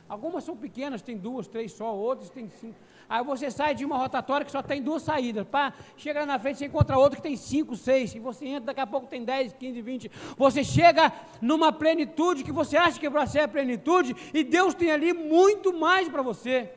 Algumas 0.09 0.43
são 0.43 0.55
pequenas, 0.55 1.01
tem 1.01 1.17
duas, 1.17 1.47
três 1.47 1.71
só, 1.71 1.95
outras 1.95 2.29
tem 2.29 2.49
cinco. 2.49 2.75
Aí 3.09 3.23
você 3.23 3.49
sai 3.49 3.73
de 3.73 3.85
uma 3.85 3.97
rotatória 3.97 4.45
que 4.45 4.51
só 4.51 4.61
tem 4.61 4.81
duas 4.81 5.01
saídas. 5.01 5.47
Pá, 5.47 5.73
chega 5.97 6.25
na 6.25 6.37
frente, 6.37 6.59
você 6.59 6.65
encontra 6.65 6.97
outra 6.97 7.15
que 7.15 7.21
tem 7.21 7.35
cinco, 7.35 7.75
seis. 7.75 8.13
E 8.13 8.19
você 8.19 8.45
entra, 8.47 8.65
daqui 8.65 8.79
a 8.81 8.87
pouco 8.87 9.07
tem 9.07 9.23
dez, 9.23 9.53
quinze, 9.53 9.81
vinte. 9.81 10.11
Você 10.37 10.63
chega 10.63 11.11
numa 11.41 11.71
plenitude 11.71 12.43
que 12.43 12.51
você 12.51 12.77
acha 12.77 12.99
que 12.99 13.09
para 13.09 13.25
ser 13.25 13.41
a 13.41 13.47
plenitude, 13.47 14.15
e 14.33 14.43
Deus 14.43 14.73
tem 14.73 14.91
ali 14.91 15.13
muito 15.13 15.73
mais 15.73 16.07
para 16.09 16.21
você. 16.21 16.71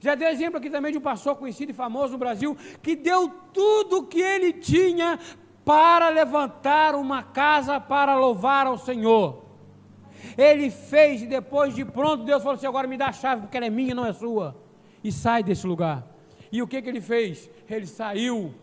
Já 0.00 0.14
deu 0.14 0.28
exemplo 0.28 0.58
aqui 0.58 0.70
também 0.70 0.92
de 0.92 0.98
um 0.98 1.02
pastor 1.02 1.36
conhecido 1.36 1.70
e 1.70 1.74
famoso 1.74 2.12
no 2.12 2.18
Brasil, 2.18 2.56
que 2.82 2.94
deu 2.94 3.28
tudo 3.52 3.98
o 3.98 4.06
que 4.06 4.20
ele 4.20 4.52
tinha 4.52 5.18
para 5.64 6.08
levantar 6.10 6.94
uma 6.94 7.22
casa 7.22 7.80
para 7.80 8.16
louvar 8.16 8.66
ao 8.66 8.78
Senhor. 8.78 9.44
Ele 10.36 10.70
fez 10.70 11.22
e 11.22 11.26
depois 11.26 11.74
de 11.74 11.84
pronto, 11.84 12.24
Deus 12.24 12.42
falou 12.42 12.56
assim: 12.56 12.66
agora 12.66 12.86
me 12.86 12.96
dá 12.96 13.08
a 13.08 13.12
chave, 13.12 13.42
porque 13.42 13.56
ela 13.56 13.66
é 13.66 13.70
minha, 13.70 13.94
não 13.94 14.06
é 14.06 14.12
sua. 14.12 14.56
E 15.02 15.10
sai 15.10 15.42
desse 15.42 15.66
lugar. 15.66 16.06
E 16.52 16.62
o 16.62 16.66
que, 16.66 16.80
que 16.80 16.88
ele 16.88 17.00
fez? 17.00 17.50
Ele 17.68 17.86
saiu. 17.86 18.54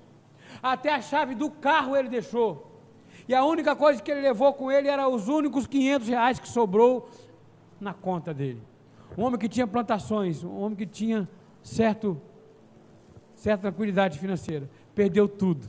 Até 0.62 0.94
a 0.94 1.02
chave 1.02 1.36
do 1.36 1.50
carro 1.50 1.96
ele 1.96 2.10
deixou. 2.10 2.72
E 3.28 3.34
a 3.34 3.44
única 3.44 3.76
coisa 3.76 4.02
que 4.02 4.12
ele 4.12 4.22
levou 4.22 4.54
com 4.54 4.72
ele 4.72 4.88
era 4.88 5.08
os 5.08 5.28
únicos 5.28 5.66
500 5.66 6.08
reais 6.08 6.40
que 6.40 6.48
sobrou 6.48 7.10
na 7.80 7.94
conta 7.94 8.34
dele 8.34 8.62
um 9.18 9.24
homem 9.24 9.40
que 9.40 9.50
tinha 9.50 9.68
plantações, 9.68 10.44
um 10.44 10.60
homem 10.62 10.76
que 10.76 10.86
tinha 10.86 11.28
certo, 11.62 12.20
certa 13.36 13.64
tranquilidade 13.64 14.20
financeira, 14.20 14.70
perdeu 14.96 15.28
tudo. 15.28 15.68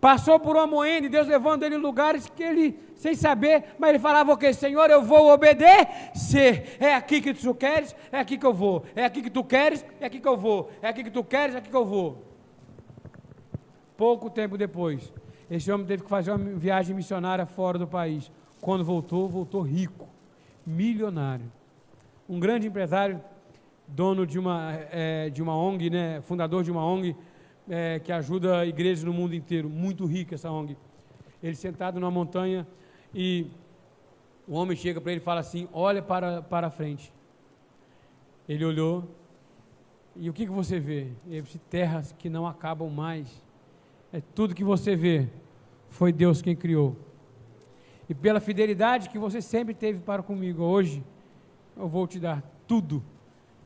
Passou 0.00 0.38
por 0.38 0.56
uma 0.56 0.66
moenda 0.66 1.06
e 1.06 1.10
Deus 1.10 1.26
levando 1.26 1.62
ele 1.62 1.76
em 1.76 1.78
lugares 1.78 2.28
que 2.28 2.42
ele, 2.42 2.78
sem 2.94 3.14
saber, 3.14 3.74
mas 3.78 3.90
ele 3.90 3.98
falava 3.98 4.30
o 4.30 4.34
okay, 4.34 4.50
que? 4.50 4.54
Senhor, 4.54 4.90
eu 4.90 5.02
vou 5.02 5.32
obedecer. 5.32 6.76
É 6.78 6.94
aqui 6.94 7.22
que 7.22 7.32
tu 7.32 7.54
queres, 7.54 7.96
é 8.12 8.18
aqui 8.18 8.36
que 8.36 8.44
eu 8.44 8.52
vou. 8.52 8.84
É 8.94 9.04
aqui 9.04 9.22
que 9.22 9.30
tu 9.30 9.42
queres, 9.42 9.84
é 10.00 10.06
aqui 10.06 10.20
que 10.20 10.28
eu 10.28 10.36
vou. 10.36 10.70
É 10.82 10.88
aqui 10.88 11.04
que 11.04 11.10
tu 11.10 11.24
queres, 11.24 11.54
é 11.54 11.58
aqui 11.58 11.70
que 11.70 11.76
eu 11.76 11.86
vou. 11.86 12.22
Pouco 13.96 14.28
tempo 14.28 14.58
depois, 14.58 15.10
esse 15.50 15.72
homem 15.72 15.86
teve 15.86 16.02
que 16.02 16.10
fazer 16.10 16.32
uma 16.32 16.58
viagem 16.58 16.94
missionária 16.94 17.46
fora 17.46 17.78
do 17.78 17.86
país. 17.86 18.30
Quando 18.60 18.84
voltou, 18.84 19.26
voltou 19.28 19.62
rico, 19.62 20.06
milionário 20.66 21.50
um 22.28 22.40
grande 22.40 22.66
empresário, 22.66 23.20
dono 23.86 24.26
de 24.26 24.38
uma, 24.38 24.72
é, 24.90 25.28
de 25.30 25.42
uma 25.42 25.56
ONG, 25.56 25.90
né, 25.90 26.20
fundador 26.22 26.64
de 26.64 26.70
uma 26.70 26.84
ONG 26.84 27.14
é, 27.68 27.98
que 27.98 28.12
ajuda 28.12 28.64
igrejas 28.64 29.04
no 29.04 29.12
mundo 29.12 29.34
inteiro, 29.34 29.68
muito 29.68 30.06
rica 30.06 30.34
essa 30.34 30.50
ONG. 30.50 30.76
Ele 31.42 31.54
sentado 31.54 32.00
numa 32.00 32.10
montanha 32.10 32.66
e 33.14 33.46
o 34.48 34.54
homem 34.54 34.76
chega 34.76 35.00
para 35.00 35.12
ele 35.12 35.20
e 35.20 35.24
fala 35.24 35.40
assim: 35.40 35.68
Olha 35.72 36.02
para, 36.02 36.42
para 36.42 36.68
a 36.68 36.70
frente. 36.70 37.12
Ele 38.48 38.64
olhou 38.64 39.08
e 40.16 40.30
o 40.30 40.32
que, 40.32 40.46
que 40.46 40.52
você 40.52 40.78
vê? 40.78 41.08
Ele 41.26 41.42
disse: 41.42 41.58
Terras 41.58 42.12
que 42.12 42.28
não 42.28 42.46
acabam 42.46 42.88
mais. 42.90 43.42
É 44.12 44.22
tudo 44.34 44.54
que 44.54 44.64
você 44.64 44.94
vê. 44.94 45.28
Foi 45.88 46.12
Deus 46.12 46.40
quem 46.40 46.56
criou. 46.56 46.96
E 48.08 48.14
pela 48.14 48.40
fidelidade 48.40 49.08
que 49.08 49.18
você 49.18 49.40
sempre 49.40 49.74
teve 49.74 50.00
para 50.00 50.22
comigo 50.22 50.62
hoje, 50.62 51.02
eu 51.76 51.88
vou 51.88 52.06
te 52.06 52.18
dar 52.18 52.42
tudo 52.66 53.02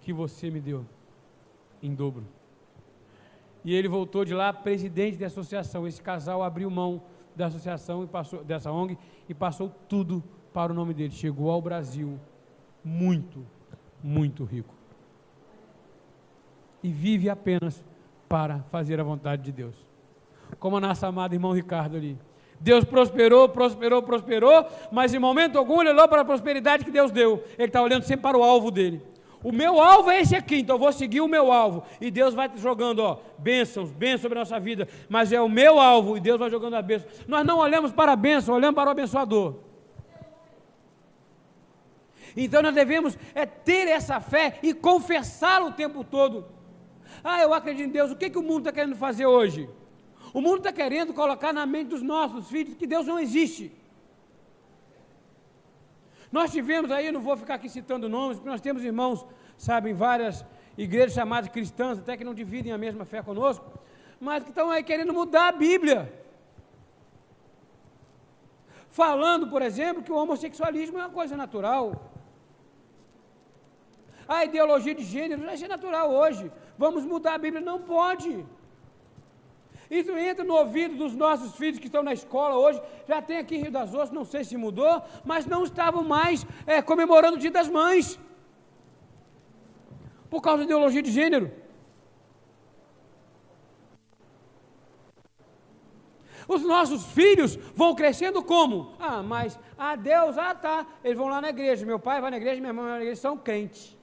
que 0.01 0.13
você 0.13 0.51
me 0.51 0.61
deu 0.61 0.85
em 1.83 1.95
dobro. 1.95 2.25
E 3.65 3.75
ele 3.75 3.89
voltou 3.89 4.25
de 4.25 4.35
lá 4.35 4.53
presidente 4.53 5.19
da 5.19 5.27
associação. 5.27 5.87
Esse 5.87 6.03
casal 6.03 6.43
abriu 6.43 6.71
mão 6.71 7.03
da 7.37 7.47
associação 7.47 8.03
e 8.03 8.07
passou 8.07 8.43
dessa 8.43 8.73
ONG 8.73 8.97
e 9.29 9.35
passou 9.35 9.69
tudo 9.89 10.23
para 10.53 10.73
o 10.73 10.75
nome 10.75 10.95
dele. 10.95 11.13
Chegou 11.13 11.51
ao 11.51 11.61
Brasil 11.61 12.19
muito, 12.83 13.45
muito 14.03 14.45
rico. 14.45 14.75
E 16.83 16.91
vive 16.91 17.29
apenas 17.29 17.85
para 18.29 18.61
fazer 18.71 19.01
a 19.01 19.05
vontade 19.05 19.43
de 19.43 19.53
Deus. 19.53 19.75
Como 20.59 20.77
a 20.77 20.81
nossa 20.81 21.07
amada 21.07 21.35
irmão 21.35 21.53
Ricardo 21.53 21.97
ali. 21.97 22.17
Deus 22.61 22.85
prosperou, 22.85 23.49
prosperou, 23.49 24.03
prosperou, 24.03 24.67
mas 24.91 25.15
em 25.15 25.19
momento 25.19 25.59
algum 25.59 25.81
ele 25.81 25.91
olhou 25.91 26.09
para 26.09 26.23
a 26.23 26.25
prosperidade 26.25 26.85
que 26.85 26.91
Deus 26.91 27.11
deu. 27.11 27.45
Ele 27.57 27.69
está 27.69 27.81
olhando 27.81 28.03
sempre 28.03 28.23
para 28.23 28.37
o 28.37 28.43
alvo 28.43 28.71
dele. 28.71 29.01
O 29.43 29.53
meu 29.53 29.81
alvo 29.81 30.11
é 30.11 30.21
esse 30.21 30.35
aqui, 30.35 30.57
então 30.57 30.75
eu 30.75 30.81
vou 30.81 30.93
seguir 30.93 31.21
o 31.21 31.29
meu 31.29 31.53
alvo. 31.53 31.85
E 32.01 32.11
Deus 32.11 32.35
vai 32.35 32.51
jogando, 32.57 32.99
ó, 32.99 33.21
bênçãos, 33.39 33.93
bênçãos 33.93 34.23
sobre 34.23 34.39
a 34.39 34.41
nossa 34.41 34.59
vida. 34.59 34.89
Mas 35.09 35.33
é 35.33 35.41
o 35.41 35.49
meu 35.49 35.79
alvo 35.79 36.17
e 36.17 36.21
Deus 36.21 36.39
vai 36.39 36.51
jogando 36.51 36.75
a 36.75 36.83
bênção. 36.83 37.09
Nós 37.29 37.47
não 37.47 37.59
olhamos 37.59 37.93
para 37.93 38.13
a 38.13 38.17
bênção, 38.17 38.57
olhamos 38.57 38.75
para 38.75 38.89
o 38.89 38.91
abençoador. 38.91 39.55
Então 42.37 42.63
nós 42.63 42.75
devemos 42.75 43.17
é 43.35 43.47
ter 43.47 43.87
essa 43.89 44.21
fé 44.21 44.59
e 44.63 44.75
confessar 44.75 45.63
o 45.63 45.73
tempo 45.73 46.03
todo. 46.03 46.47
Ah, 47.23 47.41
eu 47.41 47.55
acredito 47.55 47.87
em 47.87 47.93
Deus. 47.93 48.11
O 48.11 48.17
que, 48.17 48.31
que 48.31 48.39
o 48.39 48.43
mundo 48.43 48.61
está 48.61 48.73
querendo 48.73 48.97
fazer 48.97 49.27
hoje? 49.27 49.69
O 50.33 50.41
mundo 50.41 50.59
está 50.59 50.73
querendo 50.73 51.15
colocar 51.15 51.53
na 51.53 51.65
mente 51.65 51.89
dos 51.89 52.03
nossos 52.03 52.49
filhos 52.49 52.75
que 52.75 52.87
Deus 52.87 53.07
não 53.07 53.19
existe. 53.19 53.73
Nós 56.31 56.51
tivemos 56.51 56.91
aí, 56.91 57.11
não 57.11 57.21
vou 57.21 57.37
ficar 57.37 57.55
aqui 57.55 57.69
citando 57.69 58.09
nomes, 58.09 58.37
porque 58.37 58.51
nós 58.51 58.61
temos 58.61 58.85
irmãos, 58.85 59.25
sabem, 59.57 59.95
várias 59.95 60.45
igrejas 60.77 61.15
chamadas 61.15 61.51
cristãs, 61.51 61.99
até 61.99 62.17
que 62.17 62.25
não 62.25 62.35
dividem 62.35 62.73
a 62.73 62.79
mesma 62.79 63.05
fé 63.05 63.23
conosco, 63.23 63.67
mas 64.21 64.43
que 64.43 64.51
estão 64.51 64.71
aí 64.71 64.83
querendo 64.83 65.13
mudar 65.13 65.49
a 65.49 65.53
Bíblia. 65.53 66.13
Falando, 68.91 69.49
por 69.49 69.63
exemplo, 69.63 70.03
que 70.03 70.13
o 70.13 70.17
homossexualismo 70.17 70.99
é 70.99 71.03
uma 71.03 71.11
coisa 71.11 71.37
natural. 71.37 72.13
A 74.27 74.45
ideologia 74.45 74.95
de 74.95 75.05
gênero 75.05 75.43
já 75.57 75.65
é 75.65 75.69
natural 75.69 76.11
hoje. 76.11 76.53
Vamos 76.77 77.05
mudar 77.05 77.35
a 77.35 77.39
Bíblia? 77.39 77.63
Não 77.65 77.81
pode. 77.81 78.45
Isso 79.91 80.11
entra 80.17 80.45
no 80.45 80.55
ouvido 80.55 80.97
dos 80.97 81.15
nossos 81.15 81.57
filhos 81.57 81.79
que 81.79 81.87
estão 81.87 82.03
na 82.03 82.13
escola 82.13 82.57
hoje. 82.57 82.81
Já 83.07 83.23
tem 83.23 83.39
aqui 83.39 83.57
em 83.57 83.63
Rio 83.63 83.73
das 83.73 83.95
Ostras, 83.95 84.11
não 84.11 84.25
sei 84.25 84.45
se 84.45 84.57
mudou, 84.57 85.03
mas 85.25 85.47
não 85.47 85.65
estavam 85.65 86.05
mais 86.05 86.47
é, 86.67 86.83
comemorando 86.83 87.37
o 87.37 87.41
Dia 87.41 87.51
das 87.51 87.69
Mães. 87.69 88.19
Por 90.29 90.43
causa 90.43 90.59
da 90.59 90.65
ideologia 90.65 91.03
de 91.03 91.11
gênero. 91.11 91.51
Os 96.47 96.63
nossos 96.63 97.05
filhos 97.13 97.57
vão 97.75 97.95
crescendo 97.95 98.43
como? 98.43 98.95
Ah, 98.99 99.23
mas 99.23 99.59
a 99.77 99.91
ah, 99.91 99.97
Deus, 99.97 100.37
ah 100.37 100.55
tá, 100.55 100.87
eles 101.03 101.17
vão 101.17 101.29
lá 101.29 101.41
na 101.41 101.49
igreja. 101.49 101.85
Meu 101.85 101.99
pai 101.99 102.21
vai 102.21 102.31
na 102.31 102.37
igreja, 102.37 102.61
minha 102.61 102.73
mãe 102.73 102.85
vai 102.85 102.95
na 102.95 103.01
igreja, 103.01 103.21
são 103.21 103.37
crentes. 103.39 103.97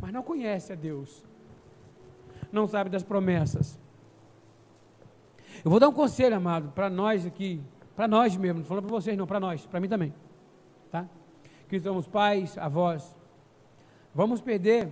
Mas 0.00 0.12
não 0.12 0.22
conhece 0.22 0.72
a 0.72 0.76
Deus 0.76 1.22
não 2.52 2.66
sabe 2.66 2.90
das 2.90 3.02
promessas. 3.02 3.78
Eu 5.64 5.70
vou 5.70 5.80
dar 5.80 5.88
um 5.88 5.92
conselho, 5.92 6.36
amado, 6.36 6.70
para 6.72 6.90
nós 6.90 7.24
aqui, 7.24 7.60
para 7.94 8.06
nós 8.06 8.36
mesmo, 8.36 8.60
não 8.60 8.66
falando 8.66 8.86
para 8.86 8.94
vocês 8.94 9.16
não, 9.16 9.26
para 9.26 9.40
nós, 9.40 9.66
para 9.66 9.80
mim 9.80 9.88
também, 9.88 10.12
tá? 10.90 11.06
Que 11.68 11.78
somos 11.80 12.06
pais, 12.06 12.58
avós. 12.58 13.16
Vamos 14.14 14.40
perder, 14.40 14.88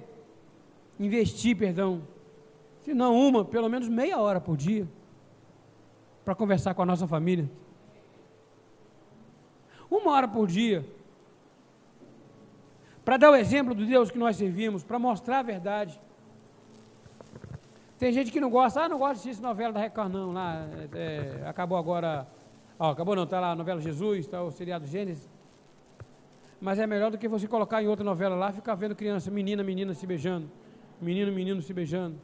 investir, 0.99 1.57
perdão, 1.57 2.03
se 2.81 2.95
não 2.95 3.17
uma, 3.17 3.45
pelo 3.45 3.69
menos 3.69 3.89
meia 3.89 4.19
hora 4.19 4.41
por 4.41 4.57
dia, 4.57 4.89
para 6.25 6.35
conversar 6.35 6.75
com 6.75 6.83
a 6.83 6.87
nossa 6.87 7.07
família. 7.07 7.51
Uma 9.91 10.13
hora 10.13 10.29
por 10.29 10.47
dia, 10.47 10.87
para 13.05 13.17
dar 13.17 13.31
o 13.31 13.37
exemplo 13.37 13.75
do 13.75 13.85
Deus 13.85 14.11
que 14.11 14.19
nós 14.19 14.37
servimos, 14.37 14.85
para 14.85 14.99
mostrar 14.99 15.41
a 15.41 15.43
verdade. 15.43 16.01
Tem 18.01 18.11
gente 18.15 18.33
que 18.33 18.41
não 18.41 18.49
gosta, 18.49 18.81
ah, 18.81 18.89
não 18.89 18.99
gosta 18.99 19.17
de 19.17 19.21
assistir 19.29 19.43
novela 19.43 19.75
da 19.75 19.81
Record, 19.81 20.11
não. 20.11 20.33
Lá, 20.33 20.67
é, 20.95 21.43
acabou 21.47 21.77
agora. 21.77 22.27
Ó, 22.79 22.93
acabou 22.93 23.15
não, 23.15 23.25
está 23.25 23.39
lá 23.39 23.51
a 23.51 23.55
novela 23.55 23.79
Jesus, 23.79 24.21
está 24.21 24.43
o 24.43 24.51
seriado 24.51 24.87
Gênesis. 24.87 25.29
Mas 26.59 26.79
é 26.79 26.87
melhor 26.87 27.11
do 27.11 27.19
que 27.19 27.29
você 27.29 27.47
colocar 27.47 27.83
em 27.83 27.89
outra 27.89 28.03
novela 28.03 28.35
lá, 28.35 28.53
ficar 28.53 28.75
vendo 28.75 28.97
criança, 28.97 29.31
menina, 29.31 29.63
menina 29.63 29.93
se 29.93 30.07
beijando. 30.07 30.51
Menino, 30.99 31.31
menino 31.31 31.61
se 31.61 31.75
beijando. 31.75 32.17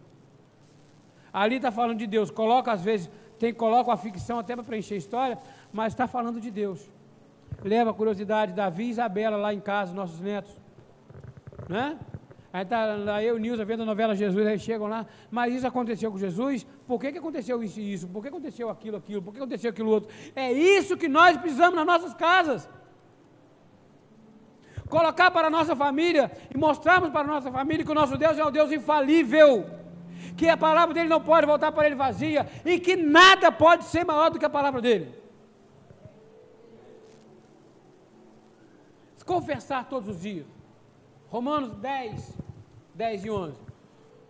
Ali 1.31 1.57
está 1.57 1.71
falando 1.71 1.99
de 1.99 2.07
Deus. 2.07 2.31
Coloca, 2.31 2.73
às 2.73 2.81
vezes, 2.81 3.11
tem 3.39 3.53
coloca 3.53 3.93
a 3.93 3.99
ficção 3.99 4.39
até 4.39 4.57
para 4.57 4.65
preencher 4.65 4.95
a 4.95 4.97
história, 4.97 5.39
mas 5.71 5.93
está 5.93 6.09
falando 6.09 6.41
de 6.41 6.51
Deus. 6.51 6.89
Leva 7.63 7.91
a 7.91 7.95
curiosidade, 7.95 8.55
Davi 8.55 8.85
e 8.85 8.91
Isabela 8.93 9.37
lá 9.37 9.53
em 9.53 9.61
casa, 9.61 9.93
nossos 9.93 10.21
netos. 10.21 10.57
Né? 11.69 11.99
Aí 12.57 12.65
tá 12.65 12.87
lá 12.87 13.23
eu 13.23 13.37
e 13.37 13.41
Nilson 13.41 13.67
vendo 13.67 13.83
a 13.83 13.85
novela 13.85 14.17
Jesus, 14.17 14.47
aí 14.47 14.59
chegam 14.59 14.87
lá, 14.87 15.05
mas 15.31 15.53
isso 15.53 15.67
aconteceu 15.67 16.11
com 16.11 16.17
Jesus, 16.17 16.67
por 16.87 16.99
que, 16.99 17.13
que 17.13 17.19
aconteceu 17.19 17.63
isso 17.63 17.79
e 17.79 17.93
isso? 17.93 18.09
Por 18.09 18.23
que 18.23 18.29
aconteceu 18.29 18.71
aquilo, 18.71 18.97
aquilo? 18.97 19.21
Por 19.21 19.31
que 19.31 19.41
aconteceu 19.41 19.69
aquilo 19.69 19.91
outro? 19.91 20.09
É 20.35 20.51
isso 20.53 20.97
que 20.97 21.07
nós 21.07 21.37
precisamos 21.37 21.75
nas 21.75 21.85
nossas 21.85 22.15
casas. 22.15 22.67
Colocar 24.89 25.31
para 25.31 25.49
a 25.49 25.51
nossa 25.51 25.77
família 25.77 26.33
e 26.51 26.57
mostrarmos 26.57 27.11
para 27.11 27.29
a 27.29 27.35
nossa 27.35 27.53
família 27.53 27.85
que 27.85 27.91
o 27.91 27.95
nosso 27.95 28.17
Deus 28.17 28.39
é 28.39 28.47
um 28.47 28.51
Deus 28.51 28.73
infalível, 28.73 29.67
que 30.35 30.49
a 30.49 30.57
palavra 30.57 30.95
dele 30.95 31.11
não 31.11 31.21
pode 31.21 31.45
voltar 31.45 31.71
para 31.73 31.85
ele 31.85 31.95
vazia 31.95 32.49
e 32.65 32.81
que 32.81 32.97
nada 32.97 33.53
pode 33.53 33.85
ser 33.85 34.03
maior 34.07 34.31
do 34.31 34.39
que 34.39 34.47
a 34.47 34.51
palavra 34.59 34.81
dele. 34.81 35.15
Confessar 39.27 39.91
todos 39.91 40.09
os 40.09 40.23
dias. 40.23 40.47
Romanos 41.29 41.73
10, 41.73 42.46
10 42.97 43.25
e 43.27 43.31
11. 43.31 43.59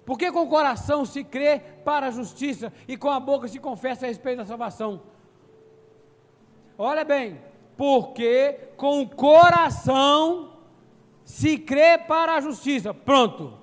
Porque 0.04 0.30
com 0.30 0.42
o 0.42 0.48
coração 0.48 1.04
se 1.04 1.24
crê 1.24 1.60
para 1.84 2.08
a 2.08 2.10
justiça 2.10 2.72
e 2.86 2.96
com 2.96 3.08
a 3.08 3.18
boca 3.18 3.48
se 3.48 3.58
confessa 3.58 4.06
a 4.06 4.08
respeito 4.08 4.38
da 4.38 4.44
salvação. 4.44 5.02
Olha 6.76 7.04
bem, 7.04 7.40
porque 7.76 8.70
com 8.76 9.02
o 9.02 9.08
coração 9.08 10.52
se 11.24 11.58
crê 11.58 11.96
para 11.96 12.34
a 12.34 12.40
justiça. 12.40 12.92
Pronto. 12.92 13.54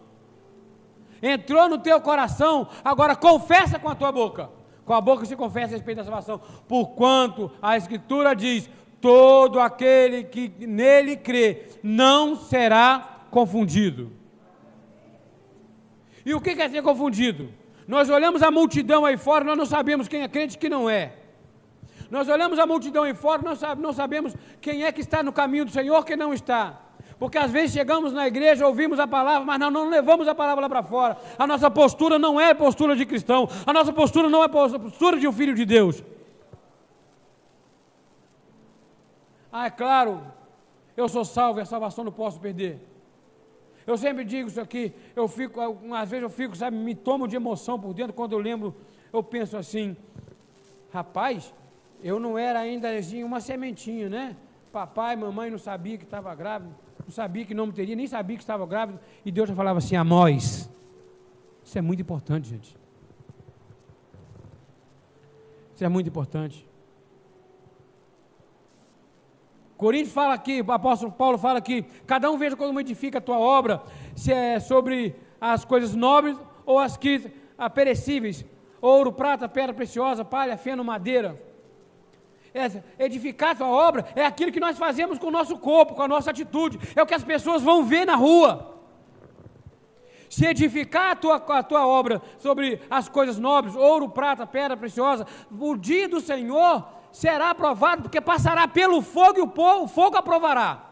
Entrou 1.21 1.69
no 1.69 1.77
teu 1.77 2.01
coração, 2.01 2.67
agora 2.83 3.15
confessa 3.15 3.79
com 3.79 3.87
a 3.87 3.95
tua 3.95 4.11
boca. 4.11 4.49
Com 4.85 4.93
a 4.93 4.99
boca 4.99 5.25
se 5.25 5.35
confessa 5.35 5.73
a 5.73 5.77
respeito 5.77 5.97
da 5.97 6.03
salvação. 6.03 6.41
Porquanto 6.67 7.49
a 7.61 7.77
Escritura 7.77 8.35
diz: 8.35 8.69
todo 8.99 9.61
aquele 9.61 10.25
que 10.25 10.49
nele 10.67 11.15
crê 11.15 11.67
não 11.81 12.35
será 12.35 13.27
confundido. 13.31 14.22
E 16.25 16.33
o 16.33 16.41
que 16.41 16.55
quer 16.55 16.69
ser 16.69 16.81
confundido? 16.81 17.49
Nós 17.87 18.09
olhamos 18.09 18.41
a 18.41 18.49
multidão 18.49 19.05
aí 19.05 19.17
fora, 19.17 19.43
nós 19.43 19.57
não 19.57 19.65
sabemos 19.65 20.07
quem 20.07 20.21
é 20.21 20.27
crente 20.27 20.55
e 20.55 20.57
quem 20.57 20.69
não 20.69 20.89
é. 20.89 21.13
Nós 22.09 22.29
olhamos 22.29 22.59
a 22.59 22.65
multidão 22.65 23.03
aí 23.03 23.13
fora, 23.13 23.41
nós 23.41 23.59
não 23.77 23.91
sabemos 23.91 24.35
quem 24.61 24.83
é 24.83 24.91
que 24.91 25.01
está 25.01 25.23
no 25.23 25.33
caminho 25.33 25.65
do 25.65 25.71
Senhor, 25.71 26.05
quem 26.05 26.15
não 26.15 26.33
está. 26.33 26.79
Porque 27.17 27.37
às 27.37 27.51
vezes 27.51 27.73
chegamos 27.73 28.13
na 28.13 28.27
igreja, 28.27 28.67
ouvimos 28.67 28.99
a 28.99 29.07
palavra, 29.07 29.45
mas 29.45 29.59
não, 29.59 29.71
não 29.71 29.89
levamos 29.89 30.27
a 30.27 30.35
palavra 30.35 30.61
lá 30.61 30.69
para 30.69 30.83
fora. 30.83 31.17
A 31.37 31.47
nossa 31.47 31.69
postura 31.69 32.19
não 32.19 32.39
é 32.39 32.53
postura 32.53 32.95
de 32.95 33.05
cristão, 33.05 33.49
a 33.65 33.73
nossa 33.73 33.91
postura 33.91 34.29
não 34.29 34.43
é 34.43 34.47
postura 34.47 35.19
de 35.19 35.27
um 35.27 35.31
filho 35.31 35.55
de 35.55 35.65
Deus. 35.65 36.03
Ah, 39.51 39.67
é 39.67 39.69
claro, 39.69 40.21
eu 40.95 41.07
sou 41.07 41.23
salvo 41.23 41.59
e 41.59 41.61
a 41.61 41.65
salvação 41.65 42.03
não 42.03 42.11
posso 42.11 42.39
perder. 42.39 42.92
Eu 43.85 43.97
sempre 43.97 44.23
digo 44.23 44.47
isso 44.47 44.61
aqui, 44.61 44.93
eu 45.15 45.27
fico, 45.27 45.59
às 45.93 46.09
vezes 46.09 46.23
eu 46.23 46.29
fico, 46.29 46.55
sabe, 46.55 46.77
me 46.77 46.95
tomo 46.95 47.27
de 47.27 47.35
emoção 47.35 47.79
por 47.79 47.93
dentro 47.93 48.13
quando 48.13 48.31
eu 48.31 48.39
lembro, 48.39 48.75
eu 49.11 49.21
penso 49.21 49.57
assim, 49.57 49.95
rapaz, 50.91 51.53
eu 52.01 52.19
não 52.19 52.37
era 52.37 52.59
ainda 52.59 52.89
assim, 52.95 53.23
uma 53.23 53.41
sementinha, 53.41 54.09
né? 54.09 54.37
Papai, 54.71 55.15
mamãe 55.15 55.51
não 55.51 55.57
sabia 55.57 55.97
que 55.97 56.03
estava 56.03 56.33
grávido, 56.33 56.73
não 57.03 57.11
sabia 57.11 57.45
que 57.45 57.53
não 57.53 57.67
me 57.67 57.73
teria, 57.73 57.95
nem 57.95 58.07
sabia 58.07 58.37
que 58.37 58.43
estava 58.43 58.65
grávido, 58.65 58.99
e 59.25 59.31
Deus 59.31 59.49
já 59.49 59.55
falava 59.55 59.79
assim, 59.79 59.95
Amós. 59.95 60.69
Isso 61.63 61.77
é 61.77 61.81
muito 61.81 62.01
importante, 62.01 62.49
gente. 62.49 62.75
Isso 65.73 65.83
é 65.83 65.89
muito 65.89 66.07
importante. 66.07 66.67
Coríntios 69.83 70.13
fala 70.13 70.33
aqui, 70.33 70.63
o 70.65 70.71
apóstolo 70.71 71.11
Paulo 71.11 71.37
fala 71.37 71.59
aqui, 71.59 71.83
cada 72.07 72.31
um 72.31 72.37
veja 72.37 72.55
como 72.55 72.79
edifica 72.79 73.17
a 73.17 73.21
tua 73.21 73.37
obra, 73.37 73.83
se 74.15 74.31
é 74.31 74.57
sobre 74.57 75.13
as 75.41 75.65
coisas 75.65 75.93
nobres 75.93 76.37
ou 76.65 76.79
as 76.79 76.95
que 76.95 77.29
ah, 77.57 77.69
perecíveis, 77.69 78.45
ouro, 78.79 79.11
prata, 79.11 79.49
pedra 79.49 79.73
preciosa, 79.73 80.23
palha, 80.23 80.55
feno, 80.55 80.85
madeira. 80.85 81.37
É, 82.53 82.81
edificar 82.97 83.49
a 83.49 83.55
tua 83.55 83.67
obra 83.67 84.05
é 84.15 84.25
aquilo 84.25 84.53
que 84.53 84.59
nós 84.61 84.77
fazemos 84.77 85.19
com 85.19 85.27
o 85.27 85.31
nosso 85.31 85.57
corpo, 85.57 85.95
com 85.95 86.03
a 86.03 86.07
nossa 86.07 86.31
atitude, 86.31 86.79
é 86.95 87.03
o 87.03 87.05
que 87.05 87.13
as 87.13 87.25
pessoas 87.25 87.61
vão 87.61 87.83
ver 87.83 88.05
na 88.05 88.15
rua. 88.15 88.79
Se 90.29 90.45
edificar 90.45 91.11
a 91.11 91.15
tua, 91.17 91.35
a 91.35 91.61
tua 91.61 91.85
obra 91.85 92.21
sobre 92.37 92.79
as 92.89 93.09
coisas 93.09 93.37
nobres, 93.37 93.75
ouro, 93.75 94.07
prata, 94.07 94.47
pedra 94.47 94.77
preciosa, 94.77 95.27
o 95.51 95.75
dia 95.75 96.07
do 96.07 96.21
Senhor 96.21 97.02
será 97.13 97.51
aprovado, 97.51 98.01
porque 98.03 98.19
passará 98.19 98.67
pelo 98.67 99.01
fogo 99.01 99.37
e 99.37 99.41
o, 99.41 99.47
povo, 99.47 99.87
fogo 99.87 100.17
aprovará. 100.17 100.89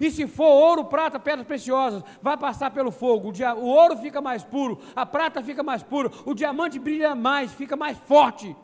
E 0.00 0.10
se 0.10 0.26
for 0.26 0.48
ouro, 0.48 0.86
prata, 0.86 1.20
pedras 1.20 1.46
preciosas, 1.46 2.02
vai 2.20 2.36
passar 2.36 2.70
pelo 2.70 2.90
fogo. 2.90 3.30
O, 3.30 3.60
o 3.60 3.66
ouro 3.66 3.96
fica 3.98 4.20
mais 4.20 4.42
puro, 4.42 4.80
a 4.96 5.06
prata 5.06 5.42
fica 5.42 5.62
mais 5.62 5.82
pura, 5.82 6.10
o 6.24 6.34
diamante 6.34 6.78
brilha 6.78 7.14
mais, 7.14 7.52
fica 7.52 7.76
mais 7.76 7.96
forte. 7.98 8.56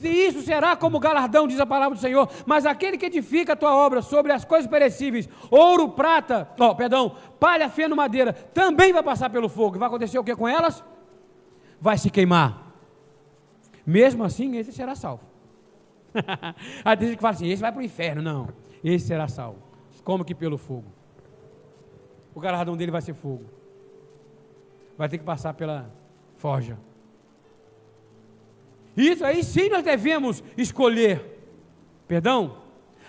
E 0.00 0.08
isso 0.08 0.42
será 0.42 0.76
como 0.76 0.98
galardão, 0.98 1.46
diz 1.46 1.58
a 1.58 1.66
palavra 1.66 1.96
do 1.96 2.00
Senhor. 2.00 2.28
Mas 2.46 2.66
aquele 2.66 2.98
que 2.98 3.06
edifica 3.06 3.54
a 3.54 3.56
tua 3.56 3.74
obra 3.74 4.02
sobre 4.02 4.32
as 4.32 4.44
coisas 4.44 4.70
perecíveis, 4.70 5.28
ouro, 5.50 5.90
prata, 5.90 6.48
oh, 6.58 6.74
perdão, 6.74 7.16
palha, 7.40 7.68
feno, 7.68 7.96
madeira, 7.96 8.32
também 8.32 8.92
vai 8.92 9.02
passar 9.02 9.30
pelo 9.30 9.48
fogo. 9.48 9.78
Vai 9.78 9.88
acontecer 9.88 10.18
o 10.18 10.24
que 10.24 10.34
com 10.34 10.48
elas? 10.48 10.84
Vai 11.80 11.96
se 11.96 12.10
queimar. 12.10 12.63
Mesmo 13.86 14.24
assim, 14.24 14.56
esse 14.56 14.72
será 14.72 14.94
salvo. 14.94 15.24
Aí 16.84 16.96
tem 16.96 17.08
gente 17.08 17.16
que 17.16 17.22
fala 17.22 17.34
assim: 17.34 17.48
esse 17.48 17.60
vai 17.60 17.72
para 17.72 17.80
o 17.80 17.84
inferno. 17.84 18.22
Não, 18.22 18.48
esse 18.82 19.06
será 19.06 19.28
salvo. 19.28 19.62
Como 20.02 20.24
que 20.24 20.34
pelo 20.34 20.58
fogo? 20.58 20.92
O 22.34 22.40
galardão 22.40 22.76
dele 22.76 22.90
vai 22.90 23.00
ser 23.00 23.14
fogo. 23.14 23.44
Vai 24.96 25.08
ter 25.08 25.18
que 25.18 25.24
passar 25.24 25.54
pela 25.54 25.90
forja. 26.36 26.78
Isso 28.96 29.24
aí 29.24 29.42
sim 29.42 29.68
nós 29.68 29.82
devemos 29.82 30.42
escolher. 30.56 31.32
Perdão? 32.06 32.58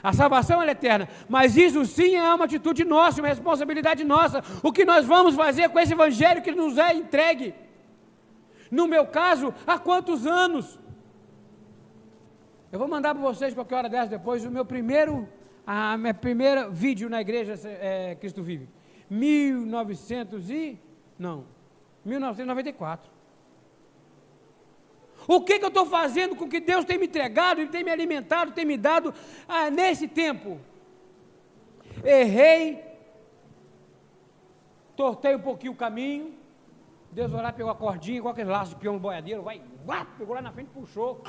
A 0.02 0.14
salvação 0.14 0.62
é 0.62 0.70
eterna, 0.70 1.10
mas 1.28 1.58
isso 1.58 1.84
sim 1.86 2.16
é 2.16 2.34
uma 2.34 2.46
atitude 2.46 2.86
nossa, 2.86 3.22
uma 3.22 3.28
responsabilidade 3.28 4.04
nossa. 4.04 4.44
O 4.62 4.72
que 4.72 4.86
nós 4.86 5.06
vamos 5.06 5.36
fazer 5.36 5.70
com 5.70 5.80
esse 5.80 5.94
evangelho 5.94 6.44
que 6.44 6.52
nos 6.52 6.78
é 6.78 6.94
entregue? 6.94 7.54
No 8.72 8.88
meu 8.88 9.06
caso, 9.06 9.54
há 9.66 9.78
quantos 9.78 10.26
anos? 10.26 10.80
Eu 12.72 12.80
vou 12.80 12.88
mandar 12.88 13.14
para 13.14 13.24
vocês 13.24 13.54
qualquer 13.54 13.76
hora 13.76 13.90
dessa 13.90 14.10
depois 14.10 14.44
o 14.44 14.52
meu 14.52 14.66
primeiro, 14.66 15.28
a 15.66 15.98
minha 15.98 16.14
primeira 16.14 16.70
vídeo 16.70 17.10
na 17.10 17.22
igreja 17.22 17.54
é, 17.66 18.16
Cristo 18.16 18.44
Vive. 18.44 18.68
1900 19.10 20.50
e 20.50 20.80
não, 21.18 21.46
1994. 22.04 23.10
O 25.28 25.42
que, 25.42 25.58
que 25.58 25.66
eu 25.66 25.70
estou 25.70 25.86
fazendo 25.86 26.36
com 26.36 26.48
que 26.48 26.60
Deus 26.60 26.86
tem 26.86 26.98
me 26.98 27.06
entregado, 27.06 27.60
Ele 27.60 27.70
tem 27.70 27.84
me 27.84 27.92
alimentado, 27.92 28.52
tem 28.52 28.66
me 28.66 28.78
dado 28.78 29.14
ah, 29.48 29.70
nesse 29.72 30.08
tempo? 30.08 30.60
Errei, 32.04 32.84
tortei 34.96 35.36
um 35.36 35.42
pouquinho 35.42 35.74
o 35.74 35.76
caminho, 35.76 36.34
Deus 37.16 37.32
vai 37.32 37.42
lá, 37.42 37.54
pegou 37.54 37.72
a 37.72 37.76
cordinha, 37.76 38.18
igual 38.18 38.34
aquele 38.34 38.50
laço 38.50 38.72
de 38.72 38.76
peão 38.76 39.00
boiadeiro, 39.00 39.42
vai, 39.42 39.62
uá, 39.88 40.06
pegou 40.18 40.36
lá 40.36 40.42
na 40.42 40.52
frente, 40.52 40.68
puxou, 40.74 41.24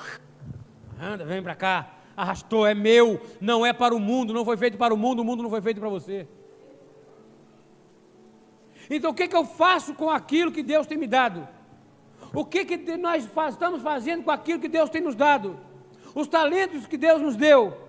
anda, 1.00 1.24
vem 1.24 1.40
para 1.40 1.54
cá, 1.54 1.88
arrastou, 2.16 2.66
é 2.66 2.74
meu, 2.74 3.24
não 3.40 3.64
é 3.64 3.72
para 3.72 3.94
o 3.94 4.00
mundo, 4.00 4.34
não 4.34 4.44
foi 4.44 4.56
feito 4.56 4.76
para 4.76 4.92
o 4.92 4.96
mundo, 4.96 5.20
o 5.20 5.24
mundo 5.24 5.44
não 5.44 5.48
foi 5.48 5.60
feito 5.60 5.78
para 5.78 5.88
você. 5.88 6.26
Então 8.90 9.12
o 9.12 9.14
que, 9.14 9.28
que 9.28 9.36
eu 9.36 9.44
faço 9.44 9.94
com 9.94 10.10
aquilo 10.10 10.50
que 10.50 10.64
Deus 10.64 10.88
tem 10.88 10.98
me 10.98 11.06
dado? 11.06 11.46
O 12.34 12.44
que, 12.44 12.64
que 12.64 12.96
nós 12.96 13.24
estamos 13.52 13.80
fazendo 13.80 14.24
com 14.24 14.32
aquilo 14.32 14.58
que 14.58 14.68
Deus 14.68 14.90
tem 14.90 15.00
nos 15.00 15.14
dado? 15.14 15.56
Os 16.16 16.26
talentos 16.26 16.84
que 16.88 16.96
Deus 16.96 17.22
nos 17.22 17.36
deu. 17.36 17.85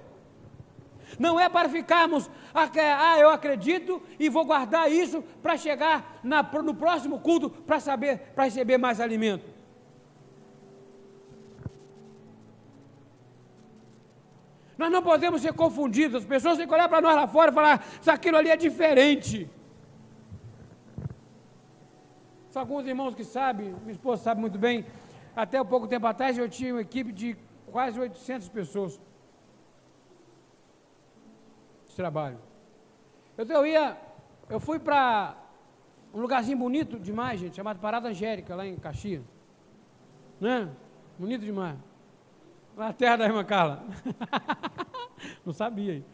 Não 1.17 1.39
é 1.39 1.47
para 1.47 1.69
ficarmos, 1.69 2.29
ah, 2.53 3.19
eu 3.19 3.29
acredito 3.29 4.01
e 4.19 4.29
vou 4.29 4.45
guardar 4.45 4.91
isso 4.91 5.21
para 5.41 5.57
chegar 5.57 6.19
na, 6.23 6.43
no 6.43 6.73
próximo 6.73 7.19
culto 7.19 7.49
para 7.49 7.79
saber, 7.79 8.19
para 8.35 8.45
receber 8.45 8.77
mais 8.77 8.99
alimento. 8.99 9.57
Nós 14.77 14.91
não 14.91 15.01
podemos 15.01 15.41
ser 15.41 15.53
confundidos. 15.53 16.21
As 16.21 16.25
pessoas 16.25 16.57
têm 16.57 16.67
que 16.67 16.73
olhar 16.73 16.87
para 16.87 17.01
nós 17.01 17.15
lá 17.15 17.27
fora 17.27 17.51
e 17.51 17.53
falar: 17.53 17.83
se 17.99 18.09
aquilo 18.11 18.37
ali 18.37 18.49
é 18.49 18.55
diferente. 18.55 19.49
São 22.49 22.61
alguns 22.61 22.85
irmãos 22.85 23.15
que 23.15 23.23
sabem, 23.23 23.75
minha 23.81 23.91
esposa 23.91 24.23
sabe 24.23 24.41
muito 24.41 24.57
bem, 24.57 24.85
até 25.35 25.61
um 25.61 25.65
pouco 25.65 25.87
tempo 25.87 26.07
atrás 26.07 26.37
eu 26.37 26.47
tinha 26.49 26.73
uma 26.73 26.81
equipe 26.81 27.11
de 27.11 27.37
quase 27.71 27.99
800 27.99 28.49
pessoas 28.49 28.99
trabalho. 31.97 32.39
Eu, 33.37 33.45
eu 33.45 33.65
ia, 33.65 33.97
eu 34.49 34.59
fui 34.59 34.79
para 34.79 35.35
um 36.13 36.21
lugarzinho 36.21 36.57
bonito 36.57 36.97
demais, 36.97 37.39
gente, 37.39 37.55
chamado 37.55 37.79
Parada 37.79 38.07
Angélica, 38.07 38.55
lá 38.55 38.65
em 38.65 38.77
Caxias. 38.77 39.23
Né? 40.39 40.69
Bonito 41.19 41.43
demais. 41.43 41.77
Na 42.77 42.93
terra 42.93 43.17
da 43.17 43.25
irmã 43.25 43.43
Carla. 43.43 43.83
Não 45.45 45.51
sabia 45.51 45.93
aí. 45.93 46.05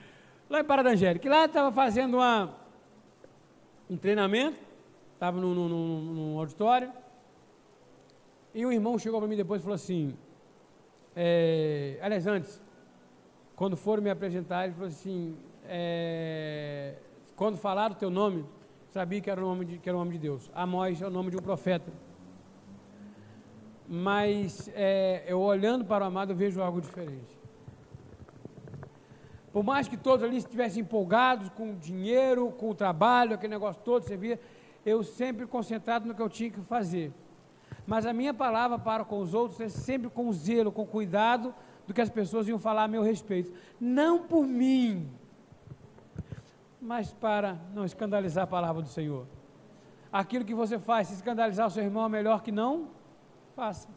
Lá 0.49 0.61
em 0.61 0.63
Parada 0.63 0.89
Angélica. 0.89 1.29
Lá 1.29 1.45
estava 1.45 1.71
fazendo 1.71 2.15
uma, 2.15 2.55
um 3.89 3.97
treinamento 3.97 4.73
estava 5.23 5.39
num, 5.39 5.53
num, 5.53 6.01
num, 6.01 6.37
auditório, 6.37 6.91
e 8.53 8.65
um 8.65 8.71
irmão 8.73 8.99
chegou 8.99 9.21
para 9.21 9.29
mim 9.29 9.37
depois 9.37 9.61
e 9.61 9.63
falou 9.63 9.75
assim, 9.75 10.17
é, 11.15 11.97
aliás, 12.01 12.27
antes, 12.27 12.61
quando 13.55 13.77
foram 13.77 14.03
me 14.03 14.09
apresentar, 14.09 14.65
ele 14.65 14.73
falou 14.73 14.89
assim, 14.89 15.37
é, 15.75 16.93
quando 17.35 17.57
falaram 17.57 17.95
o 17.95 17.97
teu 17.97 18.11
nome, 18.11 18.45
sabia 18.89 19.19
que 19.19 19.27
era 19.27 19.41
o 19.41 19.43
nome 19.43 19.65
de, 19.65 19.79
que 19.79 19.89
era 19.89 19.97
o 19.97 19.99
nome 19.99 20.11
de 20.11 20.19
Deus. 20.19 20.51
Amós 20.53 21.01
é 21.01 21.07
o 21.07 21.09
nome 21.09 21.31
de 21.31 21.37
um 21.37 21.41
profeta. 21.41 21.91
Mas 23.89 24.69
é, 24.75 25.23
eu 25.25 25.41
olhando 25.41 25.83
para 25.83 26.03
o 26.03 26.07
amado, 26.07 26.31
eu 26.31 26.35
vejo 26.35 26.61
algo 26.61 26.79
diferente. 26.79 27.35
Por 29.51 29.63
mais 29.63 29.87
que 29.87 29.97
todos 29.97 30.23
ali 30.23 30.37
estivessem 30.37 30.83
empolgados 30.83 31.49
com 31.49 31.71
o 31.71 31.75
dinheiro, 31.75 32.51
com 32.51 32.69
o 32.69 32.75
trabalho, 32.75 33.33
aquele 33.33 33.53
negócio 33.53 33.81
todo, 33.83 34.03
você 34.03 34.15
via, 34.15 34.39
eu 34.85 35.01
sempre 35.03 35.47
concentrado 35.47 36.07
no 36.07 36.13
que 36.13 36.21
eu 36.21 36.29
tinha 36.29 36.51
que 36.51 36.61
fazer. 36.61 37.11
Mas 37.87 38.05
a 38.05 38.13
minha 38.13 38.33
palavra 38.33 38.77
para 38.77 39.03
com 39.03 39.19
os 39.19 39.33
outros 39.33 39.59
é 39.59 39.69
sempre 39.69 40.07
com 40.07 40.31
zelo, 40.31 40.71
com 40.71 40.85
cuidado 40.85 41.53
do 41.87 41.95
que 41.95 42.01
as 42.01 42.11
pessoas 42.11 42.47
iam 42.47 42.59
falar 42.59 42.83
a 42.83 42.87
meu 42.87 43.01
respeito. 43.01 43.51
Não 43.79 44.19
por 44.19 44.45
mim, 44.45 45.09
mas 46.83 47.13
para 47.13 47.57
não 47.73 47.85
escandalizar 47.85 48.43
a 48.43 48.47
palavra 48.47 48.81
do 48.81 48.89
Senhor. 48.89 49.25
Aquilo 50.11 50.43
que 50.43 50.53
você 50.53 50.77
faz, 50.77 51.07
se 51.07 51.15
escandalizar 51.15 51.65
o 51.65 51.71
seu 51.71 51.83
irmão, 51.83 52.05
é 52.05 52.09
melhor 52.09 52.43
que 52.43 52.51
não 52.51 52.89
faça. 53.55 53.87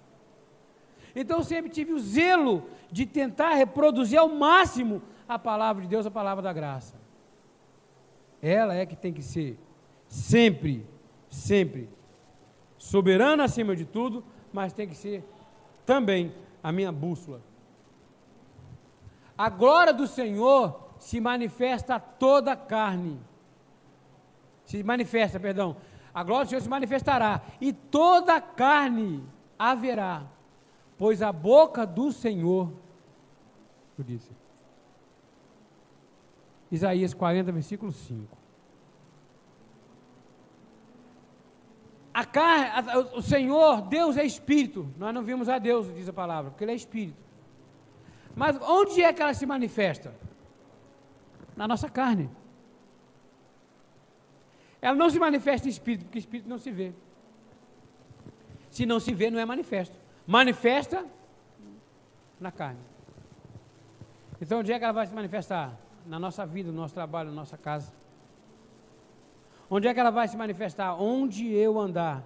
Então 1.14 1.39
eu 1.39 1.45
sempre 1.45 1.70
tive 1.70 1.93
o 1.93 1.99
zelo 1.99 2.68
de 2.91 3.05
tentar 3.05 3.55
reproduzir 3.55 4.18
ao 4.18 4.28
máximo 4.28 5.03
a 5.28 5.39
palavra 5.39 5.82
de 5.82 5.89
Deus, 5.89 6.07
a 6.07 6.11
palavra 6.11 6.43
da 6.43 6.53
graça. 6.53 6.95
Ela 8.41 8.74
é 8.74 8.87
que 8.87 8.95
tem 8.95 9.12
que 9.12 9.22
ser 9.22 9.59
sempre, 10.07 10.87
sempre 11.28 11.91
soberana 12.78 13.45
acima 13.45 13.74
de 13.74 13.84
tudo, 13.84 14.22
mas 14.53 14.72
tem 14.72 14.87
que 14.87 14.95
ser 14.95 15.24
também 15.84 16.32
a 16.62 16.70
minha 16.70 16.93
bússola. 16.93 17.43
A 19.37 19.51
glória 19.51 19.93
do 19.93 20.07
Senhor 20.07 20.86
se 20.99 21.20
manifesta 21.20 21.99
toda 21.99 22.53
a 22.53 22.57
carne. 22.57 23.20
Se 24.64 24.82
manifesta, 24.82 25.38
perdão. 25.38 25.76
A 26.12 26.22
glória 26.22 26.47
do 26.47 26.49
Senhor 26.49 26.62
se 26.62 26.68
manifestará 26.68 27.42
e 27.61 27.72
toda 27.72 28.36
a 28.36 28.40
carne 28.40 29.22
haverá, 29.59 30.24
pois 30.97 31.22
a 31.22 31.30
boca 31.32 31.86
do 31.86 32.11
Senhor 32.11 32.72
disse. 33.99 34.30
Isaías 36.70 37.14
40, 37.14 37.53
versículo 37.53 37.92
5. 37.92 38.36
a 42.16 42.24
carne, 42.24 42.90
a, 42.90 42.99
o 42.99 43.20
Senhor, 43.20 43.82
Deus 43.82 44.16
é 44.16 44.24
espírito. 44.24 44.90
Nós 44.97 45.12
não 45.12 45.22
vimos 45.22 45.51
a 45.51 45.59
Deus, 45.59 45.94
diz 45.94 46.09
a 46.09 46.14
palavra, 46.14 46.51
porque 46.51 46.64
Ele 46.64 46.72
é 46.72 46.74
espírito. 46.74 47.22
Mas 48.34 48.59
onde 48.62 49.03
é 49.03 49.12
que 49.12 49.20
ela 49.20 49.34
se 49.34 49.44
manifesta? 49.44 50.14
Na 51.57 51.66
nossa 51.66 51.88
carne. 51.88 52.30
Ela 54.80 54.94
não 54.94 55.09
se 55.11 55.18
manifesta 55.18 55.66
em 55.66 55.70
espírito, 55.70 56.04
porque 56.04 56.18
espírito 56.18 56.48
não 56.48 56.59
se 56.59 56.70
vê. 56.70 56.92
Se 58.70 58.84
não 58.84 59.00
se 59.00 59.14
vê, 59.14 59.30
não 59.30 59.38
é 59.38 59.44
manifesto. 59.44 59.98
Manifesta 60.26 61.07
na 62.38 62.52
carne. 62.52 62.80
Então, 64.40 64.61
onde 64.61 64.72
é 64.72 64.78
que 64.78 64.84
ela 64.84 64.92
vai 64.92 65.07
se 65.07 65.14
manifestar? 65.14 65.76
Na 66.07 66.18
nossa 66.18 66.44
vida, 66.44 66.70
no 66.70 66.76
nosso 66.76 66.94
trabalho, 66.94 67.30
na 67.30 67.36
nossa 67.36 67.57
casa. 67.57 67.92
Onde 69.68 69.88
é 69.88 69.94
que 69.94 69.98
ela 69.98 70.11
vai 70.11 70.28
se 70.28 70.36
manifestar? 70.36 70.94
Onde 71.00 71.50
eu 71.52 71.80
andar, 71.80 72.22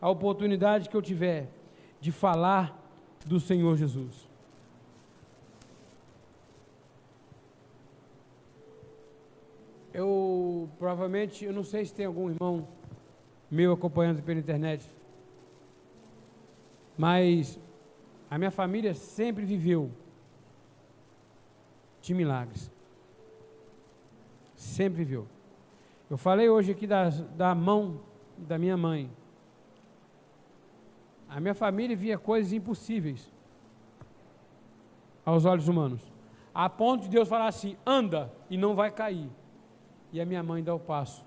a 0.00 0.08
oportunidade 0.08 0.88
que 0.88 0.96
eu 0.96 1.02
tiver 1.02 1.48
de 2.00 2.10
falar 2.10 2.76
do 3.24 3.38
Senhor 3.38 3.76
Jesus. 3.76 4.28
Eu 9.92 10.70
provavelmente, 10.78 11.44
eu 11.44 11.52
não 11.52 11.62
sei 11.62 11.84
se 11.84 11.94
tem 11.94 12.06
algum 12.06 12.30
irmão 12.30 12.66
meu 13.50 13.72
acompanhando 13.72 14.22
pela 14.22 14.40
internet, 14.40 14.90
mas 16.96 17.60
a 18.30 18.38
minha 18.38 18.50
família 18.50 18.94
sempre 18.94 19.44
viveu 19.44 19.90
de 22.00 22.14
milagres. 22.14 22.70
Sempre 24.54 25.04
viveu. 25.04 25.26
Eu 26.08 26.16
falei 26.16 26.48
hoje 26.48 26.72
aqui 26.72 26.86
da, 26.86 27.10
da 27.10 27.54
mão 27.54 28.00
da 28.38 28.56
minha 28.58 28.76
mãe. 28.76 29.10
A 31.28 31.40
minha 31.40 31.54
família 31.54 31.96
via 31.96 32.18
coisas 32.18 32.52
impossíveis 32.52 33.30
aos 35.24 35.44
olhos 35.44 35.68
humanos. 35.68 36.00
A 36.54 36.68
ponto 36.68 37.02
de 37.04 37.10
Deus 37.10 37.28
falar 37.28 37.48
assim: 37.48 37.76
anda 37.86 38.32
e 38.48 38.56
não 38.56 38.74
vai 38.74 38.90
cair. 38.90 39.30
E 40.12 40.20
a 40.20 40.26
minha 40.26 40.42
mãe 40.42 40.62
dá 40.62 40.74
o 40.74 40.78
passo 40.78 41.24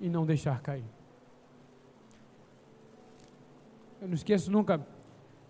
e 0.00 0.08
não 0.08 0.26
deixar 0.26 0.60
cair. 0.60 0.84
Eu 4.00 4.08
não 4.08 4.14
esqueço 4.14 4.50
nunca 4.50 4.84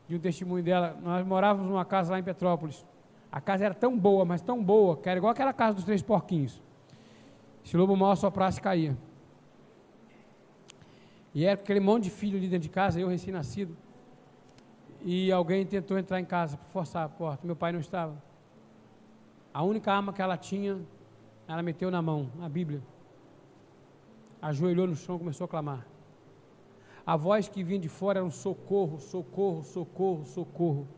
de 0.09 0.15
um 0.15 0.19
testemunho 0.19 0.63
dela. 0.63 0.97
Nós 1.03 1.27
morávamos 1.27 1.69
numa 1.69 1.85
casa 1.85 2.13
lá 2.13 2.19
em 2.19 2.23
Petrópolis. 2.23 2.87
A 3.31 3.41
casa 3.41 3.65
era 3.65 3.75
tão 3.75 3.99
boa, 3.99 4.25
mas 4.25 4.41
tão 4.41 4.63
boa, 4.63 4.97
que 4.97 5.09
era 5.09 5.19
igual 5.19 5.33
aquela 5.33 5.53
casa 5.53 5.75
dos 5.75 5.85
três 5.85 6.01
porquinhos. 6.01 6.63
Se 7.65 7.77
o 7.77 7.81
lobo 7.81 7.97
mal 7.97 8.15
soprasse, 8.15 8.61
caía. 8.61 8.97
E 11.35 11.45
era 11.45 11.61
aquele 11.61 11.81
monte 11.81 12.05
de 12.05 12.11
filho 12.11 12.39
ali 12.39 12.49
dentro 12.49 12.63
de 12.63 12.71
casa, 12.71 13.01
eu 13.01 13.09
recém-nascido. 13.09 13.77
E 15.03 15.31
alguém 15.31 15.67
tentou 15.67 15.99
entrar 15.99 16.21
em 16.21 16.25
casa 16.25 16.57
para 16.57 16.67
forçar 16.69 17.05
a 17.05 17.09
porta. 17.09 17.47
Meu 17.47 17.57
pai 17.57 17.73
não 17.73 17.81
estava. 17.81 18.17
A 19.53 19.63
única 19.63 19.93
arma 19.93 20.13
que 20.13 20.23
ela 20.23 20.37
tinha, 20.37 20.79
ela 21.49 21.63
meteu 21.63 21.91
na 21.91 22.03
mão, 22.03 22.31
a 22.41 22.49
Bíblia. 22.49 22.83
Ajoelhou 24.41 24.87
no 24.87 24.97
chão 24.97 25.17
e 25.17 25.19
começou 25.19 25.45
a 25.45 25.49
clamar. 25.49 25.87
A 27.07 27.17
voz 27.17 27.49
que 27.49 27.63
vinha 27.63 27.79
de 27.79 27.89
fora 27.89 28.19
era 28.19 28.27
um 28.27 28.31
socorro, 28.31 28.99
socorro, 28.99 29.63
socorro, 29.63 30.25
socorro. 30.25 30.89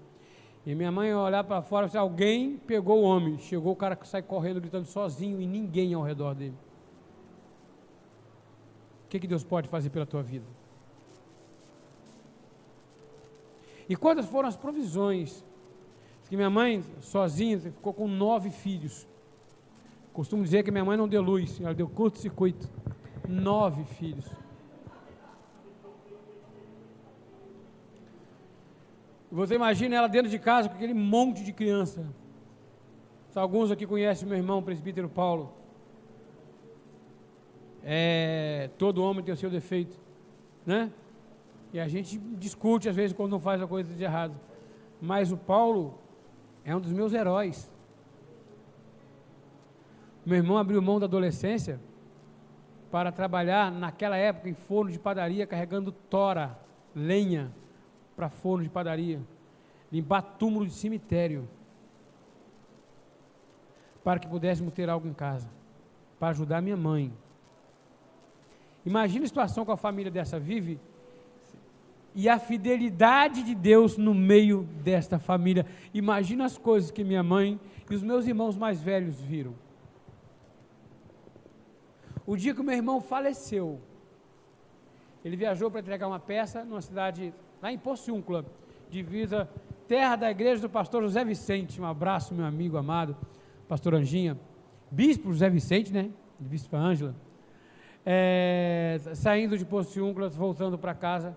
E 0.64 0.74
minha 0.74 0.90
mãe 0.90 1.14
olhar 1.14 1.44
para 1.44 1.62
fora 1.62 1.90
e 1.92 1.96
alguém 1.96 2.57
pegou 2.57 3.01
o 3.01 3.03
homem. 3.03 3.38
Chegou 3.38 3.72
o 3.72 3.76
cara 3.76 3.94
que 3.94 4.09
sai 4.09 4.22
correndo, 4.22 4.61
gritando 4.61 4.86
sozinho 4.86 5.40
e 5.40 5.46
ninguém 5.46 5.94
ao 5.94 6.03
redor 6.03 6.34
dele. 6.34 6.57
O 9.05 9.09
que, 9.09 9.20
que 9.20 9.26
Deus 9.26 9.44
pode 9.44 9.68
fazer 9.68 9.90
pela 9.90 10.07
tua 10.07 10.22
vida? 10.22 10.46
E 13.88 13.96
quantas 13.96 14.26
foram 14.26 14.49
as 14.49 14.57
provisões? 14.57 15.44
Que 16.28 16.36
minha 16.36 16.51
mãe, 16.51 16.84
sozinha, 17.01 17.59
ficou 17.59 17.94
com 17.94 18.07
nove 18.07 18.51
filhos. 18.51 19.07
Costumo 20.18 20.42
dizer 20.42 20.64
que 20.64 20.72
minha 20.72 20.84
mãe 20.84 20.96
não 20.96 21.06
deu 21.06 21.22
luz, 21.22 21.60
ela 21.60 21.72
deu 21.72 21.88
curto-circuito. 21.88 22.68
Nove 23.28 23.84
filhos. 23.84 24.28
Você 29.30 29.54
imagina 29.54 29.94
ela 29.94 30.08
dentro 30.08 30.28
de 30.28 30.36
casa 30.40 30.68
com 30.68 30.74
aquele 30.74 30.92
monte 30.92 31.44
de 31.44 31.52
criança. 31.52 32.04
Alguns 33.32 33.70
aqui 33.70 33.86
conhecem 33.86 34.26
meu 34.26 34.36
irmão, 34.36 34.58
o 34.58 34.62
presbítero 34.62 35.08
Paulo. 35.08 35.52
É, 37.84 38.70
todo 38.76 39.04
homem 39.04 39.24
tem 39.24 39.32
o 39.32 39.36
seu 39.36 39.48
defeito, 39.48 39.96
né? 40.66 40.90
E 41.72 41.78
a 41.78 41.86
gente 41.86 42.18
discute 42.18 42.88
às 42.88 42.96
vezes 42.96 43.16
quando 43.16 43.30
não 43.30 43.38
faz 43.38 43.62
a 43.62 43.68
coisa 43.68 43.94
de 43.94 44.02
errado. 44.02 44.34
Mas 45.00 45.30
o 45.30 45.36
Paulo 45.36 45.96
é 46.64 46.74
um 46.74 46.80
dos 46.80 46.92
meus 46.92 47.12
heróis. 47.12 47.70
Meu 50.29 50.37
irmão 50.37 50.59
abriu 50.59 50.83
mão 50.83 51.01
da 51.01 51.07
adolescência 51.07 51.81
para 52.91 53.11
trabalhar 53.11 53.72
naquela 53.72 54.14
época 54.14 54.47
em 54.47 54.53
forno 54.53 54.93
de 54.93 54.99
padaria 54.99 55.47
carregando 55.47 55.91
tora, 55.91 56.55
lenha 56.95 57.51
para 58.14 58.29
forno 58.29 58.62
de 58.62 58.68
padaria, 58.68 59.22
limpar 59.91 60.20
túmulo 60.20 60.66
de 60.66 60.74
cemitério, 60.74 61.49
para 64.05 64.20
que 64.20 64.29
pudéssemos 64.29 64.74
ter 64.74 64.91
algo 64.91 65.09
em 65.09 65.14
casa, 65.14 65.49
para 66.18 66.29
ajudar 66.29 66.61
minha 66.61 66.76
mãe. 66.76 67.11
Imagina 68.85 69.24
a 69.24 69.29
situação 69.29 69.64
que 69.64 69.70
a 69.70 69.79
família 69.79 70.12
dessa 70.12 70.39
vive 70.39 70.79
e 72.14 72.29
a 72.29 72.39
fidelidade 72.39 73.43
de 73.43 73.55
Deus 73.55 73.97
no 73.97 74.12
meio 74.12 74.68
desta 74.85 75.18
família. 75.18 75.64
Imagina 75.95 76.45
as 76.45 76.59
coisas 76.59 76.91
que 76.91 77.03
minha 77.03 77.22
mãe 77.22 77.59
e 77.91 77.95
os 77.95 78.03
meus 78.03 78.26
irmãos 78.26 78.59
mais 78.59 78.83
velhos 78.83 79.18
viram. 79.22 79.55
O 82.29 82.37
dia 82.37 82.55
que 82.55 82.62
meu 82.62 82.74
irmão 82.74 83.01
faleceu, 83.01 83.81
ele 85.24 85.35
viajou 85.35 85.70
para 85.70 85.81
entregar 85.81 86.07
uma 86.07 86.20
peça 86.20 86.62
numa 86.62 86.83
cidade 86.83 87.33
lá 87.62 87.72
em 87.72 87.79
Pociúncula, 87.79 88.45
divisa 88.91 89.49
terra 89.87 90.14
da 90.14 90.31
igreja 90.31 90.61
do 90.61 90.68
pastor 90.68 91.03
José 91.05 91.24
Vicente. 91.24 91.81
Um 91.81 91.87
abraço, 91.87 92.35
meu 92.35 92.45
amigo 92.45 92.76
amado, 92.76 93.16
pastor 93.66 93.95
Anjinha. 93.95 94.39
Bispo 94.91 95.33
José 95.33 95.49
Vicente, 95.49 95.91
né? 95.91 96.11
Bispo 96.39 96.76
Ângela. 96.76 97.14
É, 98.05 99.01
saindo 99.14 99.57
de 99.57 99.64
Pociúncula, 99.64 100.29
voltando 100.29 100.76
para 100.76 100.95
casa, 100.95 101.35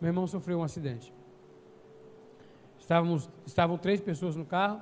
meu 0.00 0.08
irmão 0.08 0.26
sofreu 0.26 0.58
um 0.58 0.64
acidente. 0.64 1.14
Estávamos, 2.80 3.30
estavam 3.46 3.78
três 3.78 4.00
pessoas 4.00 4.34
no 4.34 4.44
carro 4.44 4.80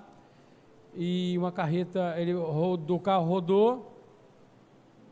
e 0.94 1.36
uma 1.36 1.52
carreta, 1.52 2.14
ele 2.16 2.32
rodou, 2.32 2.96
o 2.96 3.00
carro 3.00 3.26
rodou, 3.26 3.95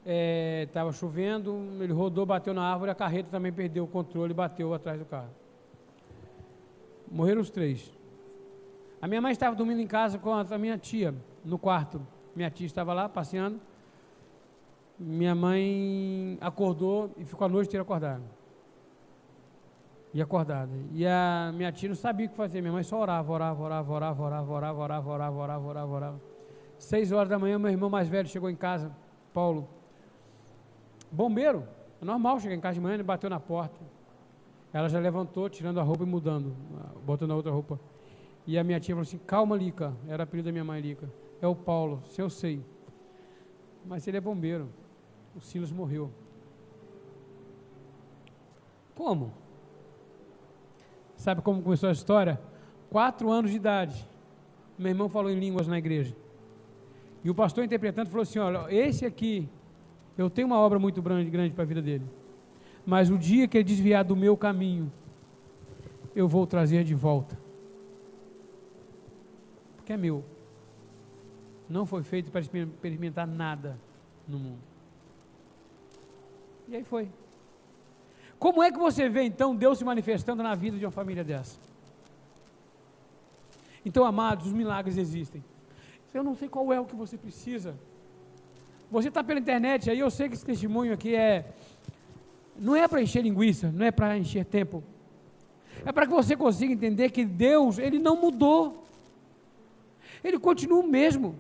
estava 0.05 0.91
é, 0.91 0.93
chovendo, 0.93 1.57
ele 1.81 1.93
rodou, 1.93 2.27
bateu 2.27 2.53
na 2.53 2.63
árvore, 2.63 2.91
a 2.91 2.95
carreta 2.95 3.31
também 3.31 3.53
perdeu 3.53 3.85
o 3.85 3.89
controle 3.89 4.33
e 4.33 4.35
bateu 4.35 4.75
atrás 4.75 4.99
do 4.99 5.07
carro. 5.07 5.31
Morreram 7.11 7.41
os 7.41 7.51
três. 7.51 7.91
A 9.01 9.09
minha 9.09 9.21
mãe 9.21 9.33
estava 9.33 9.57
dormindo 9.57 9.81
em 9.81 9.87
casa 9.87 10.19
com 10.19 10.33
a 10.33 10.59
minha 10.59 10.77
tia, 10.77 11.15
no 11.45 11.59
quarto. 11.59 12.01
Minha 12.35 12.51
tia 12.51 12.67
estava 12.67 12.93
lá 12.93 13.09
passeando. 13.09 13.61
Minha 14.99 15.35
mãe 15.35 16.39
acordou 16.41 17.11
e 17.17 17.25
ficou 17.25 17.47
a 17.47 17.49
noite 17.49 17.69
inteira 17.69 17.83
acordada. 17.83 18.23
E 20.13 20.23
acordada. 20.23 20.71
E 20.93 21.07
a 21.07 21.53
minha 21.55 21.73
tia 21.73 21.89
não 21.89 21.97
sabia 21.97 22.27
o 22.27 22.31
que 22.31 22.37
fazer. 22.37 22.61
Minha 22.61 22.73
mãe 22.73 22.83
só 22.83 23.01
orava, 23.01 23.33
orava, 23.33 23.63
orava, 23.63 23.93
orava, 23.93 24.23
orava, 24.23 24.53
orava, 24.53 24.81
orava, 24.81 25.11
orava, 25.11 25.37
orava, 25.39 25.67
orava, 25.67 25.93
orava. 25.93 26.21
Seis 26.79 27.11
horas 27.11 27.29
da 27.29 27.39
manhã, 27.39 27.59
meu 27.59 27.71
irmão 27.71 27.89
mais 27.89 28.09
velho 28.09 28.29
chegou 28.29 28.51
em 28.51 28.57
casa, 28.57 28.91
Paulo. 29.33 29.69
Bombeiro. 31.15 31.67
É 32.03 32.05
normal 32.05 32.41
chegar 32.41 32.55
em 32.55 32.61
casa 32.61 32.75
de 32.75 32.81
manhã, 32.81 32.95
ele 32.95 33.03
bateu 33.03 33.31
na 33.31 33.39
porta. 33.41 33.81
Ela 34.73 34.89
já 34.89 34.99
levantou, 34.99 35.49
tirando 35.49 35.79
a 35.79 35.83
roupa 35.83 36.03
e 36.03 36.07
mudando, 36.07 36.55
botando 37.07 37.31
a 37.31 37.37
outra 37.37 37.53
roupa. 37.53 37.79
E 38.47 38.59
a 38.59 38.65
minha 38.65 38.81
tia 38.81 38.95
falou 38.95 39.03
assim: 39.03 39.19
Calma, 39.19 39.57
Lica. 39.57 39.95
Era 40.09 40.23
a 40.23 40.25
apelido 40.25 40.47
da 40.47 40.53
minha 40.53 40.65
mãe, 40.65 40.81
Lica. 40.81 41.09
É 41.41 41.47
o 41.47 41.55
Paulo, 41.55 42.03
se 42.09 42.21
eu 42.21 42.29
sei. 42.29 42.65
Mas 43.87 44.07
ele 44.09 44.17
é 44.17 44.21
bombeiro. 44.21 44.69
O 45.37 45.41
Silas 45.41 45.71
morreu. 45.71 46.11
Como? 48.95 49.33
Sabe 51.17 51.43
como 51.43 51.63
começou 51.63 51.89
a 51.89 51.93
história? 51.93 52.41
Quatro 52.91 53.31
anos 53.31 53.51
de 53.51 53.57
idade. 53.57 54.09
Meu 54.77 54.91
irmão 54.91 55.09
falou 55.09 55.31
em 55.31 55.39
línguas 55.39 55.67
na 55.67 55.79
igreja. 55.79 56.15
E 57.23 57.31
o 57.31 57.35
pastor 57.35 57.65
interpretando 57.65 58.11
falou 58.11 58.23
assim: 58.23 58.39
Olha, 58.39 58.67
esse 58.75 59.07
aqui, 59.07 59.49
eu 60.17 60.31
tenho 60.31 60.47
uma 60.47 60.59
obra 60.59 60.79
muito 60.79 61.03
grande, 61.03 61.31
grande 61.31 61.55
para 61.55 61.65
a 61.65 61.67
vida 61.67 61.83
dele. 61.83 62.05
Mas 62.87 63.11
o 63.11 63.19
dia 63.19 63.49
que 63.49 63.57
ele 63.57 63.65
desviar 63.65 64.05
do 64.05 64.15
meu 64.15 64.37
caminho, 64.37 64.93
eu 66.15 66.29
vou 66.29 66.47
trazer 66.47 66.85
de 66.85 66.95
volta. 66.95 67.39
Porque 69.77 69.93
é 69.93 69.97
meu. 69.97 70.25
Não 71.69 71.85
foi 71.85 72.03
feito 72.03 72.31
para 72.31 72.41
experimentar 72.41 73.27
nada 73.27 73.79
no 74.29 74.39
mundo. 74.39 74.61
E 76.69 76.77
aí 76.77 76.85
foi. 76.85 77.09
Como 78.39 78.63
é 78.63 78.71
que 78.71 78.79
você 78.79 79.09
vê 79.09 79.23
então 79.23 79.57
Deus 79.57 79.79
se 79.79 79.85
manifestando 79.85 80.43
na 80.43 80.55
vida 80.55 80.79
de 80.79 80.85
uma 80.85 80.91
família 80.91 81.25
dessa? 81.25 81.59
Então, 83.85 84.05
amados, 84.05 84.47
os 84.47 84.53
milagres 84.53 84.97
existem. 84.97 85.45
Eu 86.13 86.23
não 86.23 86.35
sei 86.35 86.49
qual 86.49 86.73
é 86.73 86.81
o 86.81 86.87
que 86.87 86.95
você 86.95 87.19
precisa. 87.19 87.77
Você 88.95 89.09
está 89.09 89.25
pela 89.25 89.41
internet 89.41 89.91
aí, 89.91 89.99
eu 89.99 90.09
sei 90.09 90.29
que 90.29 90.37
esse 90.37 90.47
testemunho 90.47 90.93
aqui 90.95 91.17
é 91.17 91.53
não 92.57 92.77
é 92.77 92.87
para 92.87 93.03
encher 93.03 93.25
linguiça, 93.25 93.73
não 93.73 93.85
é 93.85 93.91
para 93.91 94.17
encher 94.17 94.45
tempo. 94.45 94.85
É 95.85 95.91
para 95.91 96.07
que 96.07 96.13
você 96.13 96.37
consiga 96.37 96.73
entender 96.73 97.11
que 97.11 97.25
Deus, 97.25 97.77
Ele 97.77 97.99
não 97.99 98.15
mudou. 98.15 98.87
Ele 100.23 100.39
continua 100.39 100.79
o 100.79 100.87
mesmo. 100.87 101.35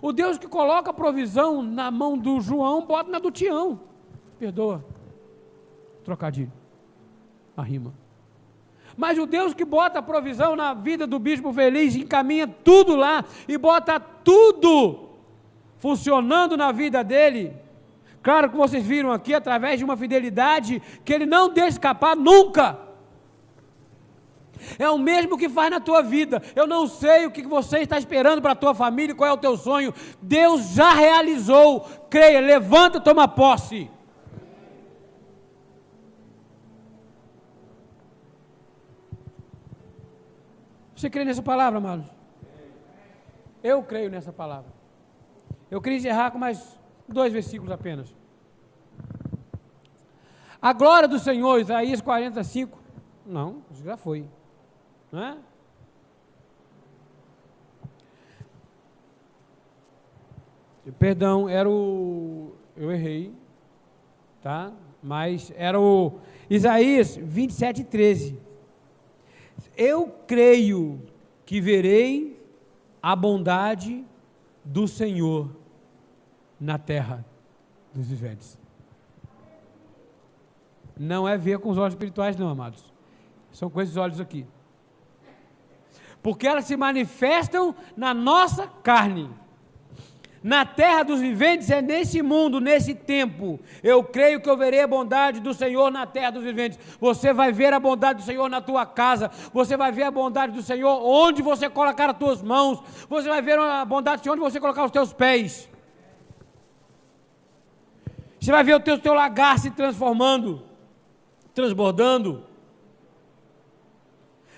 O 0.00 0.12
Deus 0.12 0.38
que 0.38 0.46
coloca 0.46 0.92
a 0.92 0.94
provisão 0.94 1.60
na 1.60 1.90
mão 1.90 2.16
do 2.16 2.40
João, 2.40 2.86
bota 2.86 3.10
na 3.10 3.18
do 3.18 3.32
Tião. 3.32 3.80
Perdoa. 4.38 4.84
Trocadilho. 6.04 6.52
A 7.56 7.64
rima. 7.64 7.92
Mas 9.00 9.18
o 9.18 9.26
Deus 9.26 9.54
que 9.54 9.64
bota 9.64 9.98
a 9.98 10.02
provisão 10.02 10.54
na 10.54 10.74
vida 10.74 11.06
do 11.06 11.18
bispo 11.18 11.52
feliz, 11.52 11.96
encaminha 11.96 12.46
tudo 12.46 12.94
lá 12.94 13.24
e 13.48 13.56
bota 13.56 13.98
tudo 13.98 15.08
funcionando 15.78 16.56
na 16.56 16.70
vida 16.70 17.02
dele, 17.02 17.54
Claro 18.22 18.50
que 18.50 18.56
vocês 18.56 18.84
viram 18.84 19.10
aqui 19.10 19.32
através 19.32 19.78
de 19.78 19.84
uma 19.84 19.96
fidelidade 19.96 20.82
que 21.04 21.12
ele 21.12 21.24
não 21.24 21.48
deixa 21.48 21.70
escapar 21.70 22.14
nunca. 22.14 22.78
É 24.78 24.90
o 24.90 24.98
mesmo 24.98 25.38
que 25.38 25.48
faz 25.48 25.70
na 25.70 25.80
tua 25.80 26.02
vida. 26.02 26.42
Eu 26.54 26.66
não 26.66 26.86
sei 26.86 27.24
o 27.24 27.30
que 27.30 27.42
você 27.42 27.78
está 27.78 27.98
esperando 27.98 28.42
para 28.42 28.52
a 28.52 28.56
tua 28.56 28.74
família, 28.74 29.14
qual 29.14 29.30
é 29.30 29.32
o 29.32 29.38
teu 29.38 29.56
sonho. 29.56 29.94
Deus 30.20 30.74
já 30.74 30.92
realizou. 30.92 31.80
Creia, 32.10 32.40
levanta, 32.40 33.00
toma 33.00 33.26
posse. 33.26 33.90
Você 41.00 41.08
crê 41.08 41.24
nessa 41.24 41.40
palavra, 41.40 41.78
amados? 41.78 42.06
Eu 43.64 43.82
creio 43.82 44.10
nessa 44.10 44.30
palavra. 44.30 44.70
Eu 45.70 45.80
queria 45.80 45.96
encerrar 45.96 46.30
com 46.30 46.36
mais 46.38 46.78
Dois 47.08 47.32
versículos 47.32 47.72
apenas. 47.72 48.14
A 50.60 50.74
glória 50.74 51.08
do 51.08 51.18
Senhor, 51.18 51.58
Isaías 51.58 52.02
45. 52.02 52.78
Não, 53.24 53.62
isso 53.70 53.82
já 53.82 53.96
foi. 53.96 54.26
Não 55.10 55.24
é? 55.24 55.38
Perdão, 60.98 61.48
era 61.48 61.68
o. 61.68 62.54
Eu 62.76 62.92
errei. 62.92 63.34
Tá? 64.42 64.70
Mas 65.02 65.50
era 65.56 65.80
o. 65.80 66.20
Isaías 66.50 67.16
27, 67.16 67.84
13. 67.84 68.49
Eu 69.82 70.08
creio 70.26 71.00
que 71.46 71.58
verei 71.58 72.38
a 73.02 73.16
bondade 73.16 74.04
do 74.62 74.86
Senhor 74.86 75.56
na 76.60 76.76
terra 76.76 77.24
dos 77.94 78.06
viventes. 78.08 78.58
Não 80.98 81.26
é 81.26 81.38
ver 81.38 81.60
com 81.60 81.70
os 81.70 81.78
olhos 81.78 81.94
espirituais, 81.94 82.36
não, 82.36 82.50
amados. 82.50 82.92
São 83.50 83.70
com 83.70 83.80
esses 83.80 83.96
olhos 83.96 84.20
aqui. 84.20 84.46
Porque 86.22 86.46
elas 86.46 86.66
se 86.66 86.76
manifestam 86.76 87.74
na 87.96 88.12
nossa 88.12 88.66
carne. 88.66 89.30
Na 90.42 90.64
terra 90.64 91.02
dos 91.02 91.20
viventes 91.20 91.70
é 91.70 91.82
nesse 91.82 92.22
mundo, 92.22 92.60
nesse 92.60 92.94
tempo. 92.94 93.60
Eu 93.82 94.02
creio 94.02 94.40
que 94.40 94.48
eu 94.48 94.56
verei 94.56 94.80
a 94.80 94.86
bondade 94.86 95.38
do 95.38 95.52
Senhor 95.52 95.90
na 95.90 96.06
terra 96.06 96.30
dos 96.30 96.42
viventes. 96.42 96.78
Você 96.98 97.30
vai 97.32 97.52
ver 97.52 97.74
a 97.74 97.80
bondade 97.80 98.20
do 98.20 98.24
Senhor 98.24 98.48
na 98.48 98.60
tua 98.60 98.86
casa. 98.86 99.30
Você 99.52 99.76
vai 99.76 99.92
ver 99.92 100.04
a 100.04 100.10
bondade 100.10 100.54
do 100.54 100.62
Senhor 100.62 100.98
onde 101.02 101.42
você 101.42 101.68
colocar 101.68 102.08
as 102.08 102.16
tuas 102.16 102.42
mãos. 102.42 102.82
Você 103.06 103.28
vai 103.28 103.42
ver 103.42 103.58
a 103.58 103.84
bondade 103.84 104.22
do 104.22 104.24
Senhor 104.24 104.32
onde 104.32 104.42
você 104.42 104.58
colocar 104.58 104.84
os 104.84 104.90
teus 104.90 105.12
pés. 105.12 105.68
Você 108.40 108.50
vai 108.50 108.64
ver 108.64 108.74
o 108.76 108.80
teu, 108.80 108.98
teu 108.98 109.12
lagar 109.12 109.58
se 109.58 109.70
transformando, 109.70 110.62
transbordando. 111.54 112.46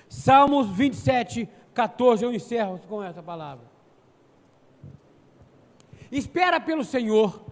Salmos 0.08 0.68
27, 0.68 1.48
14. 1.74 2.24
Eu 2.24 2.32
encerro 2.32 2.80
com 2.88 3.02
essa 3.02 3.20
palavra. 3.20 3.71
Espera 6.12 6.60
pelo 6.60 6.84
Senhor. 6.84 7.42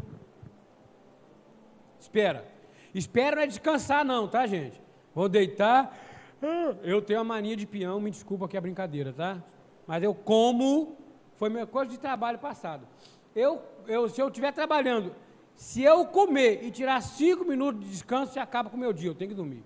Espera. 1.99 2.47
Espera 2.95 3.37
não 3.37 3.43
é 3.43 3.47
descansar, 3.47 4.05
não, 4.05 4.29
tá, 4.29 4.47
gente? 4.47 4.79
Vou 5.15 5.31
deitar. 5.31 5.99
Ah, 6.43 6.75
eu 6.83 7.01
tenho 7.01 7.21
a 7.21 7.25
mania 7.25 7.57
de 7.57 7.67
peão, 7.67 7.99
me 8.01 8.11
desculpa 8.11 8.47
que 8.47 8.59
é 8.59 8.61
brincadeira, 8.61 9.15
tá? 9.15 9.43
Mas 9.87 10.03
eu 10.03 10.15
como, 10.15 10.99
foi 11.37 11.49
minha 11.49 11.67
coisa 11.67 11.91
de 11.91 11.99
trabalho 11.99 12.39
passado. 12.39 12.87
Eu, 13.35 13.63
eu, 13.87 14.09
se 14.11 14.21
eu 14.21 14.29
estiver 14.29 14.53
trabalhando, 14.53 15.15
se 15.55 15.83
eu 15.83 16.05
comer 16.05 16.63
e 16.63 16.71
tirar 16.71 17.01
cinco 17.01 17.47
minutos 17.47 17.83
de 17.83 17.91
descanso, 17.91 18.35
já 18.35 18.43
acaba 18.43 18.69
com 18.69 18.77
o 18.77 18.81
meu 18.81 18.93
dia, 18.93 19.09
eu 19.09 19.15
tenho 19.15 19.31
que 19.31 19.37
dormir. 19.37 19.65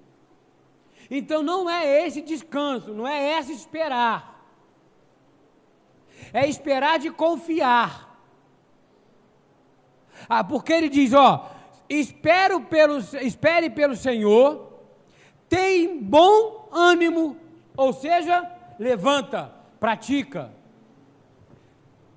Então 1.10 1.42
não 1.42 1.68
é 1.68 2.06
esse 2.06 2.22
descanso, 2.22 2.94
não 2.94 3.08
é 3.08 3.38
esse 3.38 3.52
esperar. 3.52 4.32
É 6.32 6.48
esperar 6.48 6.98
de 7.00 7.10
confiar. 7.10 8.13
Ah, 10.28 10.42
porque 10.42 10.72
ele 10.72 10.88
diz, 10.88 11.12
ó, 11.12 11.50
espero 11.88 12.60
pelo, 12.60 12.98
espere 12.98 13.70
pelo 13.70 13.94
Senhor, 13.94 14.72
tem 15.48 16.02
bom 16.02 16.68
ânimo, 16.72 17.36
ou 17.76 17.92
seja, 17.92 18.50
levanta, 18.78 19.52
pratica. 19.78 20.52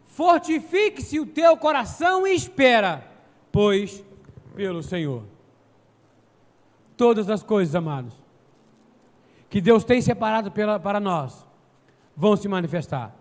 Fortifique-se 0.05 1.19
o 1.19 1.25
teu 1.25 1.55
coração 1.57 2.25
e 2.25 2.33
espera, 2.33 3.05
pois 3.51 4.03
pelo 4.55 4.81
Senhor. 4.81 5.23
Todas 6.95 7.29
as 7.29 7.43
coisas, 7.43 7.75
amados, 7.75 8.15
que 9.49 9.61
Deus 9.61 9.83
tem 9.83 10.01
separado 10.01 10.51
pela, 10.51 10.79
para 10.79 10.99
nós, 10.99 11.45
vão 12.15 12.35
se 12.35 12.47
manifestar, 12.47 13.15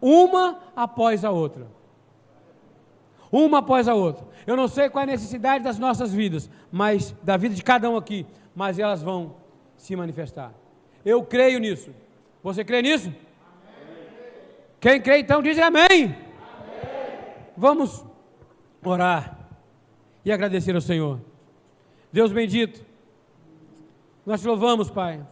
uma 0.00 0.60
após 0.76 1.24
a 1.24 1.30
outra 1.30 1.75
uma 3.36 3.58
após 3.58 3.88
a 3.88 3.94
outra. 3.94 4.26
Eu 4.46 4.56
não 4.56 4.68
sei 4.68 4.88
qual 4.88 5.02
é 5.02 5.04
a 5.04 5.10
necessidade 5.10 5.62
das 5.62 5.78
nossas 5.78 6.12
vidas, 6.12 6.48
mas 6.70 7.14
da 7.22 7.36
vida 7.36 7.54
de 7.54 7.62
cada 7.62 7.90
um 7.90 7.96
aqui, 7.96 8.26
mas 8.54 8.78
elas 8.78 9.02
vão 9.02 9.36
se 9.76 9.94
manifestar. 9.94 10.52
Eu 11.04 11.22
creio 11.22 11.58
nisso. 11.58 11.90
Você 12.42 12.64
crê 12.64 12.80
nisso? 12.82 13.08
Amém. 13.08 13.16
Quem 14.80 15.00
crê 15.00 15.18
então 15.18 15.42
diz 15.42 15.58
amém. 15.58 15.86
amém. 15.86 16.16
Vamos 17.56 18.04
orar 18.84 19.38
e 20.24 20.32
agradecer 20.32 20.74
ao 20.74 20.80
Senhor. 20.80 21.20
Deus 22.12 22.32
bendito, 22.32 22.84
nós 24.24 24.40
te 24.40 24.46
louvamos, 24.46 24.90
Pai, 24.90 25.24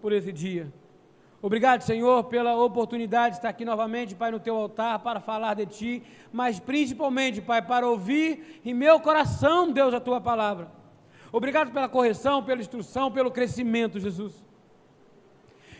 por 0.00 0.12
esse 0.12 0.32
dia. 0.32 0.72
Obrigado, 1.42 1.82
Senhor, 1.82 2.22
pela 2.24 2.54
oportunidade 2.54 3.30
de 3.30 3.38
estar 3.38 3.48
aqui 3.48 3.64
novamente, 3.64 4.14
Pai, 4.14 4.30
no 4.30 4.38
teu 4.38 4.54
altar 4.54 5.00
para 5.00 5.18
falar 5.18 5.54
de 5.54 5.66
ti, 5.66 6.02
mas 6.32 6.60
principalmente, 6.60 7.42
Pai, 7.42 7.60
para 7.60 7.84
ouvir 7.84 8.60
em 8.64 8.72
meu 8.72 9.00
coração, 9.00 9.72
Deus, 9.72 9.92
a 9.92 9.98
tua 9.98 10.20
palavra. 10.20 10.70
Obrigado 11.32 11.72
pela 11.72 11.88
correção, 11.88 12.44
pela 12.44 12.60
instrução, 12.60 13.10
pelo 13.10 13.28
crescimento, 13.28 13.98
Jesus. 13.98 14.44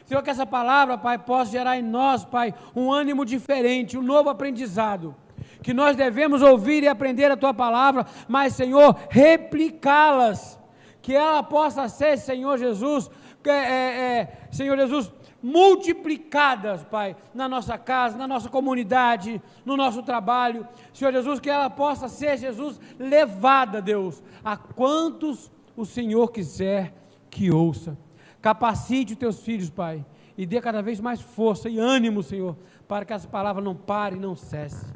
Senhor, 0.05 0.21
que 0.21 0.31
essa 0.31 0.45
palavra, 0.45 0.99
Pai, 0.99 1.17
possa 1.17 1.53
gerar 1.53 1.79
em 1.79 1.83
nós, 1.83 2.25
Pai, 2.25 2.53
um 2.75 2.91
ânimo 2.91 3.25
diferente, 3.25 3.97
um 3.97 4.03
novo 4.03 4.31
aprendizado. 4.31 5.15
Que 5.63 5.73
nós 5.73 5.95
devemos 5.95 6.43
ouvir 6.43 6.83
e 6.83 6.89
aprender 6.89 7.31
a 7.31 7.37
tua 7.37 7.55
palavra, 7.55 8.05
mas, 8.27 8.55
Senhor, 8.55 8.97
replicá-las. 9.09 10.59
Que 11.01 11.15
ela 11.15 11.43
possa 11.45 11.89
ser, 11.89 12.19
Senhor 12.19 12.59
Jesus, 12.59 13.09
é, 13.45 13.51
é, 13.51 14.19
é, 14.19 14.39
Senhor 14.51 14.77
Jesus, 14.77 15.13
multiplicadas, 15.43 16.85
Pai, 16.85 17.17
na 17.35 17.49
nossa 17.49 17.77
casa, 17.77 18.17
na 18.17 18.29
nossa 18.29 18.49
comunidade, 18.49 19.43
no 19.65 19.77
nosso 19.77 20.03
trabalho. 20.03 20.67
Senhor 20.93 21.13
Jesus, 21.13 21.41
que 21.41 21.51
ela 21.51 21.69
possa 21.69 22.09
ser, 22.09 22.39
Jesus, 22.39 22.81
levada, 22.99 23.83
Deus, 23.83 24.23
a 24.45 24.57
quantos 24.57 25.51
o 25.77 25.85
Senhor 25.85 26.31
quiser 26.31 26.95
que 27.29 27.51
ouça. 27.51 27.99
Capacite 28.41 29.15
os 29.15 29.19
teus 29.19 29.41
filhos, 29.41 29.69
Pai, 29.69 30.05
e 30.37 30.47
dê 30.47 30.61
cada 30.61 30.81
vez 30.81 31.01
mais 31.01 31.21
força 31.21 31.69
e 31.69 31.79
ânimo, 31.79 32.23
Senhor, 32.23 32.57
para 32.87 33.05
que 33.05 33.13
essa 33.13 33.29
palavra 33.29 33.63
não 33.63 33.75
pare 33.75 34.17
e 34.17 34.21
não 34.21 34.37
cesse. 34.37 34.87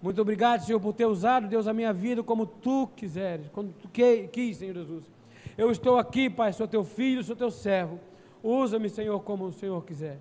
Muito 0.00 0.20
obrigado, 0.20 0.60
Senhor, 0.60 0.78
por 0.80 0.92
ter 0.92 1.06
usado, 1.06 1.48
Deus, 1.48 1.66
a 1.66 1.72
minha 1.72 1.92
vida 1.92 2.22
como 2.22 2.44
tu 2.44 2.88
quiseres, 2.94 3.48
como 3.48 3.72
tu 3.72 3.88
quis, 3.88 4.58
Senhor 4.58 4.74
Jesus. 4.74 5.10
Eu 5.56 5.70
estou 5.70 5.96
aqui, 5.96 6.28
Pai, 6.28 6.52
sou 6.52 6.68
teu 6.68 6.84
filho, 6.84 7.24
sou 7.24 7.34
teu 7.34 7.50
servo. 7.50 7.98
Usa-me, 8.44 8.90
Senhor, 8.90 9.18
como 9.20 9.46
o 9.46 9.52
Senhor 9.52 9.82
quiser. 9.86 10.20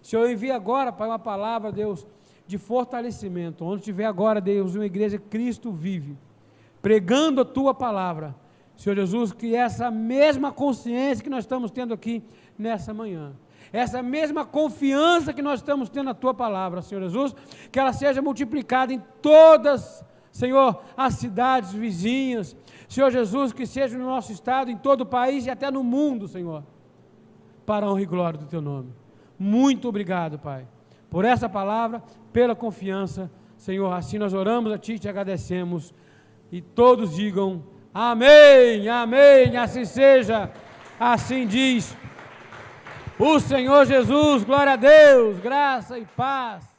Senhor, 0.00 0.30
envia 0.30 0.54
agora, 0.54 0.92
Pai, 0.92 1.08
uma 1.08 1.18
palavra, 1.18 1.72
Deus, 1.72 2.06
de 2.46 2.56
fortalecimento. 2.56 3.64
Onde 3.64 3.82
tiver 3.82 4.04
agora, 4.04 4.40
Deus, 4.40 4.76
uma 4.76 4.86
igreja 4.86 5.18
Cristo 5.18 5.72
vive, 5.72 6.16
pregando 6.80 7.40
a 7.40 7.44
tua 7.44 7.74
palavra. 7.74 8.32
Senhor 8.76 8.94
Jesus, 8.94 9.32
que 9.32 9.56
essa 9.56 9.90
mesma 9.90 10.52
consciência 10.52 11.24
que 11.24 11.28
nós 11.28 11.42
estamos 11.42 11.72
tendo 11.72 11.92
aqui 11.92 12.22
nessa 12.56 12.94
manhã, 12.94 13.32
essa 13.72 14.00
mesma 14.04 14.44
confiança 14.44 15.32
que 15.32 15.42
nós 15.42 15.58
estamos 15.58 15.88
tendo 15.88 16.04
na 16.04 16.14
tua 16.14 16.32
palavra, 16.32 16.80
Senhor 16.80 17.02
Jesus, 17.02 17.34
que 17.72 17.78
ela 17.80 17.92
seja 17.92 18.22
multiplicada 18.22 18.92
em 18.92 19.02
todas, 19.20 20.04
Senhor, 20.30 20.80
as 20.96 21.14
cidades 21.14 21.72
vizinhas. 21.72 22.56
Senhor 22.88 23.10
Jesus, 23.10 23.52
que 23.52 23.66
seja 23.66 23.98
no 23.98 24.04
nosso 24.04 24.30
estado, 24.30 24.70
em 24.70 24.76
todo 24.76 25.00
o 25.00 25.06
país 25.06 25.44
e 25.44 25.50
até 25.50 25.72
no 25.72 25.82
mundo, 25.82 26.28
Senhor 26.28 26.62
para 27.68 27.84
a 27.84 27.90
honra 27.90 28.00
e 28.00 28.06
glória 28.06 28.38
do 28.38 28.46
teu 28.46 28.62
nome. 28.62 28.94
Muito 29.38 29.90
obrigado, 29.90 30.38
Pai, 30.38 30.66
por 31.10 31.26
essa 31.26 31.50
palavra, 31.50 32.02
pela 32.32 32.56
confiança. 32.56 33.30
Senhor, 33.58 33.92
assim 33.92 34.16
nós 34.16 34.32
oramos 34.32 34.72
a 34.72 34.78
Ti 34.78 34.98
te 34.98 35.06
agradecemos. 35.06 35.92
E 36.50 36.62
todos 36.62 37.14
digam 37.14 37.62
amém, 37.92 38.88
amém, 38.88 39.54
assim 39.58 39.84
seja, 39.84 40.50
assim 40.98 41.46
diz 41.46 41.94
o 43.18 43.38
Senhor 43.38 43.84
Jesus, 43.84 44.44
glória 44.44 44.72
a 44.72 44.76
Deus, 44.76 45.38
graça 45.38 45.98
e 45.98 46.06
paz. 46.06 46.77